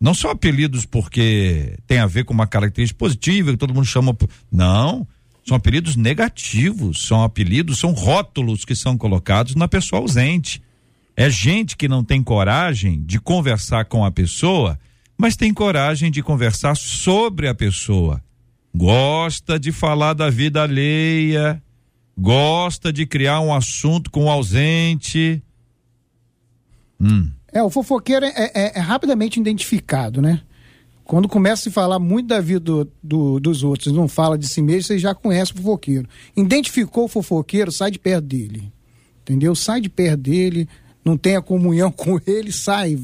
não 0.00 0.14
são 0.14 0.32
apelidos 0.32 0.84
porque 0.84 1.78
tem 1.86 2.00
a 2.00 2.06
ver 2.06 2.24
com 2.24 2.34
uma 2.34 2.44
característica 2.44 2.98
positiva 2.98 3.52
que 3.52 3.56
todo 3.56 3.72
mundo 3.72 3.86
chama. 3.86 4.16
Não, 4.50 5.06
são 5.46 5.56
apelidos 5.56 5.94
negativos, 5.94 7.06
são 7.06 7.22
apelidos, 7.22 7.78
são 7.78 7.92
rótulos 7.92 8.64
que 8.64 8.74
são 8.74 8.98
colocados 8.98 9.54
na 9.54 9.68
pessoa 9.68 10.02
ausente. 10.02 10.60
É 11.16 11.30
gente 11.30 11.76
que 11.76 11.86
não 11.86 12.02
tem 12.02 12.20
coragem 12.20 13.00
de 13.00 13.20
conversar 13.20 13.84
com 13.84 14.04
a 14.04 14.10
pessoa, 14.10 14.76
mas 15.16 15.36
tem 15.36 15.54
coragem 15.54 16.10
de 16.10 16.20
conversar 16.20 16.76
sobre 16.76 17.46
a 17.46 17.54
pessoa. 17.54 18.20
Gosta 18.74 19.56
de 19.56 19.70
falar 19.70 20.14
da 20.14 20.28
vida 20.28 20.64
alheia, 20.64 21.62
gosta 22.18 22.92
de 22.92 23.06
criar 23.06 23.38
um 23.38 23.54
assunto 23.54 24.10
com 24.10 24.24
o 24.24 24.30
ausente. 24.30 25.40
Hum. 27.00 27.30
É, 27.52 27.62
o 27.62 27.68
fofoqueiro 27.68 28.24
é, 28.24 28.32
é, 28.54 28.72
é, 28.78 28.80
rapidamente 28.80 29.38
identificado, 29.38 30.22
né? 30.22 30.40
Quando 31.04 31.28
começa 31.28 31.54
a 31.54 31.64
se 31.64 31.70
falar 31.70 31.98
muito 31.98 32.28
da 32.28 32.40
vida 32.40 32.60
do, 32.60 32.88
do, 33.02 33.40
dos 33.40 33.62
outros, 33.62 33.92
não 33.92 34.08
fala 34.08 34.38
de 34.38 34.48
si 34.48 34.62
mesmo, 34.62 34.84
você 34.84 34.98
já 34.98 35.14
conhece 35.14 35.52
o 35.52 35.56
fofoqueiro. 35.56 36.08
Identificou 36.34 37.04
o 37.04 37.08
fofoqueiro, 37.08 37.70
sai 37.70 37.90
de 37.90 37.98
perto 37.98 38.24
dele. 38.24 38.72
Entendeu? 39.20 39.54
Sai 39.54 39.80
de 39.80 39.90
perto 39.90 40.20
dele, 40.20 40.66
não 41.04 41.18
tenha 41.18 41.42
comunhão 41.42 41.90
com 41.92 42.18
ele, 42.26 42.50
sai. 42.50 42.98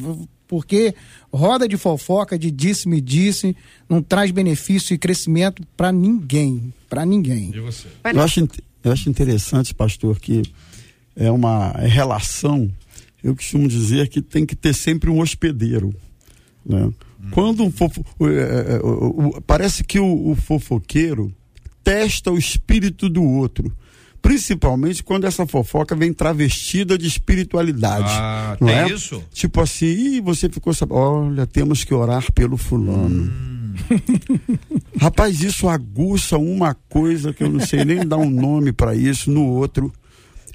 Porque 0.46 0.94
roda 1.30 1.68
de 1.68 1.76
fofoca, 1.76 2.38
de 2.38 2.50
disse-me 2.50 3.00
disse, 3.00 3.54
não 3.86 4.00
traz 4.00 4.30
benefício 4.30 4.94
e 4.94 4.98
crescimento 4.98 5.62
para 5.76 5.92
ninguém. 5.92 6.72
Para 6.88 7.04
ninguém. 7.04 7.50
E 7.54 7.60
você? 7.60 7.88
Eu 8.04 8.22
acho, 8.22 8.48
eu 8.82 8.92
acho 8.92 9.10
interessante, 9.10 9.74
pastor, 9.74 10.18
que 10.18 10.42
é 11.14 11.30
uma 11.30 11.72
relação 11.72 12.70
eu 13.22 13.34
costumo 13.34 13.68
dizer 13.68 14.08
que 14.08 14.22
tem 14.22 14.46
que 14.46 14.56
ter 14.56 14.74
sempre 14.74 15.10
um 15.10 15.20
hospedeiro. 15.20 15.94
Né? 16.64 16.84
Hum. 16.84 16.92
Quando 17.30 17.62
um 17.62 17.70
fofo, 17.70 18.04
é, 18.22 18.24
é, 18.24 18.76
é, 18.76 19.40
parece 19.46 19.82
que 19.82 19.98
o, 19.98 20.30
o 20.30 20.34
fofoqueiro 20.34 21.32
testa 21.82 22.30
o 22.30 22.38
espírito 22.38 23.08
do 23.08 23.22
outro 23.22 23.72
principalmente 24.20 25.02
quando 25.02 25.26
essa 25.26 25.46
fofoca 25.46 25.94
vem 25.94 26.12
travestida 26.12 26.98
de 26.98 27.06
espiritualidade. 27.06 28.10
Ah, 28.10 28.56
não 28.60 28.68
é? 28.68 28.90
isso? 28.90 29.22
Tipo 29.32 29.60
assim, 29.60 30.20
você 30.20 30.48
ficou 30.48 30.74
sabendo, 30.74 30.98
olha, 30.98 31.46
temos 31.46 31.84
que 31.84 31.94
orar 31.94 32.30
pelo 32.32 32.56
fulano. 32.56 33.24
Hum. 33.24 33.68
Rapaz, 35.00 35.40
isso 35.40 35.68
aguça 35.68 36.36
uma 36.36 36.74
coisa 36.74 37.32
que 37.32 37.44
eu 37.44 37.48
não 37.48 37.60
sei 37.60 37.84
nem 37.84 38.06
dar 38.06 38.16
um 38.16 38.30
nome 38.30 38.72
para 38.72 38.94
isso 38.94 39.30
no 39.30 39.46
outro. 39.46 39.92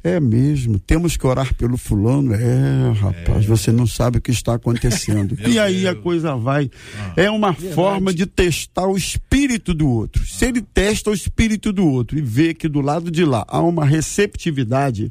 É 0.04 0.20
mesmo, 0.20 0.78
temos 0.78 1.16
que 1.16 1.26
orar 1.26 1.56
pelo 1.56 1.78
fulano. 1.78 2.34
É, 2.34 2.92
rapaz, 2.92 3.46
é. 3.46 3.48
você 3.48 3.72
não 3.72 3.88
sabe 3.88 4.18
o 4.18 4.22
que 4.22 4.32
está 4.32 4.56
acontecendo. 4.56 5.38
e 5.48 5.58
aí 5.58 5.84
Deus. 5.84 5.96
a 5.96 6.02
coisa 6.02 6.36
vai. 6.36 6.70
Ah, 6.98 7.14
é 7.16 7.32
uma 7.32 7.54
verdade. 7.54 7.74
forma 7.74 8.14
de 8.14 8.26
testar 8.26 8.86
o 8.86 8.98
espírito 8.98 9.74
do 9.74 9.88
outro. 9.88 10.28
Se 10.28 10.46
ele 10.46 10.62
testa 10.62 11.10
o 11.10 11.14
espírito 11.14 11.72
do 11.72 11.88
outro 11.88 12.20
e 12.20 12.22
vê 12.22 12.54
que 12.54 12.68
do 12.68 12.82
lado 12.82 13.10
de 13.10 13.24
lá 13.24 13.46
há 13.48 13.62
uma 13.62 13.86
receptividade, 13.86 15.10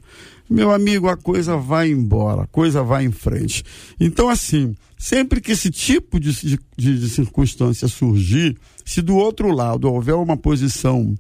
meu 0.49 0.70
amigo, 0.70 1.09
a 1.09 1.16
coisa 1.16 1.57
vai 1.57 1.90
embora, 1.90 2.43
a 2.43 2.47
coisa 2.47 2.82
vai 2.82 3.07
em 3.07 3.12
frente. 3.12 3.64
Então, 3.99 4.28
assim, 4.28 4.76
sempre 4.99 5.40
que 5.40 5.53
esse 5.53 5.70
tipo 5.70 6.20
de, 6.20 6.32
de, 6.43 6.59
de 6.76 7.09
circunstância 7.09 7.88
surgir, 7.88 8.59
se 8.84 9.01
do 9.01 9.16
outro 9.16 9.51
lado 9.51 9.90
houver 9.90 10.14
uma 10.14 10.36
posição 10.36 11.16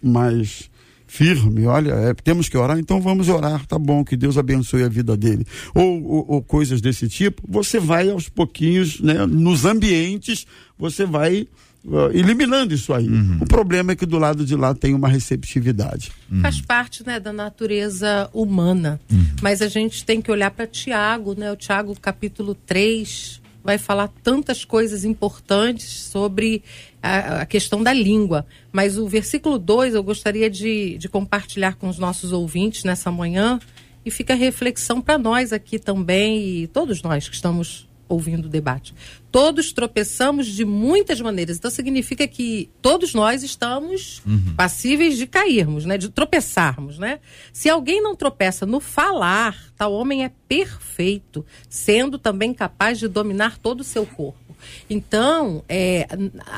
mais 0.00 0.69
firme, 1.10 1.66
olha, 1.66 1.90
é, 1.90 2.14
temos 2.14 2.48
que 2.48 2.56
orar, 2.56 2.78
então 2.78 3.00
vamos 3.00 3.28
orar, 3.28 3.66
tá 3.66 3.76
bom, 3.76 4.04
que 4.04 4.16
Deus 4.16 4.38
abençoe 4.38 4.84
a 4.84 4.88
vida 4.88 5.16
dele. 5.16 5.44
Ou, 5.74 6.04
ou, 6.04 6.24
ou 6.28 6.42
coisas 6.42 6.80
desse 6.80 7.08
tipo, 7.08 7.42
você 7.48 7.80
vai 7.80 8.08
aos 8.08 8.28
pouquinhos, 8.28 9.00
né, 9.00 9.26
nos 9.26 9.64
ambientes, 9.64 10.46
você 10.78 11.04
vai 11.04 11.48
uh, 11.84 12.10
eliminando 12.14 12.72
isso 12.72 12.94
aí. 12.94 13.08
Uhum. 13.08 13.38
O 13.40 13.46
problema 13.46 13.90
é 13.90 13.96
que 13.96 14.06
do 14.06 14.18
lado 14.18 14.46
de 14.46 14.54
lá 14.54 14.72
tem 14.72 14.94
uma 14.94 15.08
receptividade. 15.08 16.12
Uhum. 16.30 16.42
Faz 16.42 16.60
parte, 16.60 17.04
né, 17.04 17.18
da 17.18 17.32
natureza 17.32 18.30
humana. 18.32 19.00
Uhum. 19.10 19.26
Mas 19.42 19.60
a 19.60 19.68
gente 19.68 20.04
tem 20.04 20.22
que 20.22 20.30
olhar 20.30 20.52
para 20.52 20.64
Tiago, 20.64 21.34
né, 21.36 21.50
o 21.50 21.56
Tiago 21.56 21.92
capítulo 22.00 22.54
3, 22.54 23.42
vai 23.62 23.78
falar 23.78 24.08
tantas 24.22 24.64
coisas 24.64 25.04
importantes 25.04 25.88
sobre 25.88 26.62
a, 27.02 27.42
a, 27.42 27.46
questão 27.46 27.82
da 27.82 27.92
língua. 27.92 28.46
Mas 28.72 28.96
o 28.96 29.06
versículo 29.08 29.58
2 29.58 29.94
eu 29.94 30.02
gostaria 30.02 30.48
de, 30.48 30.96
de 30.98 31.08
compartilhar 31.08 31.76
com 31.76 31.88
os 31.88 31.98
nossos 31.98 32.32
ouvintes 32.32 32.84
nessa 32.84 33.10
manhã 33.10 33.58
e 34.04 34.10
fica 34.10 34.34
reflexão 34.34 35.00
para 35.00 35.18
nós 35.18 35.52
aqui 35.52 35.78
também 35.78 36.62
e 36.62 36.66
todos 36.66 37.02
nós 37.02 37.28
que 37.28 37.34
estamos 37.34 37.88
ouvindo 38.08 38.46
o 38.46 38.48
debate. 38.48 38.94
Todos 39.30 39.72
tropeçamos 39.72 40.46
de 40.46 40.64
muitas 40.64 41.20
maneiras. 41.20 41.56
Então 41.56 41.70
significa 41.70 42.26
que 42.26 42.68
todos 42.82 43.14
nós 43.14 43.42
estamos 43.42 44.20
uhum. 44.26 44.54
passíveis 44.56 45.16
de 45.16 45.26
cairmos, 45.26 45.84
né? 45.84 45.96
De 45.96 46.08
tropeçarmos, 46.08 46.98
né? 46.98 47.20
Se 47.52 47.68
alguém 47.68 48.02
não 48.02 48.16
tropeça 48.16 48.66
no 48.66 48.80
falar, 48.80 49.56
tal 49.76 49.92
homem 49.92 50.24
é 50.24 50.32
perfeito, 50.48 51.46
sendo 51.68 52.18
também 52.18 52.52
capaz 52.52 52.98
de 52.98 53.06
dominar 53.06 53.58
todo 53.58 53.80
o 53.80 53.84
seu 53.84 54.04
corpo. 54.04 54.50
Então, 54.88 55.64
é, 55.68 56.06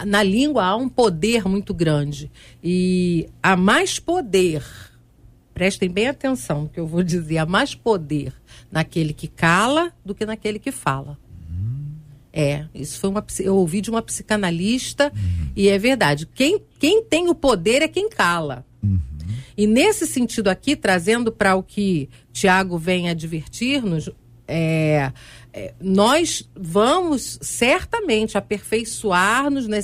na 0.06 0.22
língua 0.22 0.64
há 0.64 0.76
um 0.76 0.88
poder 0.88 1.44
muito 1.46 1.72
grande. 1.74 2.30
E 2.62 3.28
há 3.42 3.56
mais 3.56 3.98
poder, 3.98 4.64
prestem 5.54 5.88
bem 5.88 6.08
atenção 6.08 6.62
no 6.62 6.68
que 6.68 6.80
eu 6.80 6.86
vou 6.86 7.02
dizer, 7.02 7.38
há 7.38 7.46
mais 7.46 7.74
poder 7.74 8.32
naquele 8.70 9.12
que 9.12 9.28
cala 9.28 9.92
do 10.04 10.14
que 10.14 10.26
naquele 10.26 10.58
que 10.58 10.72
fala. 10.72 11.18
É, 12.32 12.64
isso 12.74 12.98
foi 12.98 13.10
uma 13.10 13.24
eu 13.40 13.56
ouvi 13.56 13.80
de 13.82 13.90
uma 13.90 14.00
psicanalista 14.00 15.12
uhum. 15.14 15.50
e 15.54 15.68
é 15.68 15.78
verdade. 15.78 16.26
Quem, 16.26 16.60
quem 16.78 17.02
tem 17.02 17.28
o 17.28 17.34
poder 17.34 17.82
é 17.82 17.88
quem 17.88 18.08
cala. 18.08 18.64
Uhum. 18.82 18.98
E 19.56 19.66
nesse 19.66 20.06
sentido 20.06 20.48
aqui, 20.48 20.74
trazendo 20.74 21.30
para 21.30 21.54
o 21.54 21.62
que 21.62 22.08
Tiago 22.32 22.78
vem 22.78 23.10
advertir-nos, 23.10 24.08
é, 24.48 25.12
é, 25.52 25.74
nós 25.80 26.48
vamos 26.54 27.38
certamente 27.42 28.36
aperfeiçoar-nos 28.36 29.68
né, 29.68 29.80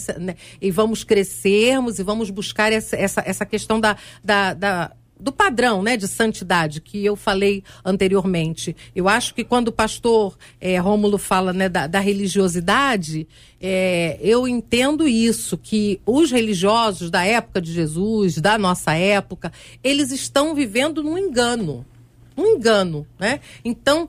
e 0.60 0.70
vamos 0.70 1.04
crescermos 1.04 1.98
e 1.98 2.02
vamos 2.02 2.30
buscar 2.30 2.72
essa, 2.72 2.96
essa, 2.96 3.22
essa 3.24 3.46
questão 3.46 3.78
da, 3.78 3.96
da, 4.24 4.54
da 4.54 4.92
do 5.20 5.32
padrão 5.32 5.82
né, 5.82 5.96
de 5.96 6.06
santidade 6.06 6.80
que 6.80 7.04
eu 7.04 7.16
falei 7.16 7.62
anteriormente. 7.84 8.76
Eu 8.94 9.08
acho 9.08 9.34
que 9.34 9.44
quando 9.44 9.68
o 9.68 9.72
pastor 9.72 10.36
é, 10.60 10.78
Rômulo 10.78 11.18
fala 11.18 11.52
né, 11.52 11.68
da, 11.68 11.86
da 11.86 12.00
religiosidade, 12.00 13.26
é, 13.60 14.18
eu 14.20 14.46
entendo 14.46 15.08
isso, 15.08 15.58
que 15.58 16.00
os 16.06 16.30
religiosos 16.30 17.10
da 17.10 17.24
época 17.24 17.60
de 17.60 17.72
Jesus, 17.72 18.38
da 18.38 18.56
nossa 18.56 18.94
época, 18.94 19.52
eles 19.82 20.10
estão 20.10 20.54
vivendo 20.54 21.02
num 21.02 21.18
engano. 21.18 21.84
Um 22.36 22.46
engano. 22.46 23.06
Né? 23.18 23.40
Então, 23.64 24.08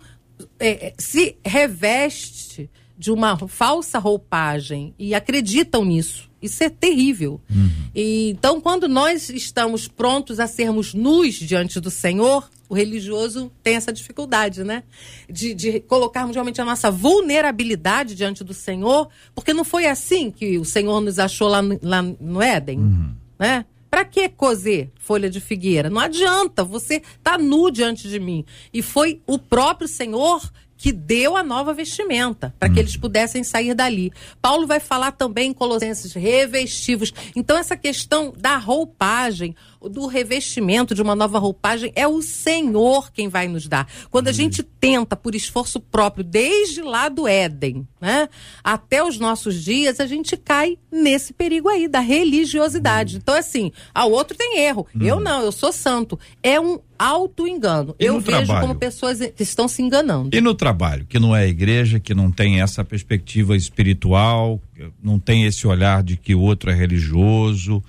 é, 0.60 0.94
se 0.98 1.36
reveste 1.44 2.70
de 2.98 3.12
uma 3.12 3.38
falsa 3.48 3.98
roupagem 3.98 4.94
e 5.00 5.16
acreditam 5.16 5.86
nisso 5.86 6.29
Isso 6.42 6.64
é 6.64 6.70
terrível. 6.70 7.42
Uhum. 7.50 7.70
E, 7.94 8.30
então, 8.30 8.62
quando 8.62 8.88
nós 8.88 9.30
estamos 9.30 9.88
prontos 9.88 10.40
a 10.40 10.48
sermos 10.48 10.94
nus 10.94 11.36
diante 11.36 11.80
do 11.80 11.92
Senhor, 11.92 12.50
o 12.70 12.76
religioso 12.76 13.52
tem 13.64 13.76
essa 13.76 13.92
dificuldade, 13.92 14.64
né? 14.64 14.84
De, 15.30 15.54
de 15.54 15.80
colocarmos 15.82 16.36
realmente 16.36 16.62
a 16.62 16.66
nossa 16.66 16.92
vulnerabilidade 16.92 18.14
diante 18.14 18.44
do 18.44 18.54
Senhor, 18.54 19.10
porque 19.34 19.54
não 19.54 19.64
foi 19.64 19.88
assim 19.88 20.30
que 20.30 20.58
o 20.58 20.66
Senhor 20.66 21.02
nos 21.02 21.18
achou 21.18 21.48
lá 21.48 21.62
no, 21.62 21.80
lá 21.82 22.02
no 22.02 22.42
Éden, 22.42 22.80
uhum. 22.80 23.16
né? 23.40 23.66
Para 23.90 24.06
que 24.06 24.30
cozer 24.30 24.92
folha 25.00 25.28
de 25.30 25.40
figueira? 25.40 25.90
Não 25.90 26.00
adianta, 26.00 26.64
você 26.64 27.02
tá 27.24 27.40
nu 27.40 27.72
diante 27.72 28.08
de 28.08 28.20
mim. 28.20 28.46
E 28.72 28.84
foi 28.84 29.20
o 29.26 29.40
próprio 29.40 29.88
Senhor 29.88 30.48
que 30.80 30.94
deu 30.94 31.36
a 31.36 31.44
nova 31.44 31.74
vestimenta, 31.74 32.56
para 32.58 32.70
hum. 32.70 32.74
que 32.74 32.80
eles 32.80 32.96
pudessem 32.96 33.44
sair 33.44 33.74
dali. 33.74 34.14
Paulo 34.42 34.66
vai 34.66 34.80
falar 34.80 35.12
também 35.12 35.50
em 35.50 35.54
Colossenses 35.54 36.14
revestivos. 36.14 37.14
Então, 37.36 37.58
essa 37.58 37.76
questão 37.76 38.34
da 38.36 38.56
roupagem, 38.56 39.54
do 39.82 40.08
revestimento 40.08 40.94
de 40.94 41.02
uma 41.02 41.16
nova 41.16 41.40
roupagem, 41.40 41.92
é 41.96 42.08
o 42.08 42.22
Senhor 42.22 43.12
quem 43.12 43.28
vai 43.28 43.48
nos 43.48 43.68
dar. 43.68 43.88
Quando 44.10 44.28
a 44.28 44.32
hum. 44.32 44.34
gente 44.34 44.64
tenta, 44.64 45.16
por 45.16 45.36
esforço 45.36 45.80
próprio, 45.80 46.24
desde 46.24 46.82
lá 46.82 47.08
do 47.08 47.28
Éden, 47.28 47.88
né, 48.02 48.28
até 48.64 49.04
os 49.04 49.18
nossos 49.18 49.64
dias, 49.64 50.00
a 50.00 50.08
gente 50.08 50.36
cai 50.36 50.78
nesse 50.92 51.34
perigo 51.34 51.70
aí 51.70 51.88
da 51.88 52.00
religiosidade. 52.00 53.16
Hum. 53.16 53.20
Então, 53.22 53.36
assim, 53.36 53.72
ah, 53.94 54.06
o 54.06 54.12
outro 54.12 54.38
tem 54.38 54.60
erro. 54.60 54.88
Eu 55.00 55.18
hum. 55.18 55.22
não, 55.22 55.42
eu 55.42 55.52
sou 55.52 55.72
santo. 55.72 56.20
É 56.44 56.60
um 56.60 56.80
auto-engano. 56.98 57.96
Eu 57.98 58.20
vejo 58.20 58.46
trabalho? 58.46 58.68
como 58.68 58.80
pessoas 58.80 59.22
estão 59.40 59.70
se 59.70 59.82
enganando. 59.82 60.36
E 60.36 60.42
no 60.42 60.54
trabalho, 60.54 61.06
que 61.06 61.18
não 61.18 61.34
é 61.34 61.48
igreja, 61.48 62.00
que 62.00 62.14
não 62.14 62.30
tem 62.30 62.62
essa 62.62 62.84
perspectiva 62.84 63.56
espiritual, 63.56 64.62
não 65.02 65.18
tem 65.18 65.46
esse 65.46 65.66
olhar 65.66 66.04
de 66.04 66.18
que 66.18 66.36
o 66.36 66.42
outro 66.42 66.70
é 66.70 66.74
religioso, 66.74 67.82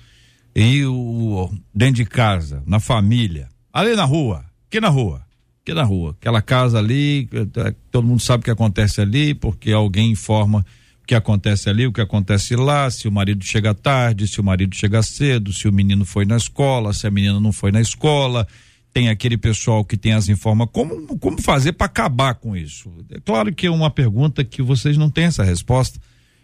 e 0.55 0.85
o 0.85 1.49
dentro 1.73 1.95
de 1.95 2.05
casa, 2.05 2.61
na 2.65 2.79
família, 2.79 3.49
ali 3.71 3.95
na 3.95 4.03
rua, 4.03 4.45
que 4.69 4.79
na 4.79 4.89
rua, 4.89 5.21
que 5.63 5.73
na 5.73 5.83
rua, 5.83 6.11
aquela 6.19 6.41
casa 6.41 6.79
ali, 6.79 7.29
é, 7.33 7.73
todo 7.91 8.07
mundo 8.07 8.21
sabe 8.21 8.41
o 8.41 8.45
que 8.45 8.51
acontece 8.51 8.99
ali, 9.01 9.33
porque 9.33 9.71
alguém 9.71 10.11
informa 10.11 10.65
o 11.01 11.05
que 11.05 11.15
acontece 11.15 11.69
ali, 11.69 11.87
o 11.87 11.93
que 11.93 12.01
acontece 12.01 12.55
lá, 12.55 12.89
se 12.89 13.07
o 13.07 13.11
marido 13.11 13.43
chega 13.43 13.73
tarde, 13.73 14.27
se 14.27 14.39
o 14.39 14.43
marido 14.43 14.75
chega 14.75 15.01
cedo, 15.01 15.53
se 15.53 15.67
o 15.67 15.73
menino 15.73 16.05
foi 16.05 16.25
na 16.25 16.37
escola, 16.37 16.93
se 16.93 17.07
a 17.07 17.11
menina 17.11 17.39
não 17.39 17.51
foi 17.51 17.71
na 17.71 17.81
escola, 17.81 18.47
tem 18.93 19.09
aquele 19.09 19.37
pessoal 19.37 19.85
que 19.85 19.95
tem 19.95 20.13
as 20.13 20.27
informações. 20.27 20.73
Como, 20.73 21.17
como 21.17 21.41
fazer 21.41 21.73
para 21.73 21.85
acabar 21.85 22.35
com 22.35 22.55
isso? 22.55 22.91
É 23.09 23.19
claro 23.19 23.53
que 23.53 23.67
é 23.67 23.71
uma 23.71 23.89
pergunta 23.89 24.43
que 24.43 24.61
vocês 24.61 24.97
não 24.97 25.09
têm 25.09 25.25
essa 25.25 25.43
resposta, 25.43 25.99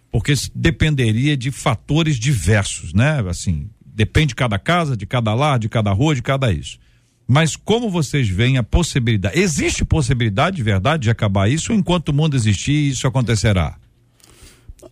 porque 0.09 0.33
dependeria 0.55 1.35
de 1.35 1.51
fatores 1.51 2.17
diversos, 2.17 2.93
né? 2.93 3.21
Assim, 3.27 3.69
depende 3.97 4.27
de 4.27 4.35
cada 4.35 4.59
casa, 4.59 4.95
de 4.95 5.07
cada 5.07 5.33
lar, 5.33 5.57
de 5.57 5.67
cada 5.67 5.91
rua, 5.91 6.13
de 6.13 6.21
cada 6.21 6.53
isso. 6.53 6.77
Mas 7.27 7.55
como 7.55 7.89
vocês 7.89 8.29
veem 8.29 8.57
a 8.57 8.63
possibilidade? 8.63 9.39
Existe 9.39 9.83
possibilidade 9.83 10.55
de 10.55 10.63
verdade 10.63 11.03
de 11.03 11.09
acabar 11.09 11.49
isso? 11.49 11.73
Enquanto 11.73 12.09
o 12.09 12.13
mundo 12.13 12.35
existir, 12.35 12.91
isso 12.91 13.07
acontecerá? 13.07 13.75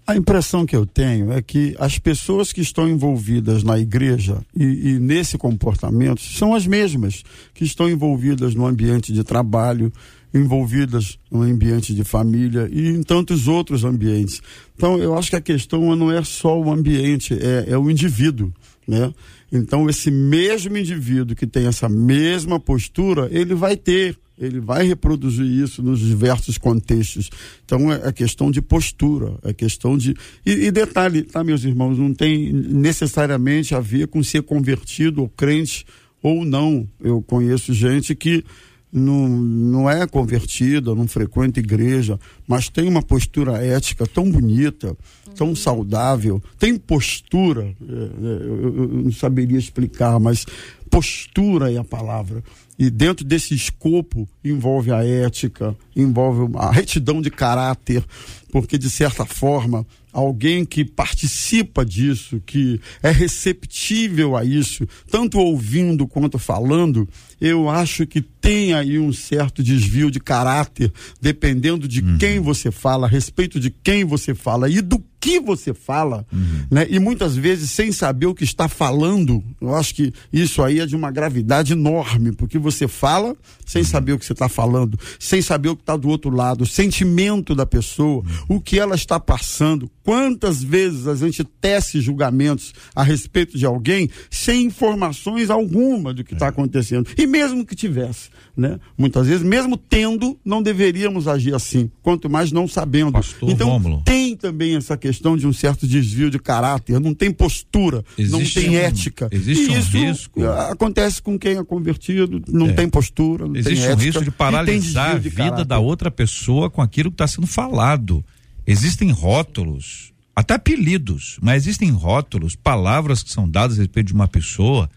A 0.08 0.16
impressão 0.16 0.66
que 0.66 0.76
eu 0.76 0.88
tenho 0.88 1.32
é 1.32 1.42
que 1.42 1.76
as 1.80 2.00
pessoas 2.00 2.52
que 2.52 2.62
estão 2.62 2.90
envolvidas 2.90 3.64
na 3.64 3.78
igreja 3.78 4.42
e, 4.56 4.64
e, 4.64 5.00
nesse 5.00 5.38
comportamento 5.38 6.22
são 6.22 6.56
as 6.56 6.66
mesmas 6.66 7.24
que 7.54 7.64
estão 7.64 7.88
envolvidas 7.88 8.56
no 8.56 8.66
ambiente 8.66 9.14
de 9.14 9.24
trabalho, 9.24 9.94
envolvidas 10.34 11.18
no 11.32 11.44
ambiente 11.44 11.94
de 11.94 12.04
família 12.04 12.68
e 12.72 12.90
em 12.90 13.04
tantos 13.04 13.48
outros 13.48 13.84
ambientes. 13.84 14.42
Então, 14.76 14.98
eu 14.98 15.18
acho 15.18 15.30
que 15.30 15.36
a 15.38 15.42
questão 15.42 15.96
não 15.96 16.12
é 16.12 16.24
só 16.24 16.60
o 16.60 16.72
ambiente, 16.72 17.34
é, 17.34 17.66
é 17.70 17.78
o 17.78 17.90
indivíduo, 17.90 18.52
né? 18.88 19.14
Então, 19.52 19.90
esse 19.90 20.12
mesmo 20.12 20.78
indivíduo 20.78 21.36
que 21.36 21.48
tem 21.48 21.68
essa 21.68 21.88
mesma 21.88 22.60
postura, 22.60 23.30
ele 23.32 23.54
vai 23.54 23.78
ter 23.78 24.18
ele 24.38 24.60
vai 24.60 24.86
reproduzir 24.86 25.46
isso 25.46 25.82
nos 25.82 26.00
diversos 26.00 26.58
contextos. 26.58 27.30
Então 27.64 27.92
é, 27.92 28.02
é 28.04 28.12
questão 28.12 28.52
de 28.52 28.62
postura, 28.62 29.34
é 29.44 29.54
questão 29.54 29.98
de. 29.98 30.14
E, 30.46 30.52
e, 30.52 30.72
detalhe, 30.72 31.24
tá, 31.24 31.44
meus 31.44 31.64
irmãos, 31.64 31.98
não 31.98 32.14
tem 32.14 32.52
necessariamente 32.52 33.74
a 33.74 33.80
ver 33.80 34.08
com 34.08 34.22
ser 34.22 34.44
convertido 34.44 35.22
ou 35.22 35.30
crente 35.30 35.86
ou 36.22 36.44
não. 36.44 36.88
Eu 37.02 37.22
conheço 37.22 37.74
gente 37.74 38.14
que 38.14 38.44
não, 38.92 39.28
não 39.28 39.90
é 39.90 40.06
convertida, 40.08 40.96
não 40.96 41.08
frequenta 41.08 41.60
igreja, 41.60 42.20
mas 42.48 42.70
tem 42.70 42.88
uma 42.88 43.02
postura 43.02 43.58
ética 43.58 44.06
tão 44.08 44.30
bonita, 44.30 44.96
tão 45.36 45.56
saudável, 45.56 46.42
tem 46.58 46.78
postura, 46.78 47.64
é, 47.64 47.94
é, 47.94 48.48
eu, 48.48 48.78
eu 48.78 48.88
não 48.88 49.12
saberia 49.12 49.60
explicar, 49.60 50.20
mas 50.20 50.46
postura 50.90 51.72
é 51.72 51.78
a 51.78 51.84
palavra. 51.84 52.44
E 52.78 52.90
dentro 52.90 53.26
desse 53.26 53.54
escopo 53.54 54.28
envolve 54.44 54.92
a 54.92 55.04
ética, 55.04 55.76
envolve 55.96 56.52
a 56.58 56.72
retidão 56.72 57.22
de 57.22 57.30
caráter, 57.32 58.04
porque 58.52 58.78
de 58.78 58.90
certa 58.90 59.26
forma 59.26 59.86
alguém 60.12 60.66
que 60.66 60.86
participa 60.86 61.86
disso, 61.86 62.42
que 62.46 62.80
é 63.04 63.12
receptível 63.12 64.38
a 64.38 64.46
isso, 64.46 64.88
tanto 65.12 65.38
ouvindo 65.40 66.08
quanto 66.08 66.40
falando, 66.40 67.08
eu 67.40 67.70
acho 67.70 68.08
que 68.08 68.22
tem 68.22 68.74
aí 68.74 68.98
um 68.98 69.12
certo 69.12 69.62
desvio 69.62 70.10
de 70.10 70.22
caráter, 70.22 70.92
dependendo 71.22 71.88
de 71.88 72.02
uhum. 72.02 72.18
quem 72.18 72.40
você 72.40 72.72
fala, 72.72 73.08
a 73.08 73.10
respeito 73.10 73.60
de 73.60 73.70
quem 73.70 74.06
você 74.06 74.34
fala 74.34 74.70
e 74.70 74.80
do 74.80 75.00
que 75.26 75.40
você 75.40 75.74
fala, 75.74 76.24
uhum. 76.32 76.66
né? 76.70 76.86
E 76.88 77.00
muitas 77.00 77.36
vezes 77.36 77.72
sem 77.72 77.92
saber 77.92 78.28
o 78.28 78.36
que 78.36 78.44
está 78.44 78.68
falando. 78.68 79.44
Eu 79.60 79.74
acho 79.74 79.96
que 79.96 80.14
isso 80.32 80.62
aí 80.62 80.80
é 80.80 80.86
de 80.86 80.96
uma 80.96 81.10
gravidade 81.10 81.74
enorme, 81.74 82.32
porque 82.32 82.60
você 82.60 82.88
fala 82.88 83.36
sem 83.66 83.82
uhum. 83.82 83.88
saber 83.88 84.14
o 84.14 84.20
que 84.20 84.26
você 84.26 84.34
está 84.34 84.48
falando, 84.48 85.00
sem 85.20 85.42
saber 85.42 85.70
o 85.70 85.76
que 85.76 85.82
está 85.82 85.98
do 85.98 86.10
outro 86.10 86.30
lado, 86.30 86.62
o 86.62 86.68
sentimento 86.68 87.56
da 87.56 87.66
pessoa, 87.66 88.24
uhum. 88.48 88.58
o 88.58 88.62
que 88.62 88.78
ela 88.78 88.94
está 88.94 89.20
passando. 89.20 89.90
Quantas 90.04 90.64
vezes 90.64 91.08
a 91.08 91.16
gente 91.16 91.44
tece 91.44 92.00
julgamentos 92.00 92.72
a 92.96 93.02
respeito 93.02 93.58
de 93.58 93.66
alguém 93.66 94.08
sem 94.30 94.66
informações 94.66 95.50
alguma 95.50 96.14
do 96.14 96.24
que 96.24 96.34
está 96.34 96.46
é. 96.46 96.50
acontecendo. 96.50 97.10
E 97.18 97.26
mesmo 97.26 97.66
que 97.66 97.76
tivesse, 97.76 98.30
né? 98.56 98.80
Muitas 98.98 99.28
vezes, 99.28 99.44
mesmo 99.44 99.78
tendo, 99.78 100.38
não 100.44 100.62
deveríamos 100.62 101.28
agir 101.28 101.54
assim, 101.54 101.92
quanto 102.02 102.30
mais 102.30 102.52
não 102.52 102.68
sabendo. 102.68 103.12
Pastor 103.12 103.50
então, 103.50 103.70
Rômulo. 103.70 104.02
tem 104.06 104.36
também 104.36 104.76
essa 104.76 104.96
questão 104.98 105.36
de 105.36 105.46
um 105.46 105.54
certo 105.54 105.88
desvio 105.88 106.30
de 106.30 106.40
caráter, 106.40 107.00
não 107.00 107.14
tem 107.14 107.32
postura, 107.32 108.04
existe 108.18 108.32
não 108.32 108.64
tem 108.64 108.70
um, 108.70 108.80
ética. 108.80 109.28
Existe 109.32 109.72
e 109.72 109.78
um 109.78 109.82
risco. 109.82 110.46
Acontece 110.46 111.22
com 111.22 111.38
quem 111.38 111.58
é 111.58 111.64
convertido, 111.64 112.42
não 112.48 112.68
é. 112.68 112.74
tem 112.74 112.90
postura, 112.90 113.46
não 113.46 113.56
existe 113.56 113.86
tem 113.86 113.94
um 113.94 113.98
risco 113.98 114.24
de 114.24 114.32
paralisar 114.32 115.16
a 115.16 115.20
vida 115.20 115.66
da 115.66 115.80
outra 115.80 116.10
pessoa 116.10 116.70
com 116.70 116.82
aquilo 116.82 117.10
que 117.10 117.16
está 117.16 117.28
sendo 117.28 117.48
falado. 117.48 118.24
Existem 118.66 119.12
rótulos, 119.12 120.14
até 120.36 120.56
apelidos, 120.56 121.38
mas 121.42 121.64
existem 121.64 121.92
rótulos, 121.92 122.56
palavras 122.56 123.22
que 123.22 123.32
são 123.32 123.48
dadas 123.48 123.78
a 123.78 123.82
respeito 123.82 124.08
de 124.08 124.14
uma 124.14 124.28
pessoa, 124.28 124.90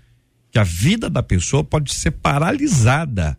que 0.51 0.59
a 0.59 0.65
vida 0.65 1.11
da 1.11 1.23
pessoa 1.23 1.63
pode 1.63 1.93
ser 1.93 2.13
paralisada. 2.13 3.39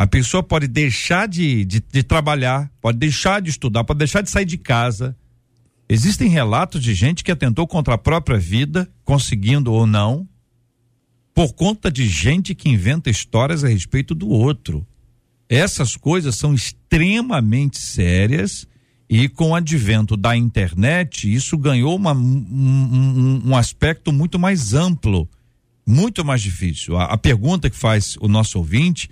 A 0.00 0.06
pessoa 0.06 0.42
pode 0.42 0.66
deixar 0.66 1.28
de, 1.28 1.62
de, 1.62 1.78
de 1.78 2.02
trabalhar, 2.02 2.72
pode 2.80 2.96
deixar 2.96 3.42
de 3.42 3.50
estudar, 3.50 3.84
pode 3.84 3.98
deixar 3.98 4.22
de 4.22 4.30
sair 4.30 4.46
de 4.46 4.56
casa. 4.56 5.14
Existem 5.86 6.26
relatos 6.26 6.82
de 6.82 6.94
gente 6.94 7.22
que 7.22 7.30
atentou 7.30 7.66
contra 7.66 7.92
a 7.92 7.98
própria 7.98 8.38
vida, 8.38 8.90
conseguindo 9.04 9.70
ou 9.70 9.86
não, 9.86 10.26
por 11.34 11.52
conta 11.52 11.92
de 11.92 12.08
gente 12.08 12.54
que 12.54 12.70
inventa 12.70 13.10
histórias 13.10 13.62
a 13.62 13.68
respeito 13.68 14.14
do 14.14 14.26
outro. 14.30 14.86
Essas 15.50 15.96
coisas 15.96 16.34
são 16.34 16.54
extremamente 16.54 17.76
sérias 17.76 18.66
e 19.06 19.28
com 19.28 19.50
o 19.50 19.54
advento 19.54 20.16
da 20.16 20.34
internet, 20.34 21.30
isso 21.30 21.58
ganhou 21.58 21.94
uma, 21.94 22.14
um, 22.14 23.42
um, 23.44 23.54
aspecto 23.54 24.10
muito 24.10 24.38
mais 24.38 24.72
amplo, 24.72 25.28
muito 25.86 26.24
mais 26.24 26.40
difícil. 26.40 26.96
A, 26.96 27.04
a, 27.04 27.18
pergunta 27.18 27.68
que 27.68 27.76
faz 27.76 28.16
o 28.18 28.28
nosso 28.28 28.56
ouvinte, 28.56 29.10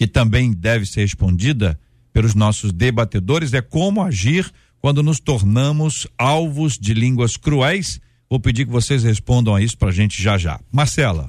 que 0.00 0.06
também 0.06 0.50
deve 0.50 0.86
ser 0.86 1.02
respondida 1.02 1.78
pelos 2.10 2.34
nossos 2.34 2.72
debatedores, 2.72 3.52
é 3.52 3.60
como 3.60 4.00
agir 4.00 4.50
quando 4.80 5.02
nos 5.02 5.20
tornamos 5.20 6.06
alvos 6.16 6.78
de 6.78 6.94
línguas 6.94 7.36
cruéis. 7.36 8.00
Vou 8.26 8.40
pedir 8.40 8.64
que 8.64 8.72
vocês 8.72 9.02
respondam 9.02 9.54
a 9.54 9.60
isso 9.60 9.76
para 9.76 9.90
a 9.90 9.92
gente 9.92 10.22
já 10.22 10.38
já. 10.38 10.58
Marcela. 10.72 11.28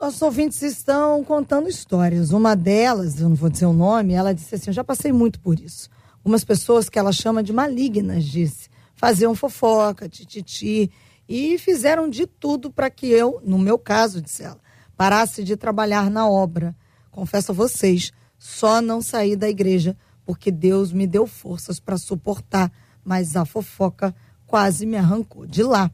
Nossos 0.00 0.20
ouvintes 0.20 0.60
estão 0.62 1.22
contando 1.22 1.68
histórias. 1.68 2.32
Uma 2.32 2.56
delas, 2.56 3.20
eu 3.20 3.28
não 3.28 3.36
vou 3.36 3.48
dizer 3.48 3.66
o 3.66 3.72
nome, 3.72 4.14
ela 4.14 4.34
disse 4.34 4.56
assim: 4.56 4.70
Eu 4.70 4.74
já 4.74 4.82
passei 4.82 5.12
muito 5.12 5.38
por 5.38 5.60
isso 5.60 5.88
umas 6.24 6.42
pessoas 6.42 6.88
que 6.88 6.98
ela 6.98 7.12
chama 7.12 7.40
de 7.40 7.52
malignas, 7.52 8.24
disse. 8.24 8.68
Faziam 8.96 9.32
fofoca, 9.32 10.08
tititi, 10.08 10.90
e 11.28 11.56
fizeram 11.56 12.10
de 12.10 12.26
tudo 12.26 12.68
para 12.68 12.90
que 12.90 13.06
eu, 13.06 13.40
no 13.44 13.58
meu 13.60 13.78
caso, 13.78 14.20
disse 14.20 14.42
ela, 14.42 14.58
parasse 14.96 15.44
de 15.44 15.56
trabalhar 15.56 16.10
na 16.10 16.28
obra. 16.28 16.74
Confesso 17.10 17.52
a 17.52 17.54
vocês, 17.54 18.12
só 18.38 18.80
não 18.80 19.02
saí 19.02 19.36
da 19.36 19.48
igreja 19.48 19.96
porque 20.24 20.50
Deus 20.50 20.92
me 20.92 21.06
deu 21.06 21.26
forças 21.26 21.80
para 21.80 21.98
suportar, 21.98 22.70
mas 23.04 23.34
a 23.34 23.44
fofoca 23.44 24.14
quase 24.46 24.86
me 24.86 24.96
arrancou 24.96 25.46
de 25.46 25.62
lá. 25.62 25.90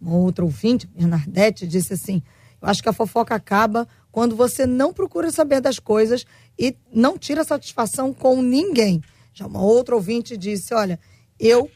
Uma 0.00 0.16
outra 0.16 0.44
ouvinte, 0.44 0.86
Bernadette, 0.86 1.66
disse 1.66 1.92
assim: 1.92 2.22
Eu 2.60 2.68
acho 2.68 2.82
que 2.82 2.88
a 2.88 2.92
fofoca 2.92 3.34
acaba 3.34 3.86
quando 4.10 4.34
você 4.34 4.66
não 4.66 4.92
procura 4.92 5.30
saber 5.30 5.60
das 5.60 5.78
coisas 5.78 6.24
e 6.58 6.76
não 6.92 7.18
tira 7.18 7.44
satisfação 7.44 8.14
com 8.14 8.40
ninguém. 8.40 9.02
Já 9.32 9.46
uma 9.46 9.62
outra 9.62 9.94
ouvinte 9.94 10.36
disse: 10.36 10.72
Olha, 10.72 10.98
eu 11.38 11.70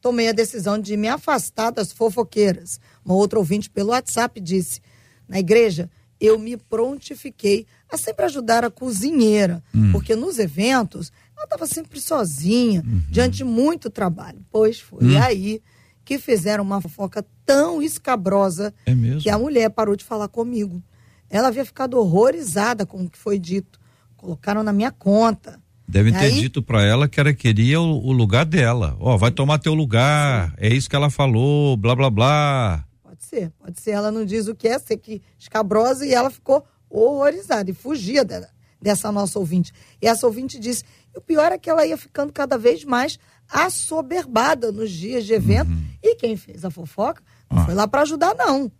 tomei 0.00 0.28
a 0.28 0.32
decisão 0.32 0.78
de 0.78 0.96
me 0.96 1.08
afastar 1.08 1.70
das 1.70 1.92
fofoqueiras. 1.92 2.80
Uma 3.04 3.14
outra 3.14 3.38
ouvinte 3.38 3.68
pelo 3.68 3.90
WhatsApp 3.90 4.40
disse: 4.40 4.80
Na 5.28 5.38
igreja, 5.38 5.90
eu 6.20 6.38
me 6.38 6.56
prontifiquei 6.56 7.66
a 7.90 7.96
sempre 7.96 8.26
ajudar 8.26 8.64
a 8.64 8.70
cozinheira, 8.70 9.62
hum. 9.74 9.90
porque 9.92 10.14
nos 10.14 10.38
eventos 10.38 11.10
ela 11.34 11.44
estava 11.44 11.66
sempre 11.66 11.98
sozinha, 12.00 12.82
uhum. 12.86 13.02
diante 13.08 13.38
de 13.38 13.44
muito 13.44 13.88
trabalho. 13.88 14.44
Pois 14.50 14.78
foi 14.78 15.16
hum. 15.16 15.22
aí 15.22 15.62
que 16.04 16.18
fizeram 16.18 16.62
uma 16.62 16.80
fofoca 16.80 17.24
tão 17.46 17.80
escabrosa 17.80 18.74
é 18.84 18.92
que 19.18 19.30
a 19.30 19.38
mulher 19.38 19.70
parou 19.70 19.96
de 19.96 20.04
falar 20.04 20.28
comigo. 20.28 20.82
Ela 21.30 21.48
havia 21.48 21.64
ficado 21.64 21.94
horrorizada 21.98 22.84
com 22.84 23.04
o 23.04 23.08
que 23.08 23.16
foi 23.16 23.38
dito. 23.38 23.78
Colocaram 24.16 24.62
na 24.62 24.72
minha 24.72 24.90
conta. 24.90 25.58
Devem 25.88 26.12
ter 26.12 26.18
aí, 26.18 26.40
dito 26.40 26.62
para 26.62 26.82
ela 26.82 27.08
que 27.08 27.18
ela 27.18 27.32
queria 27.32 27.80
o, 27.80 28.06
o 28.06 28.12
lugar 28.12 28.44
dela. 28.44 28.96
Ó, 29.00 29.14
oh, 29.14 29.18
vai 29.18 29.30
tomar 29.30 29.58
teu 29.58 29.72
lugar. 29.72 30.52
É 30.58 30.68
isso 30.68 30.90
que 30.90 30.96
ela 30.96 31.10
falou, 31.10 31.76
blá 31.76 31.94
blá 31.94 32.10
blá. 32.10 32.84
Pode 33.30 33.42
ser, 33.42 33.50
pode 33.58 33.80
ser. 33.80 33.90
Ela 33.92 34.10
não 34.10 34.24
diz 34.24 34.48
o 34.48 34.54
que 34.54 34.66
é, 34.66 34.78
ser 34.78 34.96
que 34.96 35.22
escabrosa 35.38 36.04
e 36.04 36.12
ela 36.12 36.30
ficou 36.30 36.64
horrorizada 36.88 37.70
e 37.70 37.74
fugia 37.74 38.24
de, 38.24 38.34
dessa 38.82 39.12
nossa 39.12 39.38
ouvinte. 39.38 39.72
E 40.02 40.08
essa 40.08 40.26
ouvinte 40.26 40.58
disse: 40.58 40.82
e 41.14 41.18
o 41.18 41.20
pior 41.20 41.52
é 41.52 41.58
que 41.58 41.70
ela 41.70 41.86
ia 41.86 41.96
ficando 41.96 42.32
cada 42.32 42.58
vez 42.58 42.84
mais 42.84 43.18
assoberbada 43.48 44.72
nos 44.72 44.90
dias 44.90 45.24
de 45.24 45.32
evento. 45.32 45.70
Uhum. 45.70 45.84
E 46.02 46.16
quem 46.16 46.36
fez 46.36 46.64
a 46.64 46.70
fofoca 46.70 47.22
não 47.50 47.62
ah. 47.62 47.64
foi 47.66 47.74
lá 47.74 47.86
para 47.86 48.02
ajudar, 48.02 48.34
não. 48.34 48.70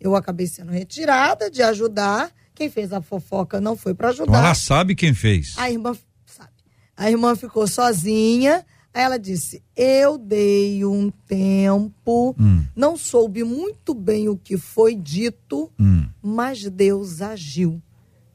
Eu 0.00 0.16
acabei 0.16 0.46
sendo 0.46 0.72
retirada 0.72 1.50
de 1.50 1.62
ajudar. 1.62 2.30
Quem 2.54 2.70
fez 2.70 2.92
a 2.92 3.00
fofoca 3.00 3.60
não 3.60 3.76
foi 3.76 3.94
para 3.94 4.08
ajudar. 4.08 4.38
Ela 4.38 4.54
sabe 4.54 4.94
quem 4.94 5.14
fez. 5.14 5.54
A 5.56 5.70
irmã 5.70 5.96
sabe. 6.26 6.50
A 6.96 7.10
irmã 7.10 7.36
ficou 7.36 7.66
sozinha. 7.66 8.64
Aí 8.94 9.02
ela 9.02 9.18
disse: 9.18 9.62
Eu 9.74 10.18
dei 10.18 10.84
um 10.84 11.10
tempo, 11.26 12.34
hum. 12.38 12.64
não 12.76 12.96
soube 12.96 13.42
muito 13.42 13.94
bem 13.94 14.28
o 14.28 14.36
que 14.36 14.56
foi 14.58 14.94
dito, 14.94 15.70
hum. 15.78 16.06
mas 16.22 16.68
Deus 16.68 17.22
agiu. 17.22 17.80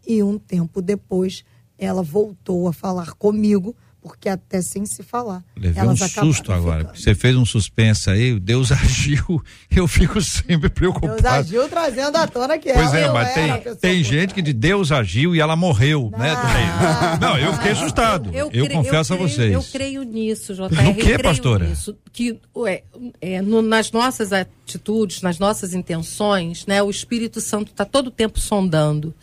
E 0.05 0.23
um 0.23 0.39
tempo 0.39 0.81
depois 0.81 1.43
ela 1.77 2.01
voltou 2.01 2.67
a 2.67 2.73
falar 2.73 3.13
comigo, 3.13 3.75
porque 4.01 4.29
até 4.29 4.61
sem 4.61 4.85
se 4.85 5.03
falar. 5.03 5.43
Levei 5.55 5.83
um 5.83 5.95
susto 5.95 6.51
agora. 6.51 6.79
Ficando. 6.79 6.97
Você 6.97 7.15
fez 7.15 7.35
um 7.35 7.45
suspense 7.45 8.09
aí, 8.09 8.39
Deus 8.39 8.71
agiu, 8.71 9.43
eu 9.69 9.87
fico 9.87 10.21
sempre 10.21 10.69
preocupado. 10.69 11.21
Deus 11.21 11.25
agiu 11.25 11.69
trazendo 11.69 12.15
à 12.15 12.27
tona 12.27 12.57
que 12.57 12.71
pois 12.71 12.93
é, 12.93 13.11
mas 13.11 13.33
tem, 13.33 13.75
tem 13.75 14.03
gente 14.03 14.33
que 14.33 14.41
de 14.41 14.53
Deus 14.53 14.91
agiu 14.91 15.35
e 15.35 15.39
ela 15.39 15.55
morreu, 15.55 16.09
né, 16.17 16.33
não, 16.33 16.43
né? 16.43 17.17
Não, 17.19 17.37
eu 17.37 17.53
fiquei 17.53 17.71
assustado. 17.71 18.29
Eu, 18.33 18.49
eu, 18.53 18.65
eu 18.65 18.69
confesso 18.69 19.13
eu 19.13 19.17
creio, 19.17 19.29
a 19.29 19.33
vocês. 19.33 19.53
Eu 19.53 19.63
creio 19.63 20.03
nisso, 20.03 20.53
JR. 20.53 20.83
No 20.83 20.95
que, 20.95 21.17
pastora? 21.19 21.67
Nisso, 21.67 21.97
que 22.13 22.39
ué, 22.55 22.83
é, 23.19 23.41
no, 23.41 23.61
nas 23.61 23.91
nossas 23.91 24.31
atitudes, 24.31 25.21
nas 25.21 25.39
nossas 25.39 25.73
intenções, 25.73 26.65
né, 26.65 26.81
o 26.81 26.89
Espírito 26.89 27.41
Santo 27.41 27.71
está 27.71 27.85
todo 27.85 28.07
o 28.07 28.11
tempo 28.11 28.39
sondando. 28.39 29.13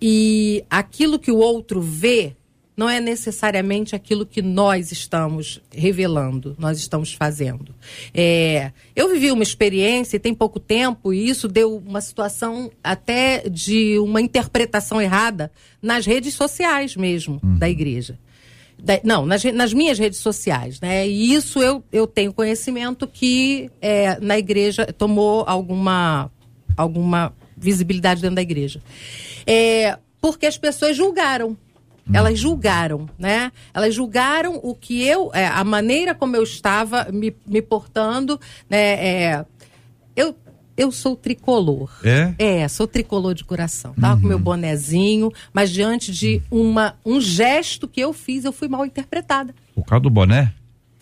E 0.00 0.64
aquilo 0.68 1.18
que 1.18 1.30
o 1.30 1.36
outro 1.36 1.80
vê 1.80 2.34
não 2.76 2.88
é 2.88 3.00
necessariamente 3.00 3.94
aquilo 3.94 4.26
que 4.26 4.42
nós 4.42 4.90
estamos 4.90 5.60
revelando, 5.70 6.56
nós 6.58 6.78
estamos 6.78 7.12
fazendo. 7.12 7.74
É, 8.12 8.72
eu 8.96 9.08
vivi 9.08 9.30
uma 9.30 9.42
experiência, 9.42 10.16
e 10.16 10.20
tem 10.20 10.34
pouco 10.34 10.58
tempo, 10.58 11.12
e 11.12 11.28
isso 11.28 11.46
deu 11.46 11.76
uma 11.76 12.00
situação 12.00 12.70
até 12.82 13.48
de 13.48 13.98
uma 13.98 14.20
interpretação 14.20 15.00
errada 15.00 15.52
nas 15.80 16.04
redes 16.04 16.34
sociais 16.34 16.96
mesmo 16.96 17.40
uhum. 17.42 17.58
da 17.58 17.68
igreja. 17.68 18.18
Da, 18.76 19.00
não, 19.04 19.24
nas, 19.24 19.44
nas, 19.44 19.72
minhas 19.72 19.98
redes 19.98 20.18
sociais, 20.18 20.80
né? 20.80 21.06
E 21.08 21.32
isso 21.32 21.62
eu, 21.62 21.82
eu 21.92 22.06
tenho 22.06 22.32
conhecimento 22.32 23.06
que 23.06 23.70
é, 23.80 24.18
na 24.20 24.36
igreja 24.36 24.84
tomou 24.86 25.44
alguma, 25.46 26.30
alguma 26.76 27.32
visibilidade 27.56 28.20
dentro 28.20 28.34
da 28.34 28.42
igreja. 28.42 28.82
É, 29.46 29.96
porque 30.20 30.46
as 30.46 30.58
pessoas 30.58 30.96
julgaram. 30.96 31.56
Elas 32.12 32.38
julgaram, 32.38 33.08
né? 33.18 33.50
Elas 33.72 33.94
julgaram 33.94 34.60
o 34.62 34.74
que 34.74 35.02
eu, 35.06 35.30
é, 35.32 35.46
a 35.46 35.64
maneira 35.64 36.14
como 36.14 36.36
eu 36.36 36.42
estava 36.42 37.08
me, 37.10 37.34
me 37.46 37.62
portando, 37.62 38.38
né? 38.68 38.78
É, 38.78 39.46
eu, 40.14 40.36
eu 40.76 40.92
sou 40.92 41.16
tricolor. 41.16 41.90
É? 42.04 42.34
É, 42.38 42.68
sou 42.68 42.86
tricolor 42.86 43.34
de 43.34 43.44
coração. 43.44 43.94
Tava 43.94 44.16
uhum. 44.16 44.20
com 44.20 44.28
meu 44.28 44.38
bonezinho, 44.38 45.32
mas 45.52 45.70
diante 45.70 46.12
de 46.12 46.42
uma, 46.50 46.96
um 47.04 47.20
gesto 47.20 47.88
que 47.88 48.00
eu 48.00 48.12
fiz, 48.12 48.44
eu 48.44 48.52
fui 48.52 48.68
mal 48.68 48.84
interpretada. 48.84 49.54
Por 49.74 49.84
causa 49.84 50.02
do 50.02 50.10
boné? 50.10 50.52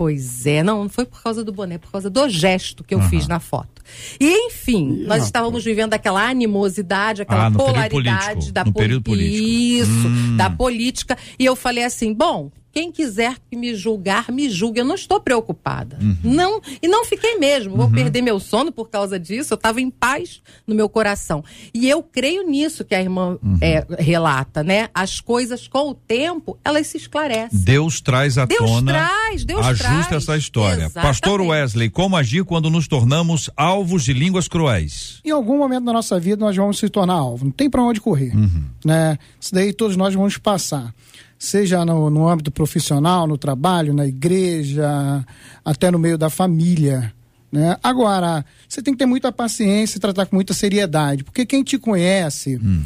Pois 0.03 0.49
é, 0.49 0.65
não, 0.65 0.83
não 0.83 0.89
foi 0.89 1.07
por 1.07 1.23
causa 1.23 1.45
do 1.45 1.53
boné, 1.53 1.79
por 1.79 1.93
causa 1.93 2.11
do 2.11 2.29
gesto 2.29 2.83
que 2.83 2.93
eu 2.93 2.99
uhum. 2.99 3.09
fiz 3.09 3.29
na 3.29 3.39
foto. 3.39 3.81
E 4.19 4.49
enfim, 4.49 5.05
nós 5.07 5.23
estávamos 5.23 5.63
vivendo 5.63 5.95
aquela 5.95 6.29
animosidade, 6.29 7.23
aquela 7.23 7.47
ah, 7.47 7.51
polaridade 7.53 8.51
da 8.51 8.65
política. 8.65 9.15
Isso, 9.15 10.09
hum. 10.09 10.37
da 10.37 10.51
política. 10.51 11.17
E 11.39 11.45
eu 11.45 11.55
falei 11.55 11.85
assim: 11.85 12.13
bom, 12.13 12.51
quem 12.73 12.91
quiser 12.91 13.37
me 13.53 13.75
julgar, 13.75 14.33
me 14.33 14.49
julgue. 14.49 14.81
Eu 14.81 14.85
não 14.85 14.95
estou 14.95 15.21
preocupada. 15.21 15.99
Uhum. 16.01 16.17
Não, 16.25 16.61
e 16.81 16.89
não 16.89 17.05
fiquei 17.05 17.37
mesmo. 17.39 17.77
Vou 17.77 17.87
uhum. 17.87 17.93
perder 17.93 18.23
meu 18.23 18.41
sono 18.41 18.73
por 18.73 18.89
causa 18.89 19.21
disso. 19.21 19.53
Eu 19.53 19.57
estava 19.57 19.81
em 19.81 19.91
paz 19.91 20.41
no 20.67 20.75
meu 20.75 20.89
coração. 20.89 21.45
E 21.75 21.89
eu 21.89 22.03
creio 22.03 22.49
nisso 22.49 22.85
que 22.85 22.95
a 22.95 23.03
irmã 23.03 23.39
uhum. 23.43 23.59
é, 23.61 23.87
relata, 23.99 24.63
né? 24.63 24.89
As 24.95 25.21
coisas 25.21 25.69
com 25.69 25.91
o 25.91 25.95
tempo, 25.95 26.59
elas 26.65 26.87
se 26.87 26.97
esclarecem. 26.97 27.61
Deus 27.61 28.01
traz 28.01 28.39
à 28.39 28.47
Deus 28.47 28.59
tona. 28.59 28.93
Traz, 28.93 29.45
Deus 29.45 29.67
ajusta 29.67 30.09
traz. 30.09 30.23
essa 30.23 30.37
história. 30.37 30.85
Exatamente. 30.85 31.21
Pastor 31.21 31.41
Wesley, 31.43 31.91
como 31.91 32.17
agir 32.17 32.45
quando 32.45 32.71
nos 32.71 32.89
tornamos 32.89 33.51
alvos 33.55 34.05
de 34.05 34.15
línguas 34.15 34.49
cruéis? 34.49 35.21
Em 35.23 35.31
algum 35.31 35.59
momento 35.59 35.85
da 35.85 35.93
nossa 35.93 36.19
vida 36.19 36.45
nós 36.45 36.57
vamos 36.57 36.79
se 36.79 36.89
tornar 36.89 37.15
alvo. 37.15 37.45
Não 37.45 37.53
tem 37.53 37.69
para 37.69 37.83
onde 37.83 38.01
correr, 38.01 38.35
uhum. 38.35 38.65
né? 38.83 39.19
Isso 39.39 39.55
daí 39.55 39.75
todos 39.75 39.97
nós 39.97 40.15
vamos 40.15 40.39
passar 40.39 40.95
seja 41.43 41.85
no, 41.85 42.09
no 42.09 42.29
âmbito 42.29 42.53
profissional, 42.53 43.27
no 43.27 43.37
trabalho, 43.37 43.93
na 43.93 44.07
igreja, 44.07 45.27
até 45.65 45.91
no 45.91 45.99
meio 45.99 46.17
da 46.17 46.31
família. 46.31 47.13
Né? 47.51 47.77
Agora, 47.83 48.47
você 48.69 48.81
tem 48.81 48.95
que 48.95 48.99
ter 48.99 49.07
muita 49.07 49.33
paciência 49.33 49.99
e 49.99 50.01
tratar 50.01 50.27
com 50.27 50.37
muita 50.37 50.55
seriedade, 50.55 51.25
porque 51.25 51.45
quem 51.45 51.65
te 51.65 51.79
conhece. 51.79 52.61
Hum. 52.63 52.85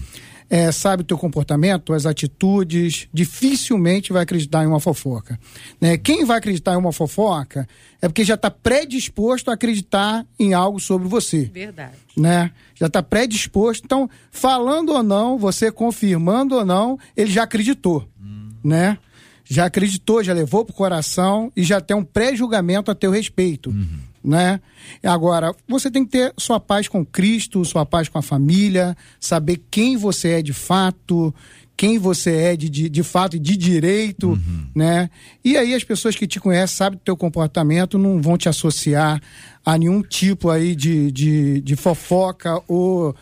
É, 0.49 0.71
sabe 0.71 1.03
o 1.03 1.05
teu 1.05 1.19
comportamento, 1.19 1.93
as 1.93 2.07
atitudes, 2.07 3.09
dificilmente 3.13 4.13
vai 4.13 4.23
acreditar 4.23 4.63
em 4.63 4.69
uma 4.69 4.79
fofoca. 4.79 5.37
Né? 5.81 5.99
Quem 5.99 6.25
vai 6.25 6.39
acreditar 6.39 6.75
em 6.75 6.77
uma 6.77 6.93
fofoca 6.93 7.69
é 8.01 8.07
porque 8.07 8.23
já 8.23 8.35
está 8.35 8.49
predisposto 8.49 9.51
a 9.51 9.55
acreditar 9.55 10.25
em 10.39 10.55
algo 10.55 10.79
sobre 10.79 11.09
você. 11.09 11.51
Verdade. 11.53 11.97
Né? 12.17 12.53
Já 12.77 12.87
está 12.87 13.03
predisposto. 13.03 13.85
Então, 13.85 14.09
falando 14.31 14.91
ou 14.91 15.03
não, 15.03 15.37
você 15.37 15.73
confirmando 15.73 16.55
ou 16.55 16.65
não, 16.65 16.97
ele 17.17 17.33
já 17.33 17.43
acreditou 17.43 18.09
né? 18.67 18.99
Já 19.45 19.67
acreditou, 19.67 20.25
já 20.25 20.33
levou 20.33 20.65
para 20.65 20.73
o 20.73 20.77
coração 20.77 21.53
e 21.57 21.63
já 21.63 21.81
tem 21.81 21.97
um 21.97 22.03
pré-julgamento 22.03 22.91
a 22.91 22.95
teu 22.95 23.13
respeito. 23.13 23.71
Uhum. 23.71 23.99
Né? 24.25 24.61
Agora, 25.05 25.55
você 25.69 25.89
tem 25.89 26.05
que 26.05 26.11
ter 26.11 26.35
sua 26.37 26.59
paz 26.59 26.89
com 26.89 27.07
Cristo, 27.07 27.65
sua 27.65 27.87
paz 27.87 28.09
com 28.09 28.19
a 28.19 28.23
família, 28.23 28.97
saber 29.21 29.63
quem 29.71 29.97
você 29.97 30.31
é 30.31 30.43
de 30.43 30.53
fato, 30.53 31.33
quem 31.77 31.97
você 31.97 32.33
é 32.33 32.57
de, 32.57 32.69
de, 32.69 32.89
de 32.89 33.03
fato 33.05 33.37
e 33.37 33.39
de 33.39 33.57
direito, 33.57 34.31
uhum. 34.31 34.67
né? 34.75 35.11
E 35.45 35.57
aí 35.57 35.75
as 35.75 35.85
pessoas 35.85 36.17
que 36.17 36.27
te 36.27 36.41
conhecem, 36.41 36.77
sabem 36.77 36.99
do 36.99 37.03
teu 37.03 37.17
comportamento, 37.17 37.99
não 37.99 38.21
vão 38.21 38.37
te 38.37 38.49
associar 38.49 39.23
a 39.65 39.79
nenhum 39.79 40.03
tipo 40.03 40.51
aí 40.51 40.75
de, 40.75 41.13
de, 41.13 41.61
de 41.61 41.77
fofoca 41.77 42.61
ou 42.67 43.15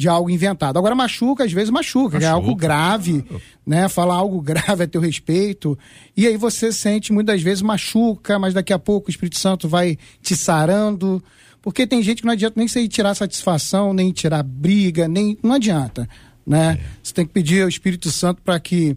de 0.00 0.08
algo 0.08 0.30
inventado. 0.30 0.78
Agora 0.78 0.94
machuca, 0.94 1.44
às 1.44 1.52
vezes 1.52 1.68
machuca, 1.68 2.14
machuca. 2.14 2.24
é 2.24 2.28
algo 2.28 2.54
grave, 2.54 3.22
né? 3.66 3.86
Falar 3.86 4.14
algo 4.14 4.40
grave 4.40 4.84
a 4.84 4.86
teu 4.86 5.00
respeito. 5.00 5.78
E 6.16 6.26
aí 6.26 6.38
você 6.38 6.72
sente, 6.72 7.12
muitas 7.12 7.42
vezes 7.42 7.60
machuca, 7.60 8.38
mas 8.38 8.54
daqui 8.54 8.72
a 8.72 8.78
pouco 8.78 9.08
o 9.08 9.10
Espírito 9.10 9.38
Santo 9.38 9.68
vai 9.68 9.98
te 10.22 10.34
sarando. 10.34 11.22
Porque 11.60 11.86
tem 11.86 12.02
gente 12.02 12.22
que 12.22 12.26
não 12.26 12.32
adianta 12.32 12.54
nem 12.56 12.66
você 12.66 12.80
ir 12.80 12.88
tirar 12.88 13.14
satisfação, 13.14 13.92
nem 13.92 14.10
tirar 14.10 14.42
briga, 14.42 15.06
nem. 15.06 15.36
Não 15.42 15.52
adianta. 15.52 16.08
Né? 16.46 16.78
É. 16.80 16.84
Você 17.02 17.12
tem 17.12 17.26
que 17.26 17.32
pedir 17.32 17.62
ao 17.62 17.68
Espírito 17.68 18.10
Santo 18.10 18.40
para 18.42 18.58
que 18.58 18.96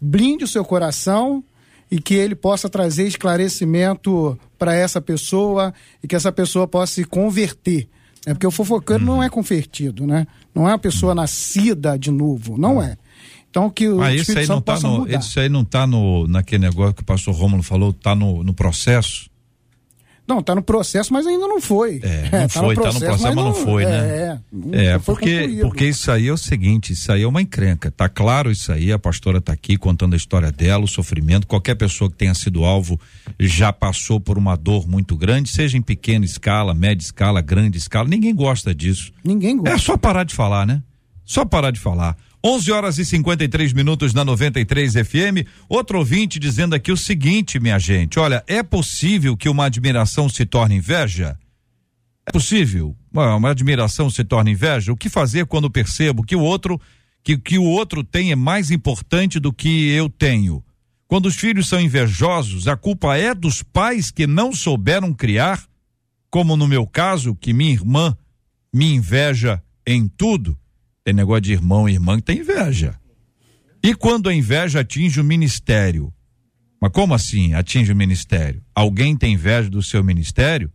blinde 0.00 0.44
o 0.44 0.48
seu 0.48 0.64
coração 0.64 1.42
e 1.90 2.00
que 2.00 2.14
ele 2.14 2.36
possa 2.36 2.68
trazer 2.68 3.08
esclarecimento 3.08 4.38
para 4.56 4.72
essa 4.72 5.00
pessoa 5.00 5.74
e 6.02 6.06
que 6.06 6.14
essa 6.14 6.30
pessoa 6.30 6.68
possa 6.68 6.94
se 6.94 7.04
converter 7.04 7.88
é 8.26 8.32
porque 8.32 8.46
o 8.46 8.50
fofoqueiro 8.50 9.04
não 9.04 9.22
é 9.22 9.28
convertido, 9.28 10.06
né? 10.06 10.26
Não 10.54 10.68
é 10.68 10.72
uma 10.72 10.78
pessoa 10.78 11.14
nascida 11.14 11.98
de 11.98 12.10
novo, 12.10 12.56
não 12.56 12.82
é. 12.82 12.96
Então 13.50 13.70
que 13.70 13.88
o 13.88 14.00
ah, 14.02 14.12
esse 14.12 14.36
aí 14.36 14.46
não 14.46 14.60
tá 14.60 14.78
no, 14.80 15.08
Esse 15.08 15.40
aí 15.40 15.48
não 15.48 15.62
está 15.62 15.86
no, 15.86 16.26
naquele 16.26 16.64
negócio 16.64 16.94
que 16.94 17.02
o 17.02 17.04
pastor 17.04 17.34
Romulo 17.34 17.62
falou, 17.62 17.90
está 17.90 18.14
no, 18.14 18.42
no 18.42 18.52
processo? 18.52 19.30
Não, 20.26 20.38
está 20.38 20.54
no 20.54 20.62
processo, 20.62 21.12
mas 21.12 21.26
ainda 21.26 21.46
não 21.46 21.60
foi. 21.60 22.00
É, 22.02 22.28
não 22.32 22.38
é, 22.38 22.48
tá 22.48 22.60
foi, 22.60 22.74
está 22.74 22.92
no 22.92 22.98
processo, 22.98 23.22
mas, 23.22 23.34
não, 23.34 23.44
não 23.44 23.54
foi, 23.54 23.84
né? 23.84 24.40
É, 24.72 24.84
é 24.86 24.98
porque, 24.98 25.58
porque 25.60 25.86
isso 25.86 26.10
aí 26.10 26.28
é 26.28 26.32
o 26.32 26.36
seguinte, 26.36 26.94
isso 26.94 27.12
aí 27.12 27.22
é 27.22 27.28
uma 27.28 27.42
encrenca. 27.42 27.90
Tá 27.90 28.08
claro 28.08 28.50
isso 28.50 28.72
aí, 28.72 28.90
a 28.90 28.98
pastora 28.98 29.38
está 29.38 29.52
aqui 29.52 29.76
contando 29.76 30.14
a 30.14 30.16
história 30.16 30.50
dela, 30.50 30.84
o 30.84 30.88
sofrimento. 30.88 31.46
Qualquer 31.46 31.74
pessoa 31.74 32.10
que 32.10 32.16
tenha 32.16 32.34
sido 32.34 32.64
alvo 32.64 32.98
já 33.38 33.72
passou 33.72 34.18
por 34.18 34.38
uma 34.38 34.56
dor 34.56 34.88
muito 34.88 35.16
grande, 35.16 35.50
seja 35.50 35.76
em 35.76 35.82
pequena 35.82 36.24
escala, 36.24 36.72
média 36.72 37.04
escala, 37.04 37.42
grande 37.42 37.76
escala. 37.76 38.08
Ninguém 38.08 38.34
gosta 38.34 38.74
disso. 38.74 39.12
Ninguém 39.22 39.58
gosta. 39.58 39.74
É 39.74 39.78
só 39.78 39.96
parar 39.96 40.24
de 40.24 40.34
falar, 40.34 40.66
né? 40.66 40.82
Só 41.24 41.44
parar 41.44 41.70
de 41.70 41.80
falar. 41.80 42.16
11 42.46 42.72
horas 42.72 42.98
e 42.98 43.06
53 43.06 43.72
minutos 43.72 44.12
na 44.12 44.22
93 44.22 44.92
FM. 44.92 45.48
Outro 45.66 45.98
ouvinte 45.98 46.38
dizendo 46.38 46.74
aqui 46.74 46.92
o 46.92 46.96
seguinte, 46.96 47.58
minha 47.58 47.78
gente: 47.78 48.18
olha, 48.18 48.44
é 48.46 48.62
possível 48.62 49.34
que 49.34 49.48
uma 49.48 49.64
admiração 49.64 50.28
se 50.28 50.44
torne 50.44 50.76
inveja? 50.76 51.38
É 52.26 52.30
possível. 52.30 52.94
Uma 53.10 53.50
admiração 53.50 54.10
se 54.10 54.22
torne 54.24 54.50
inveja? 54.50 54.92
O 54.92 54.96
que 54.96 55.08
fazer 55.08 55.46
quando 55.46 55.70
percebo 55.70 56.22
que 56.22 56.36
o 56.36 56.40
outro 56.40 56.78
que, 57.22 57.38
que 57.38 57.56
o 57.56 57.64
outro 57.64 58.04
tem 58.04 58.30
é 58.30 58.36
mais 58.36 58.70
importante 58.70 59.40
do 59.40 59.50
que 59.50 59.88
eu 59.88 60.10
tenho? 60.10 60.62
Quando 61.08 61.26
os 61.26 61.36
filhos 61.36 61.66
são 61.66 61.80
invejosos, 61.80 62.68
a 62.68 62.76
culpa 62.76 63.16
é 63.16 63.34
dos 63.34 63.62
pais 63.62 64.10
que 64.10 64.26
não 64.26 64.52
souberam 64.52 65.14
criar, 65.14 65.64
como 66.28 66.58
no 66.58 66.68
meu 66.68 66.86
caso, 66.86 67.34
que 67.34 67.54
minha 67.54 67.72
irmã 67.72 68.14
me 68.70 68.92
inveja 68.92 69.62
em 69.86 70.06
tudo. 70.06 70.58
Tem 71.04 71.12
negócio 71.12 71.42
de 71.42 71.52
irmão 71.52 71.86
e 71.86 71.92
irmã 71.92 72.16
que 72.16 72.22
tem 72.22 72.38
inveja. 72.38 72.98
E 73.82 73.94
quando 73.94 74.30
a 74.30 74.34
inveja 74.34 74.80
atinge 74.80 75.20
o 75.20 75.24
ministério? 75.24 76.10
Mas 76.80 76.90
como 76.92 77.12
assim 77.12 77.52
atinge 77.52 77.92
o 77.92 77.96
ministério? 77.96 78.62
Alguém 78.74 79.14
tem 79.14 79.34
inveja 79.34 79.68
do 79.68 79.82
seu 79.82 80.02
ministério? 80.02 80.72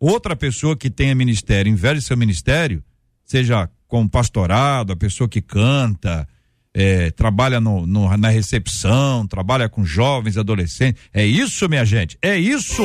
Outra 0.00 0.34
pessoa 0.34 0.76
que 0.76 0.90
tenha 0.90 1.14
ministério, 1.14 1.70
inveja 1.70 1.94
do 1.94 2.02
seu 2.02 2.16
ministério, 2.16 2.82
seja 3.24 3.70
com 3.86 4.08
pastorado, 4.08 4.92
a 4.92 4.96
pessoa 4.96 5.28
que 5.28 5.40
canta, 5.40 6.26
é, 6.74 7.10
trabalha 7.12 7.60
no, 7.60 7.86
no, 7.86 8.16
na 8.16 8.28
recepção, 8.28 9.26
trabalha 9.26 9.68
com 9.68 9.84
jovens, 9.84 10.36
adolescentes. 10.36 11.02
É 11.12 11.24
isso, 11.24 11.68
minha 11.68 11.84
gente? 11.84 12.18
É 12.20 12.36
isso! 12.36 12.82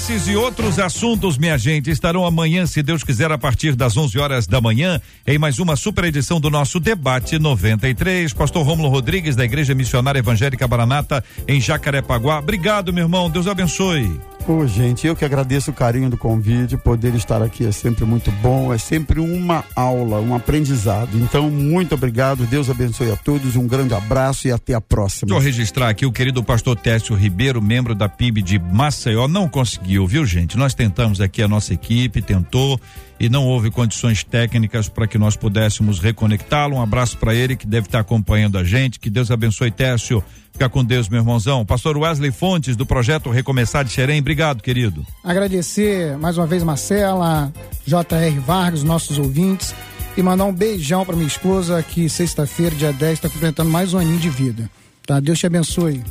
Esses 0.00 0.28
e 0.28 0.34
outros 0.34 0.78
assuntos, 0.78 1.36
minha 1.36 1.58
gente, 1.58 1.90
estarão 1.90 2.24
amanhã, 2.24 2.64
se 2.64 2.82
Deus 2.82 3.04
quiser, 3.04 3.30
a 3.30 3.36
partir 3.36 3.76
das 3.76 3.98
11 3.98 4.18
horas 4.18 4.46
da 4.46 4.58
manhã, 4.58 4.98
em 5.26 5.36
mais 5.36 5.58
uma 5.58 5.76
super 5.76 6.04
edição 6.04 6.40
do 6.40 6.48
nosso 6.48 6.80
Debate 6.80 7.38
93. 7.38 8.32
Pastor 8.32 8.64
Rômulo 8.64 8.88
Rodrigues, 8.88 9.36
da 9.36 9.44
Igreja 9.44 9.74
Missionária 9.74 10.18
Evangélica 10.18 10.66
Baranata, 10.66 11.22
em 11.46 11.60
Jacarepaguá. 11.60 12.38
Obrigado, 12.38 12.94
meu 12.94 13.04
irmão. 13.04 13.28
Deus 13.28 13.46
abençoe. 13.46 14.18
Ô, 14.48 14.66
gente, 14.66 15.06
eu 15.06 15.14
que 15.14 15.24
agradeço 15.24 15.70
o 15.70 15.74
carinho 15.74 16.08
do 16.08 16.16
convite, 16.16 16.76
poder 16.76 17.14
estar 17.14 17.42
aqui 17.42 17.66
é 17.66 17.72
sempre 17.72 18.04
muito 18.04 18.32
bom, 18.32 18.72
é 18.72 18.78
sempre 18.78 19.20
uma 19.20 19.62
aula, 19.76 20.20
um 20.20 20.34
aprendizado. 20.34 21.10
Então, 21.18 21.50
muito 21.50 21.94
obrigado, 21.94 22.46
Deus 22.46 22.70
abençoe 22.70 23.12
a 23.12 23.16
todos, 23.16 23.54
um 23.54 23.66
grande 23.66 23.94
abraço 23.94 24.48
e 24.48 24.52
até 24.52 24.74
a 24.74 24.80
próxima. 24.80 25.28
Deixa 25.28 25.40
eu 25.40 25.44
registrar 25.44 25.88
aqui 25.90 26.06
o 26.06 26.10
querido 26.10 26.42
pastor 26.42 26.74
Técio 26.74 27.14
Ribeiro, 27.14 27.60
membro 27.60 27.94
da 27.94 28.08
PIB 28.08 28.42
de 28.42 28.58
Maceió, 28.58 29.28
não 29.28 29.48
conseguiu, 29.48 29.89
viu, 30.06 30.24
gente? 30.24 30.56
Nós 30.56 30.72
tentamos 30.72 31.20
aqui, 31.20 31.42
a 31.42 31.48
nossa 31.48 31.74
equipe 31.74 32.22
tentou 32.22 32.80
e 33.18 33.28
não 33.28 33.44
houve 33.44 33.70
condições 33.70 34.22
técnicas 34.22 34.88
para 34.88 35.06
que 35.06 35.18
nós 35.18 35.36
pudéssemos 35.36 35.98
reconectá-lo. 35.98 36.76
Um 36.76 36.82
abraço 36.82 37.18
para 37.18 37.34
ele 37.34 37.56
que 37.56 37.66
deve 37.66 37.86
estar 37.86 37.98
acompanhando 37.98 38.56
a 38.56 38.62
gente. 38.62 39.00
Que 39.00 39.10
Deus 39.10 39.30
abençoe 39.30 39.70
Técio. 39.70 40.22
Fica 40.52 40.68
com 40.68 40.84
Deus, 40.84 41.08
meu 41.08 41.20
irmãozão. 41.20 41.64
Pastor 41.66 41.96
Wesley 41.96 42.30
Fontes, 42.30 42.76
do 42.76 42.86
projeto 42.86 43.30
Recomeçar 43.30 43.84
de 43.84 43.90
Xerém, 43.90 44.20
obrigado, 44.20 44.62
querido. 44.62 45.04
Agradecer 45.24 46.16
mais 46.18 46.38
uma 46.38 46.46
vez 46.46 46.62
Marcela, 46.62 47.52
J.R. 47.84 48.38
Vargas, 48.38 48.82
nossos 48.82 49.18
ouvintes, 49.18 49.74
e 50.16 50.22
mandar 50.22 50.44
um 50.44 50.52
beijão 50.52 51.04
para 51.04 51.16
minha 51.16 51.26
esposa, 51.26 51.82
que 51.82 52.08
sexta-feira, 52.08 52.76
dia 52.76 52.92
10, 52.92 53.12
está 53.12 53.28
completando 53.28 53.70
mais 53.70 53.92
um 53.92 53.98
aninho 53.98 54.18
de 54.18 54.30
vida. 54.30 54.70
Tá? 55.06 55.18
Deus 55.18 55.38
te 55.38 55.46
abençoe. 55.46 56.02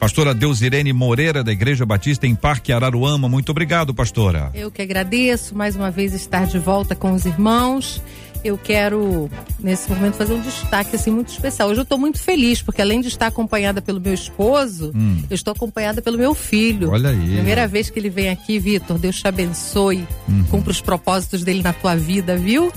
Pastora 0.00 0.32
Deusirene 0.32 0.94
Moreira, 0.94 1.44
da 1.44 1.52
Igreja 1.52 1.84
Batista 1.84 2.26
em 2.26 2.34
Parque 2.34 2.72
Araruama. 2.72 3.28
Muito 3.28 3.50
obrigado, 3.50 3.92
pastora. 3.92 4.50
Eu 4.54 4.70
que 4.70 4.80
agradeço 4.80 5.54
mais 5.54 5.76
uma 5.76 5.90
vez 5.90 6.14
estar 6.14 6.46
de 6.46 6.58
volta 6.58 6.96
com 6.96 7.12
os 7.12 7.26
irmãos. 7.26 8.02
Eu 8.42 8.56
quero, 8.56 9.30
nesse 9.58 9.90
momento, 9.90 10.14
fazer 10.14 10.32
um 10.32 10.40
destaque 10.40 10.96
assim, 10.96 11.10
muito 11.10 11.28
especial. 11.28 11.68
Hoje 11.68 11.80
eu 11.80 11.82
estou 11.82 11.98
muito 11.98 12.18
feliz, 12.18 12.62
porque 12.62 12.80
além 12.80 13.02
de 13.02 13.08
estar 13.08 13.26
acompanhada 13.26 13.82
pelo 13.82 14.00
meu 14.00 14.14
esposo, 14.14 14.90
hum. 14.94 15.22
eu 15.28 15.34
estou 15.34 15.52
acompanhada 15.52 16.00
pelo 16.00 16.16
meu 16.16 16.34
filho. 16.34 16.90
Olha 16.90 17.10
aí. 17.10 17.34
Primeira 17.34 17.68
vez 17.68 17.90
que 17.90 17.98
ele 17.98 18.08
vem 18.08 18.30
aqui, 18.30 18.58
Vitor. 18.58 18.98
Deus 18.98 19.20
te 19.20 19.28
abençoe. 19.28 20.08
Uhum. 20.26 20.44
Cumpra 20.44 20.70
os 20.70 20.80
propósitos 20.80 21.44
dele 21.44 21.62
na 21.62 21.74
tua 21.74 21.94
vida, 21.94 22.38
viu? 22.38 22.72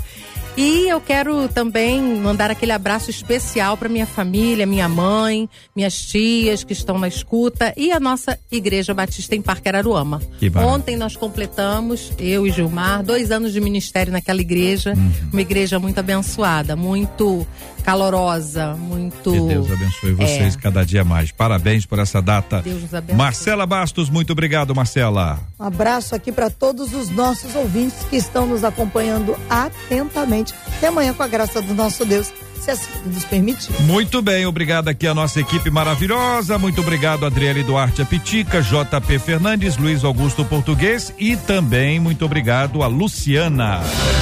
E 0.56 0.88
eu 0.88 1.02
quero 1.02 1.48
também 1.48 2.00
mandar 2.02 2.52
aquele 2.52 2.72
abraço 2.72 3.10
especial 3.10 3.76
para 3.76 3.90
minha 3.90 4.06
família, 4.06 4.68
minha 4.68 4.88
mãe, 4.88 5.50
minhas 5.76 6.00
tias 6.00 6.64
que 6.64 6.74
estão 6.74 7.00
na 7.00 7.08
escuta 7.08 7.74
e 7.76 7.92
a 7.92 8.00
nossa 8.00 8.38
Igreja 8.52 8.94
Batista 8.94 9.36
em 9.36 9.42
Parque 9.42 9.68
Araruama. 9.68 10.22
Ontem 10.64 10.96
nós 10.96 11.16
completamos, 11.16 12.12
eu 12.20 12.46
e 12.46 12.52
Gilmar, 12.52 13.02
dois 13.02 13.32
anos 13.32 13.52
de 13.52 13.60
ministério 13.60 14.14
naquela 14.14 14.42
igreja, 14.42 14.94
uhum. 14.96 15.12
uma 15.32 15.42
igreja 15.42 15.80
muito 15.80 16.00
abençoada, 16.00 16.76
muito 16.76 17.48
calorosa, 17.84 18.76
muito. 18.76 19.32
Que 19.32 19.40
Deus 19.40 19.72
abençoe 19.72 20.14
vocês 20.14 20.56
é. 20.56 20.60
cada 20.60 20.86
dia 20.86 21.04
mais. 21.04 21.32
Parabéns 21.32 21.86
por 21.86 22.00
essa 22.00 22.22
data. 22.22 22.62
Deus 22.62 22.82
nos 22.82 22.94
abençoe. 22.94 23.16
Marcela 23.18 23.66
Bastos, 23.66 24.10
muito 24.10 24.32
obrigado, 24.32 24.74
Marcela. 24.74 25.40
Um 25.60 25.64
abraço 25.64 26.16
aqui 26.16 26.32
para 26.32 26.50
todos 26.50 26.94
os 26.94 27.10
nossos 27.10 27.56
ouvintes 27.56 28.04
que 28.10 28.16
estão 28.16 28.46
nos 28.46 28.64
acompanhando 28.64 29.36
atentamente. 29.50 30.54
Até 30.78 30.88
amanhã, 30.88 31.14
com 31.14 31.24
a 31.24 31.28
graça 31.28 31.62
do 31.62 31.74
nosso 31.74 32.06
Deus 32.06 32.32
se 32.64 32.72
assim 32.72 32.90
nos 33.06 33.26
permitir. 33.26 33.74
Muito 33.82 34.22
bem, 34.22 34.46
obrigado 34.46 34.88
aqui 34.88 35.06
a 35.06 35.14
nossa 35.14 35.40
equipe 35.40 35.70
maravilhosa. 35.70 36.58
Muito 36.58 36.80
obrigado, 36.80 37.26
Adriele 37.26 37.64
Duarte 37.64 38.02
Apitica, 38.02 38.62
JP 38.62 39.20
Fernandes, 39.20 39.78
Luiz 39.78 40.04
Augusto 40.04 40.46
Português 40.46 41.14
e 41.20 41.36
também 41.36 42.00
muito 42.00 42.24
obrigado 42.24 42.82
a 42.82 42.88
Luciana. 42.88 43.82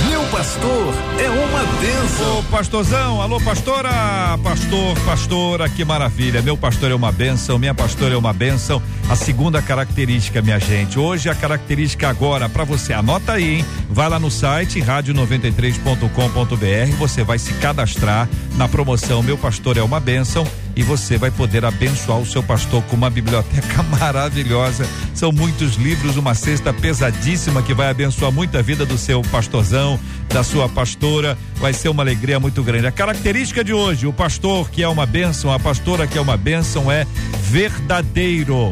Meu 0.09 0.23
pastor 0.23 0.93
é 1.19 1.29
uma 1.29 1.59
benção. 1.79 2.39
Ô 2.39 2.43
pastorzão, 2.43 3.21
alô 3.21 3.39
pastora, 3.41 4.37
pastor, 4.43 4.97
pastora, 5.05 5.69
que 5.69 5.83
maravilha. 5.83 6.41
Meu 6.41 6.55
pastor 6.55 6.91
é 6.91 6.95
uma 6.95 7.11
benção, 7.11 7.59
minha 7.59 7.73
pastora 7.73 8.13
é 8.13 8.17
uma 8.17 8.31
benção. 8.31 8.81
A 9.11 9.15
segunda 9.17 9.61
característica, 9.61 10.41
minha 10.41 10.57
gente. 10.57 10.97
Hoje 10.97 11.29
a 11.29 11.35
característica 11.35 12.07
agora 12.07 12.47
para 12.47 12.63
você, 12.63 12.93
anota 12.93 13.33
aí, 13.33 13.57
hein? 13.57 13.65
Vai 13.89 14.07
lá 14.07 14.17
no 14.17 14.31
site 14.31 14.79
rádio93.com.br, 14.79 16.95
você 16.97 17.21
vai 17.21 17.37
se 17.37 17.53
cadastrar 17.55 18.29
na 18.55 18.69
promoção 18.69 19.21
Meu 19.21 19.37
Pastor 19.37 19.75
é 19.75 19.83
uma 19.83 19.99
Bênção 19.99 20.47
e 20.77 20.81
você 20.81 21.17
vai 21.17 21.29
poder 21.29 21.65
abençoar 21.65 22.19
o 22.19 22.25
seu 22.25 22.41
pastor 22.41 22.81
com 22.83 22.95
uma 22.95 23.09
biblioteca 23.09 23.83
maravilhosa. 23.99 24.87
São 25.13 25.33
muitos 25.33 25.75
livros, 25.75 26.15
uma 26.15 26.33
cesta 26.33 26.71
pesadíssima 26.71 27.61
que 27.61 27.73
vai 27.73 27.89
abençoar 27.89 28.31
muita 28.31 28.63
vida 28.63 28.85
do 28.85 28.97
seu 28.97 29.21
pastorzão, 29.23 29.99
da 30.29 30.41
sua 30.41 30.69
pastora. 30.69 31.37
Vai 31.55 31.73
ser 31.73 31.89
uma 31.89 32.01
alegria 32.01 32.39
muito 32.39 32.63
grande. 32.63 32.87
A 32.87 32.93
característica 32.93 33.61
de 33.61 33.73
hoje, 33.73 34.07
o 34.07 34.13
pastor 34.13 34.69
que 34.69 34.81
é 34.81 34.87
uma 34.87 35.05
bênção, 35.05 35.51
a 35.51 35.59
pastora 35.59 36.07
que 36.07 36.17
é 36.17 36.21
uma 36.21 36.37
bênção 36.37 36.89
é 36.89 37.05
verdadeiro. 37.41 38.71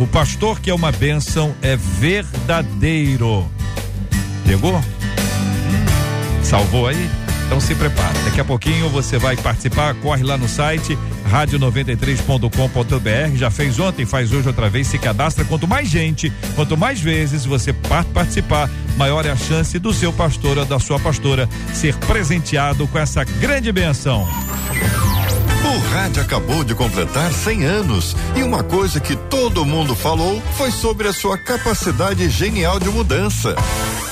O 0.00 0.06
pastor 0.06 0.60
que 0.60 0.70
é 0.70 0.74
uma 0.74 0.90
bênção 0.90 1.54
é 1.60 1.76
verdadeiro. 1.76 3.46
Pegou? 4.46 4.82
Salvou 6.42 6.88
aí? 6.88 7.10
Então 7.44 7.60
se 7.60 7.74
prepara. 7.74 8.18
Daqui 8.24 8.40
a 8.40 8.44
pouquinho 8.44 8.88
você 8.88 9.18
vai 9.18 9.36
participar, 9.36 9.94
corre 9.96 10.22
lá 10.22 10.38
no 10.38 10.48
site 10.48 10.98
rádio93.com.br. 11.30 13.36
Já 13.36 13.50
fez 13.50 13.78
ontem, 13.78 14.06
faz 14.06 14.32
hoje 14.32 14.48
outra 14.48 14.70
vez, 14.70 14.86
se 14.86 14.98
cadastra. 14.98 15.44
Quanto 15.44 15.68
mais 15.68 15.86
gente, 15.86 16.32
quanto 16.56 16.78
mais 16.78 16.98
vezes 16.98 17.44
você 17.44 17.74
participar, 18.14 18.70
maior 18.96 19.26
é 19.26 19.30
a 19.30 19.36
chance 19.36 19.78
do 19.78 19.92
seu 19.92 20.14
pastor 20.14 20.56
ou 20.56 20.64
da 20.64 20.78
sua 20.78 20.98
pastora 20.98 21.46
ser 21.74 21.94
presenteado 21.96 22.88
com 22.88 22.98
essa 22.98 23.22
grande 23.22 23.70
benção. 23.70 24.26
Rádio 25.90 26.22
acabou 26.22 26.62
de 26.62 26.72
completar 26.72 27.32
100 27.32 27.64
anos 27.64 28.16
e 28.36 28.44
uma 28.44 28.62
coisa 28.62 29.00
que 29.00 29.16
todo 29.16 29.64
mundo 29.64 29.96
falou 29.96 30.40
foi 30.56 30.70
sobre 30.70 31.08
a 31.08 31.12
sua 31.12 31.36
capacidade 31.36 32.30
genial 32.30 32.78
de 32.78 32.88
mudança. 32.88 33.56